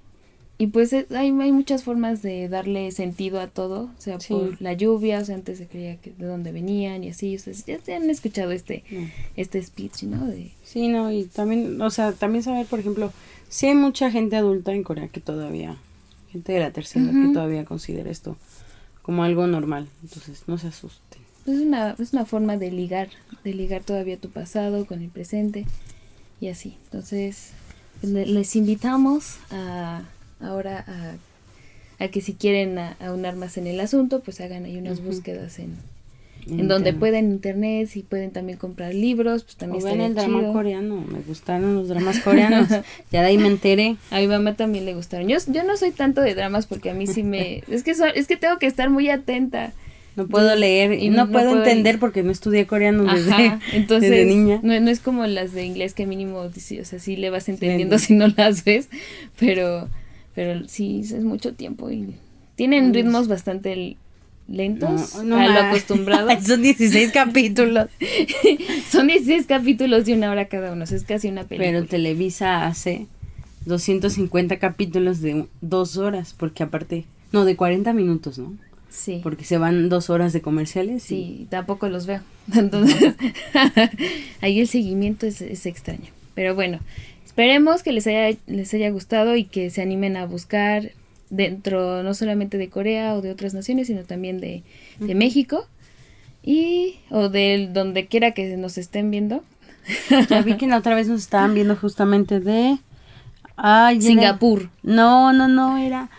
y 0.57 0.67
pues 0.67 0.93
eh, 0.93 1.07
hay, 1.09 1.31
hay 1.31 1.51
muchas 1.51 1.83
formas 1.83 2.21
de 2.21 2.47
darle 2.47 2.91
sentido 2.91 3.39
a 3.39 3.47
todo, 3.47 3.89
o 3.97 4.01
sea, 4.01 4.19
por 4.19 4.61
la 4.61 4.73
lluvia, 4.73 5.19
o 5.19 5.25
sea, 5.25 5.35
antes 5.35 5.57
se 5.57 5.67
creía 5.67 5.97
que 5.97 6.11
de 6.11 6.25
dónde 6.25 6.51
venían 6.51 7.03
y 7.03 7.09
así, 7.09 7.35
ustedes 7.35 7.65
ya 7.65 7.95
han 7.95 8.09
escuchado 8.09 8.51
este, 8.51 8.83
este 9.35 9.61
speech, 9.61 10.03
¿no? 10.03 10.27
De... 10.27 10.51
Sí, 10.63 10.89
no, 10.89 11.11
y 11.11 11.25
también, 11.25 11.81
o 11.81 11.89
sea, 11.89 12.13
también 12.13 12.43
saber, 12.43 12.67
por 12.67 12.79
ejemplo, 12.79 13.11
si 13.49 13.65
hay 13.65 13.75
mucha 13.75 14.11
gente 14.11 14.35
adulta 14.35 14.73
en 14.73 14.83
Corea 14.83 15.07
que 15.07 15.19
todavía, 15.19 15.75
gente 16.31 16.53
de 16.53 16.59
la 16.59 16.71
tercera, 16.71 17.11
que 17.11 17.33
todavía 17.33 17.65
considera 17.65 18.11
esto 18.11 18.37
como 19.01 19.23
algo 19.23 19.47
normal, 19.47 19.87
entonces 20.03 20.43
no 20.47 20.57
se 20.57 20.67
asusten. 20.67 21.21
Es 21.45 21.59
una, 21.59 21.95
es 21.99 22.13
una 22.13 22.25
forma 22.25 22.57
de 22.57 22.71
ligar, 22.71 23.09
de 23.43 23.53
ligar 23.53 23.83
todavía 23.83 24.17
tu 24.17 24.29
pasado 24.29 24.85
con 24.85 25.01
el 25.01 25.09
presente 25.09 25.65
y 26.39 26.47
así, 26.47 26.77
entonces 26.85 27.51
pues, 27.99 28.29
les 28.29 28.55
invitamos 28.55 29.37
a 29.49 30.03
ahora 30.43 30.85
a, 31.99 32.07
que 32.09 32.21
si 32.21 32.33
quieren 32.33 32.77
aunar 32.99 33.35
más 33.35 33.57
en 33.57 33.65
el 33.65 33.79
asunto, 33.79 34.19
pues 34.19 34.41
hagan 34.41 34.65
ahí 34.65 34.77
unas 34.77 35.01
búsquedas 35.01 35.57
en, 35.59 35.77
en 36.47 36.67
donde 36.67 36.93
pueden 36.93 37.31
internet, 37.31 37.87
si 37.87 38.01
pueden 38.01 38.31
también 38.31 38.57
comprar 38.57 38.93
libros, 38.93 39.43
pues 39.43 39.55
también 39.55 39.83
o 39.83 39.85
ven 39.85 40.01
el 40.01 40.15
drama 40.15 40.51
coreano, 40.51 41.05
me 41.07 41.19
gustaron 41.19 41.75
los 41.75 41.87
dramas 41.87 42.19
coreanos, 42.19 42.67
ya 43.11 43.21
de 43.21 43.27
ahí 43.27 43.37
me 43.37 43.47
enteré. 43.47 43.95
A 44.11 44.19
mi 44.19 44.27
mamá 44.27 44.55
también 44.55 44.85
le 44.85 44.93
gustaron. 44.93 45.27
Yo, 45.27 45.37
yo 45.47 45.63
no 45.63 45.77
soy 45.77 45.91
tanto 45.91 46.21
de 46.21 46.35
dramas 46.35 46.65
porque 46.65 46.89
a 46.89 46.93
mí 46.93 47.07
sí 47.07 47.23
me, 47.23 47.63
es 47.69 47.83
que 47.83 47.91
es 47.91 48.27
que 48.27 48.37
tengo 48.37 48.57
que 48.59 48.67
estar 48.67 48.89
muy 48.89 49.09
atenta. 49.09 49.71
No 50.15 50.27
puedo 50.27 50.55
leer 50.55 50.93
y 50.93 51.09
no, 51.09 51.27
puedo, 51.31 51.57
entender 51.57 51.97
porque 51.97 52.21
no 52.21 52.31
estudié 52.31 52.67
coreano 52.67 53.11
desde, 53.11 53.57
entonces, 53.73 54.27
niña. 54.27 54.59
No, 54.61 54.79
no 54.79 54.91
es 54.91 54.99
como 54.99 55.25
las 55.25 55.53
de 55.53 55.65
inglés 55.65 55.95
que 55.95 56.05
mínimo, 56.05 56.37
o 56.37 56.51
sea, 56.51 56.99
sí 56.99 57.15
le 57.15 57.31
vas 57.31 57.49
entendiendo 57.49 57.97
si 57.97 58.13
no 58.13 58.27
las 58.27 58.63
ves, 58.63 58.89
pero 59.39 59.89
pero 60.35 60.67
sí, 60.67 61.01
es 61.01 61.23
mucho 61.23 61.53
tiempo 61.53 61.91
y 61.91 62.15
tienen 62.55 62.93
ritmos 62.93 63.27
bastante 63.27 63.97
lentos 64.47 65.15
a 65.15 65.23
lo 65.23 65.37
acostumbrado. 65.37 66.29
Son 66.41 66.61
16 66.61 67.11
capítulos. 67.11 67.89
Son 68.89 69.07
16 69.07 69.45
capítulos 69.45 70.05
de 70.05 70.13
una 70.13 70.31
hora 70.31 70.45
cada 70.45 70.71
uno, 70.71 70.83
es 70.83 71.03
casi 71.03 71.29
una 71.29 71.43
película. 71.43 71.71
Pero 71.71 71.85
Televisa 71.85 72.67
hace 72.67 73.07
250 73.65 74.59
capítulos 74.59 75.21
de 75.21 75.45
dos 75.61 75.97
horas, 75.97 76.35
porque 76.37 76.63
aparte, 76.63 77.05
no, 77.31 77.45
de 77.45 77.55
40 77.55 77.93
minutos, 77.93 78.37
¿no? 78.37 78.53
Sí. 78.89 79.21
Porque 79.23 79.43
se 79.43 79.57
van 79.57 79.89
dos 79.89 80.11
horas 80.11 80.33
de 80.33 80.41
comerciales. 80.41 81.01
Sí, 81.01 81.47
tampoco 81.49 81.89
los 81.89 82.05
veo. 82.05 82.21
Entonces, 82.53 83.15
ahí 84.41 84.59
el 84.59 84.67
seguimiento 84.67 85.25
es, 85.25 85.41
es 85.41 85.65
extraño. 85.65 86.11
Pero 86.35 86.53
bueno, 86.53 86.79
Esperemos 87.33 87.81
que 87.81 87.91
les 87.91 88.05
haya, 88.05 88.37
les 88.45 88.71
haya 88.75 88.91
gustado 88.91 89.35
y 89.35 89.45
que 89.45 89.71
se 89.71 89.81
animen 89.81 90.17
a 90.17 90.27
buscar 90.27 90.91
dentro 91.31 92.03
no 92.03 92.13
solamente 92.13 92.59
de 92.59 92.69
Corea 92.69 93.15
o 93.15 93.23
de 93.23 93.31
otras 93.31 93.55
naciones, 93.55 93.87
sino 93.87 94.03
también 94.03 94.39
de, 94.39 94.61
México 94.99 95.65
y 96.43 96.99
o 97.09 97.29
de 97.29 97.71
donde 97.73 98.05
quiera 98.05 98.33
que 98.33 98.55
nos 98.55 98.77
estén 98.77 99.09
viendo. 99.09 99.43
Ya 100.29 100.43
vi 100.43 100.57
que 100.57 100.67
la 100.67 100.77
otra 100.77 100.93
vez 100.93 101.07
nos 101.07 101.21
estaban 101.21 101.55
viendo 101.55 101.75
justamente 101.75 102.39
de 102.39 102.77
Singapur. 103.99 104.69
No, 104.83 105.33
no, 105.33 105.47
no, 105.47 105.79
era 105.79 106.11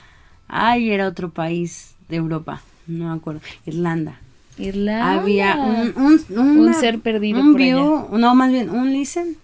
ay, 0.49 0.91
era 0.91 1.07
otro 1.07 1.31
país 1.31 1.95
de 2.09 2.17
Europa, 2.17 2.61
no 2.89 3.11
me 3.11 3.15
acuerdo, 3.17 3.41
Irlanda. 3.67 4.21
Irlanda. 4.59 5.13
Había 5.13 5.55
un, 5.59 6.25
un, 6.37 6.75
ser 6.75 6.99
perdido 6.99 7.39
un 7.39 7.55
view, 7.55 8.09
no, 8.11 8.35
más 8.35 8.51
bien 8.51 8.69
un 8.69 8.93
listen 8.93 9.37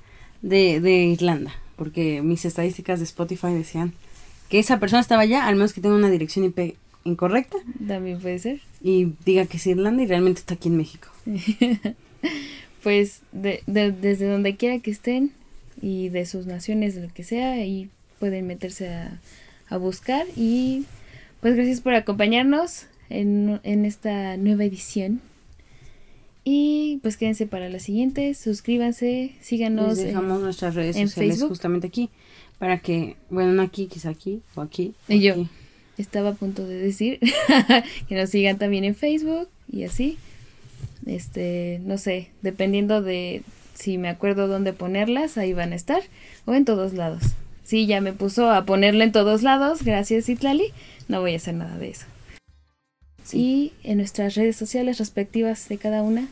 de, 0.42 0.80
de 0.80 1.04
Irlanda 1.04 1.52
porque 1.80 2.20
mis 2.20 2.44
estadísticas 2.44 2.98
de 2.98 3.06
Spotify 3.06 3.54
decían 3.54 3.94
que 4.50 4.58
esa 4.58 4.78
persona 4.78 5.00
estaba 5.00 5.22
allá, 5.22 5.46
al 5.46 5.54
menos 5.54 5.72
que 5.72 5.80
tenga 5.80 5.94
una 5.94 6.10
dirección 6.10 6.44
IP 6.44 6.76
incorrecta. 7.04 7.56
También 7.88 8.20
puede 8.20 8.38
ser. 8.38 8.60
Y 8.82 9.14
diga 9.24 9.46
que 9.46 9.56
es 9.56 9.66
Irlanda 9.66 10.02
y 10.02 10.06
realmente 10.06 10.40
está 10.40 10.52
aquí 10.52 10.68
en 10.68 10.76
México. 10.76 11.08
pues 12.82 13.22
de, 13.32 13.62
desde 13.66 14.28
donde 14.28 14.56
quiera 14.56 14.78
que 14.80 14.90
estén 14.90 15.32
y 15.80 16.10
de 16.10 16.26
sus 16.26 16.44
naciones, 16.44 16.96
de 16.96 17.00
lo 17.00 17.14
que 17.14 17.24
sea, 17.24 17.52
ahí 17.52 17.88
pueden 18.18 18.46
meterse 18.46 18.92
a, 18.92 19.18
a 19.70 19.78
buscar. 19.78 20.26
Y 20.36 20.84
pues 21.40 21.54
gracias 21.54 21.80
por 21.80 21.94
acompañarnos 21.94 22.88
en, 23.08 23.58
en 23.62 23.86
esta 23.86 24.36
nueva 24.36 24.64
edición 24.64 25.22
y 26.52 26.98
pues 27.02 27.16
quédense 27.16 27.46
para 27.46 27.68
la 27.68 27.78
siguiente, 27.78 28.34
suscríbanse, 28.34 29.36
síganos. 29.40 29.98
Les 29.98 30.06
dejamos 30.06 30.40
nuestras 30.40 30.74
redes 30.74 30.96
sociales 30.96 31.40
justamente 31.40 31.86
aquí, 31.86 32.10
para 32.58 32.78
que, 32.78 33.14
bueno, 33.30 33.52
no 33.52 33.62
aquí, 33.62 33.86
quizá 33.86 34.08
aquí 34.08 34.42
o 34.56 34.60
aquí. 34.60 34.94
y 35.06 35.20
yo 35.20 35.46
estaba 35.96 36.30
a 36.30 36.34
punto 36.34 36.66
de 36.66 36.74
decir 36.74 37.20
que 38.08 38.14
nos 38.16 38.30
sigan 38.30 38.58
también 38.58 38.82
en 38.82 38.96
Facebook 38.96 39.48
y 39.70 39.84
así. 39.84 40.18
Este, 41.06 41.80
no 41.84 41.98
sé, 41.98 42.30
dependiendo 42.42 43.00
de 43.00 43.42
si 43.74 43.96
me 43.96 44.08
acuerdo 44.08 44.48
dónde 44.48 44.72
ponerlas, 44.72 45.38
ahí 45.38 45.52
van 45.52 45.72
a 45.72 45.76
estar, 45.76 46.02
o 46.46 46.54
en 46.54 46.64
todos 46.64 46.94
lados. 46.94 47.22
Sí, 47.62 47.86
ya 47.86 48.00
me 48.00 48.12
puso 48.12 48.50
a 48.50 48.64
ponerla 48.64 49.04
en 49.04 49.12
todos 49.12 49.44
lados, 49.44 49.84
gracias 49.84 50.28
Itlali, 50.28 50.72
no 51.06 51.20
voy 51.20 51.34
a 51.34 51.36
hacer 51.36 51.54
nada 51.54 51.78
de 51.78 51.90
eso. 51.90 52.06
Y 53.32 53.72
en 53.84 53.98
nuestras 53.98 54.34
redes 54.34 54.56
sociales 54.56 54.98
respectivas 54.98 55.68
de 55.68 55.78
cada 55.78 56.02
una, 56.02 56.28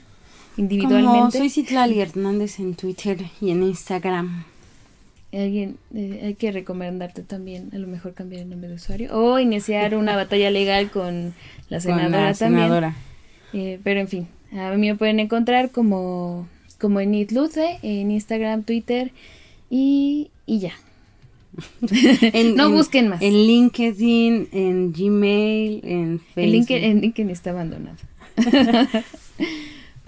individualmente. 0.59 1.19
Como 1.19 1.31
soy 1.31 1.51
Citlali 1.51 2.01
Hernández 2.01 2.59
en 2.59 2.75
Twitter 2.75 3.19
y 3.41 3.51
en 3.51 3.63
Instagram. 3.63 4.45
Alguien, 5.33 5.77
eh, 5.95 6.21
hay 6.25 6.35
que 6.35 6.53
recomendarte 6.53 7.23
también, 7.23 7.71
a 7.75 7.79
lo 7.79 7.87
mejor 7.87 8.15
cambiar 8.15 8.43
el 8.43 8.51
nombre 8.51 8.69
de 8.69 8.77
usuario 8.77 9.15
o 9.15 9.39
iniciar 9.39 9.95
una 9.95 10.17
batalla 10.23 10.51
legal 10.51 10.91
con 10.91 11.35
la 11.69 11.81
senadora 11.81 12.35
también. 12.35 12.95
Eh, 13.53 13.79
pero 13.83 14.01
en 14.01 14.09
fin, 14.09 14.29
a 14.53 14.71
mí 14.73 14.89
me 14.89 14.95
pueden 14.95 15.21
encontrar 15.21 15.71
como, 15.71 16.49
como 16.79 17.01
en 17.01 17.15
Itluce, 17.15 17.79
en 17.83 18.11
Instagram, 18.11 18.63
Twitter 18.65 19.13
y, 19.71 20.31
y 20.47 20.61
ya. 20.61 20.73
no 22.57 22.71
busquen 22.71 23.09
más. 23.09 23.23
En 23.23 23.33
LinkedIn, 23.33 24.49
en 24.53 24.93
Gmail, 24.93 25.81
en 25.85 26.21
Facebook. 26.21 26.67
El 26.71 27.01
LinkedIn, 27.01 27.31
está 27.31 27.51
abandonado. 27.51 27.97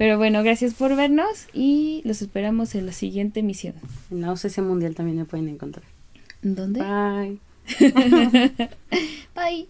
Pero 0.01 0.17
bueno, 0.17 0.43
gracias 0.43 0.73
por 0.73 0.97
vernos 0.97 1.47
y 1.53 2.01
los 2.07 2.23
esperamos 2.23 2.75
en 2.75 2.87
la 2.87 2.93
siguiente 2.93 3.41
emisión. 3.41 3.75
En 4.11 4.23
la 4.23 4.33
OCC 4.33 4.61
Mundial 4.61 4.95
también 4.95 5.19
me 5.19 5.27
pueden 5.27 5.47
encontrar. 5.51 5.85
¿Dónde? 6.41 6.81
Bye. 6.81 7.39
Bye. 9.35 9.69